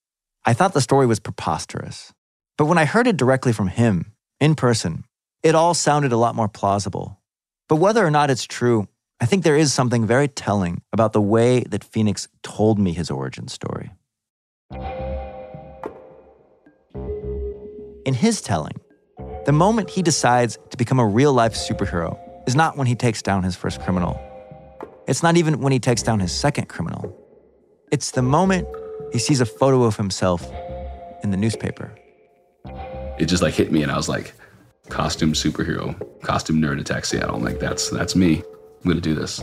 I 0.45 0.53
thought 0.53 0.73
the 0.73 0.81
story 0.81 1.05
was 1.05 1.19
preposterous. 1.19 2.13
But 2.57 2.65
when 2.65 2.77
I 2.77 2.85
heard 2.85 3.07
it 3.07 3.17
directly 3.17 3.53
from 3.53 3.67
him, 3.67 4.13
in 4.39 4.55
person, 4.55 5.05
it 5.43 5.55
all 5.55 5.73
sounded 5.73 6.11
a 6.11 6.17
lot 6.17 6.35
more 6.35 6.47
plausible. 6.47 7.19
But 7.67 7.77
whether 7.77 8.05
or 8.05 8.11
not 8.11 8.29
it's 8.29 8.45
true, 8.45 8.87
I 9.19 9.25
think 9.25 9.43
there 9.43 9.55
is 9.55 9.73
something 9.73 10.05
very 10.05 10.27
telling 10.27 10.81
about 10.93 11.13
the 11.13 11.21
way 11.21 11.61
that 11.61 11.83
Phoenix 11.83 12.27
told 12.43 12.79
me 12.79 12.91
his 12.91 13.09
origin 13.09 13.47
story. 13.47 13.91
In 18.03 18.13
his 18.13 18.41
telling, 18.41 18.79
the 19.45 19.51
moment 19.51 19.91
he 19.91 20.01
decides 20.01 20.57
to 20.69 20.77
become 20.77 20.99
a 20.99 21.05
real 21.05 21.33
life 21.33 21.53
superhero 21.53 22.19
is 22.47 22.55
not 22.55 22.77
when 22.77 22.87
he 22.87 22.95
takes 22.95 23.21
down 23.21 23.43
his 23.43 23.55
first 23.55 23.81
criminal. 23.81 24.19
It's 25.11 25.21
not 25.21 25.35
even 25.35 25.59
when 25.59 25.73
he 25.73 25.79
takes 25.79 26.01
down 26.01 26.21
his 26.21 26.31
second 26.31 26.69
criminal. 26.69 27.13
It's 27.91 28.11
the 28.11 28.21
moment 28.21 28.65
he 29.11 29.19
sees 29.19 29.41
a 29.41 29.45
photo 29.45 29.83
of 29.83 29.97
himself 29.97 30.49
in 31.21 31.31
the 31.31 31.37
newspaper. 31.37 31.93
It 33.19 33.25
just 33.25 33.43
like 33.43 33.53
hit 33.53 33.73
me, 33.73 33.83
and 33.83 33.91
I 33.91 33.97
was 33.97 34.07
like, 34.07 34.33
costume 34.87 35.33
superhero, 35.33 35.99
costume 36.21 36.61
nerd 36.61 36.79
attack 36.79 37.03
Seattle. 37.03 37.35
I'm 37.35 37.43
like, 37.43 37.59
that's 37.59 37.89
that's 37.89 38.15
me. 38.15 38.37
I'm 38.37 38.87
gonna 38.87 39.01
do 39.01 39.13
this. 39.13 39.41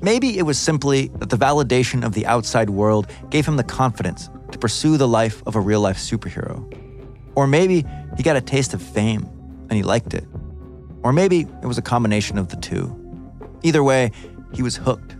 Maybe 0.00 0.38
it 0.38 0.42
was 0.44 0.58
simply 0.58 1.08
that 1.18 1.28
the 1.28 1.36
validation 1.36 2.02
of 2.02 2.14
the 2.14 2.24
outside 2.24 2.70
world 2.70 3.08
gave 3.28 3.44
him 3.44 3.58
the 3.58 3.64
confidence 3.64 4.30
to 4.52 4.58
pursue 4.58 4.96
the 4.96 5.06
life 5.06 5.42
of 5.44 5.54
a 5.54 5.60
real 5.60 5.82
life 5.82 5.98
superhero. 5.98 6.64
Or 7.34 7.46
maybe 7.46 7.84
he 8.16 8.22
got 8.22 8.36
a 8.36 8.40
taste 8.40 8.72
of 8.72 8.80
fame 8.80 9.28
and 9.68 9.72
he 9.72 9.82
liked 9.82 10.14
it. 10.14 10.24
Or 11.02 11.12
maybe 11.12 11.46
it 11.62 11.66
was 11.66 11.78
a 11.78 11.82
combination 11.82 12.38
of 12.38 12.48
the 12.48 12.56
two. 12.56 12.94
Either 13.62 13.82
way, 13.82 14.12
he 14.52 14.62
was 14.62 14.76
hooked. 14.76 15.14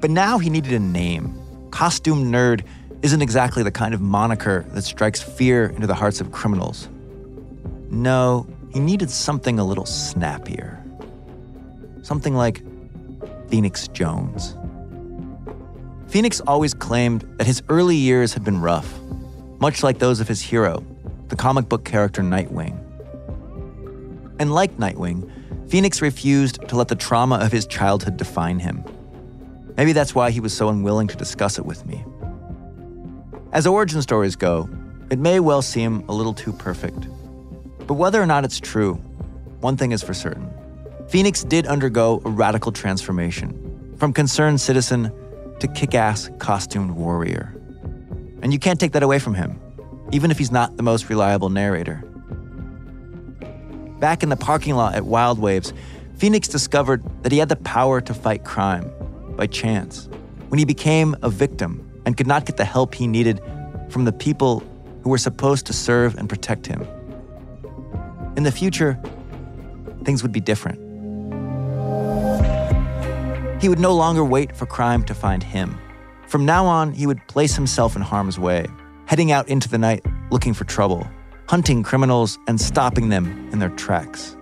But 0.00 0.10
now 0.10 0.38
he 0.38 0.50
needed 0.50 0.72
a 0.72 0.78
name. 0.78 1.38
Costume 1.70 2.30
nerd 2.30 2.64
isn't 3.02 3.22
exactly 3.22 3.62
the 3.62 3.70
kind 3.70 3.94
of 3.94 4.00
moniker 4.00 4.64
that 4.70 4.82
strikes 4.82 5.22
fear 5.22 5.66
into 5.66 5.86
the 5.86 5.94
hearts 5.94 6.20
of 6.20 6.32
criminals. 6.32 6.88
No, 7.90 8.46
he 8.72 8.80
needed 8.80 9.10
something 9.10 9.58
a 9.58 9.64
little 9.64 9.86
snappier. 9.86 10.82
Something 12.02 12.34
like 12.34 12.62
Phoenix 13.48 13.88
Jones. 13.88 14.54
Phoenix 16.08 16.40
always 16.40 16.74
claimed 16.74 17.22
that 17.38 17.46
his 17.46 17.62
early 17.68 17.96
years 17.96 18.32
had 18.34 18.44
been 18.44 18.60
rough, 18.60 18.98
much 19.60 19.82
like 19.82 19.98
those 19.98 20.20
of 20.20 20.28
his 20.28 20.40
hero, 20.40 20.84
the 21.28 21.36
comic 21.36 21.68
book 21.68 21.84
character 21.84 22.22
Nightwing. 22.22 22.78
And 24.38 24.54
like 24.54 24.76
Nightwing, 24.76 25.30
Phoenix 25.68 26.00
refused 26.00 26.66
to 26.68 26.76
let 26.76 26.88
the 26.88 26.96
trauma 26.96 27.36
of 27.36 27.52
his 27.52 27.66
childhood 27.66 28.16
define 28.16 28.58
him. 28.58 28.84
Maybe 29.76 29.92
that's 29.92 30.14
why 30.14 30.30
he 30.30 30.40
was 30.40 30.56
so 30.56 30.68
unwilling 30.68 31.08
to 31.08 31.16
discuss 31.16 31.58
it 31.58 31.66
with 31.66 31.86
me. 31.86 32.04
As 33.52 33.66
origin 33.66 34.02
stories 34.02 34.36
go, 34.36 34.68
it 35.10 35.18
may 35.18 35.40
well 35.40 35.62
seem 35.62 36.04
a 36.08 36.12
little 36.12 36.34
too 36.34 36.52
perfect. 36.52 37.08
But 37.86 37.94
whether 37.94 38.20
or 38.20 38.26
not 38.26 38.44
it's 38.44 38.60
true, 38.60 38.94
one 39.60 39.76
thing 39.76 39.92
is 39.92 40.02
for 40.02 40.14
certain 40.14 40.50
Phoenix 41.08 41.42
did 41.42 41.66
undergo 41.66 42.20
a 42.24 42.30
radical 42.30 42.70
transformation 42.70 43.94
from 43.98 44.12
concerned 44.12 44.60
citizen 44.60 45.10
to 45.60 45.68
kick 45.68 45.94
ass 45.94 46.30
costumed 46.38 46.92
warrior. 46.92 47.54
And 48.42 48.52
you 48.52 48.58
can't 48.58 48.78
take 48.78 48.92
that 48.92 49.02
away 49.02 49.18
from 49.18 49.34
him, 49.34 49.58
even 50.12 50.30
if 50.30 50.38
he's 50.38 50.52
not 50.52 50.76
the 50.76 50.82
most 50.82 51.08
reliable 51.08 51.48
narrator. 51.48 52.04
Back 54.00 54.22
in 54.22 54.28
the 54.28 54.36
parking 54.36 54.76
lot 54.76 54.94
at 54.94 55.04
Wild 55.04 55.40
Waves, 55.40 55.72
Phoenix 56.16 56.46
discovered 56.46 57.02
that 57.22 57.32
he 57.32 57.38
had 57.38 57.48
the 57.48 57.56
power 57.56 58.00
to 58.00 58.14
fight 58.14 58.44
crime 58.44 58.92
by 59.36 59.46
chance 59.46 60.08
when 60.48 60.58
he 60.58 60.64
became 60.64 61.16
a 61.22 61.28
victim 61.28 61.84
and 62.06 62.16
could 62.16 62.26
not 62.26 62.46
get 62.46 62.56
the 62.56 62.64
help 62.64 62.94
he 62.94 63.06
needed 63.06 63.40
from 63.88 64.04
the 64.04 64.12
people 64.12 64.62
who 65.02 65.10
were 65.10 65.18
supposed 65.18 65.66
to 65.66 65.72
serve 65.72 66.16
and 66.16 66.28
protect 66.28 66.66
him. 66.66 66.86
In 68.36 68.44
the 68.44 68.52
future, 68.52 69.00
things 70.04 70.22
would 70.22 70.32
be 70.32 70.40
different. 70.40 70.78
He 73.60 73.68
would 73.68 73.80
no 73.80 73.94
longer 73.94 74.24
wait 74.24 74.56
for 74.56 74.66
crime 74.66 75.02
to 75.04 75.14
find 75.14 75.42
him. 75.42 75.76
From 76.28 76.44
now 76.44 76.66
on, 76.66 76.92
he 76.92 77.06
would 77.06 77.26
place 77.26 77.56
himself 77.56 77.96
in 77.96 78.02
harm's 78.02 78.38
way, 78.38 78.66
heading 79.06 79.32
out 79.32 79.48
into 79.48 79.68
the 79.68 79.78
night 79.78 80.06
looking 80.30 80.54
for 80.54 80.64
trouble, 80.64 81.08
hunting 81.48 81.82
criminals 81.82 82.38
and 82.46 82.60
stopping 82.60 83.08
them 83.08 83.48
in 83.52 83.58
their 83.58 83.70
tracks. 83.70 84.36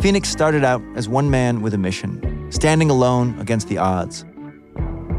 Phoenix 0.00 0.30
started 0.30 0.64
out 0.64 0.80
as 0.96 1.10
one 1.10 1.28
man 1.28 1.60
with 1.60 1.74
a 1.74 1.78
mission, 1.78 2.50
standing 2.50 2.88
alone 2.88 3.38
against 3.38 3.68
the 3.68 3.76
odds. 3.76 4.24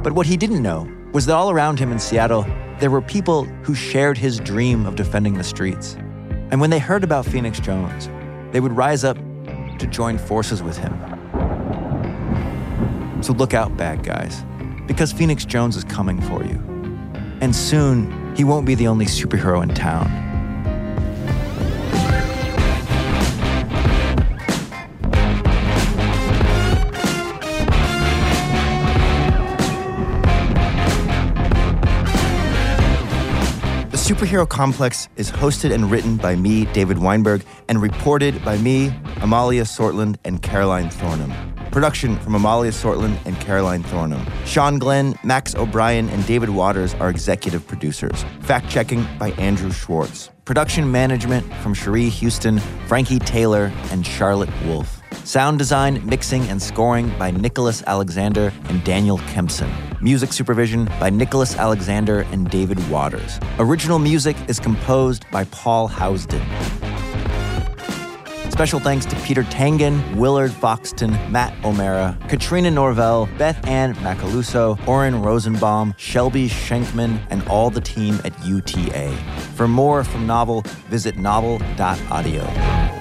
But 0.01 0.13
what 0.13 0.25
he 0.25 0.37
didn't 0.37 0.63
know 0.63 0.91
was 1.13 1.27
that 1.27 1.35
all 1.35 1.51
around 1.51 1.77
him 1.77 1.91
in 1.91 1.99
Seattle, 1.99 2.47
there 2.79 2.89
were 2.89 3.01
people 3.01 3.43
who 3.63 3.75
shared 3.75 4.17
his 4.17 4.39
dream 4.39 4.87
of 4.87 4.95
defending 4.95 5.35
the 5.35 5.43
streets. 5.43 5.93
And 6.49 6.59
when 6.59 6.71
they 6.71 6.79
heard 6.79 7.03
about 7.03 7.27
Phoenix 7.27 7.59
Jones, 7.59 8.09
they 8.51 8.59
would 8.59 8.75
rise 8.75 9.03
up 9.03 9.17
to 9.77 9.85
join 9.85 10.17
forces 10.17 10.63
with 10.63 10.77
him. 10.77 10.93
So 13.21 13.33
look 13.33 13.53
out, 13.53 13.77
bad 13.77 14.03
guys, 14.03 14.43
because 14.87 15.11
Phoenix 15.11 15.45
Jones 15.45 15.77
is 15.77 15.83
coming 15.83 16.19
for 16.21 16.43
you. 16.43 16.55
And 17.39 17.55
soon, 17.55 18.35
he 18.35 18.43
won't 18.43 18.65
be 18.65 18.73
the 18.73 18.87
only 18.87 19.05
superhero 19.05 19.61
in 19.61 19.69
town. 19.75 20.30
Superhero 34.11 34.45
Complex 34.47 35.07
is 35.15 35.31
hosted 35.31 35.71
and 35.71 35.89
written 35.89 36.17
by 36.17 36.35
me, 36.35 36.65
David 36.73 36.97
Weinberg, 36.97 37.45
and 37.69 37.81
reported 37.81 38.43
by 38.43 38.57
me, 38.57 38.93
Amalia 39.21 39.63
Sortland, 39.63 40.17
and 40.25 40.41
Caroline 40.41 40.89
Thornham. 40.89 41.31
Production 41.71 42.19
from 42.19 42.35
Amalia 42.35 42.71
Sortland 42.71 43.17
and 43.25 43.39
Caroline 43.39 43.83
Thornham. 43.83 44.29
Sean 44.43 44.79
Glenn, 44.79 45.17
Max 45.23 45.55
O'Brien, 45.55 46.09
and 46.09 46.25
David 46.25 46.49
Waters 46.49 46.93
are 46.95 47.09
executive 47.09 47.65
producers. 47.65 48.25
Fact 48.41 48.69
checking 48.69 49.07
by 49.17 49.31
Andrew 49.37 49.71
Schwartz. 49.71 50.29
Production 50.43 50.91
management 50.91 51.45
from 51.63 51.73
Cherie 51.73 52.09
Houston, 52.09 52.59
Frankie 52.87 53.19
Taylor, 53.19 53.71
and 53.91 54.05
Charlotte 54.05 54.49
Wolf. 54.65 55.01
Sound 55.23 55.57
design, 55.57 56.05
mixing, 56.05 56.43
and 56.49 56.61
scoring 56.61 57.17
by 57.17 57.31
Nicholas 57.31 57.81
Alexander 57.87 58.51
and 58.67 58.83
Daniel 58.83 59.19
Kempson. 59.19 59.71
Music 60.01 60.33
supervision 60.33 60.85
by 60.99 61.11
Nicholas 61.11 61.55
Alexander 61.55 62.21
and 62.31 62.49
David 62.49 62.89
Waters. 62.89 63.39
Original 63.59 63.99
music 63.99 64.35
is 64.47 64.59
composed 64.59 65.29
by 65.29 65.43
Paul 65.45 65.87
Housden. 65.87 66.41
Special 68.51 68.79
thanks 68.79 69.05
to 69.05 69.15
Peter 69.17 69.43
Tangen, 69.43 70.15
Willard 70.15 70.49
Foxton, 70.49 71.11
Matt 71.29 71.53
O'Mara, 71.63 72.17
Katrina 72.29 72.71
Norvell, 72.71 73.29
Beth 73.37 73.63
Ann 73.67 73.93
Macaluso, 73.95 74.75
Oren 74.87 75.21
Rosenbaum, 75.21 75.93
Shelby 75.97 76.49
Schenkman, 76.49 77.19
and 77.29 77.47
all 77.47 77.69
the 77.69 77.81
team 77.81 78.19
at 78.25 78.33
UTA. 78.43 79.15
For 79.55 79.67
more 79.67 80.03
from 80.03 80.25
Novel, 80.25 80.61
visit 80.89 81.17
novel.audio. 81.17 83.00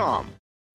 Cars.com. 0.01 0.40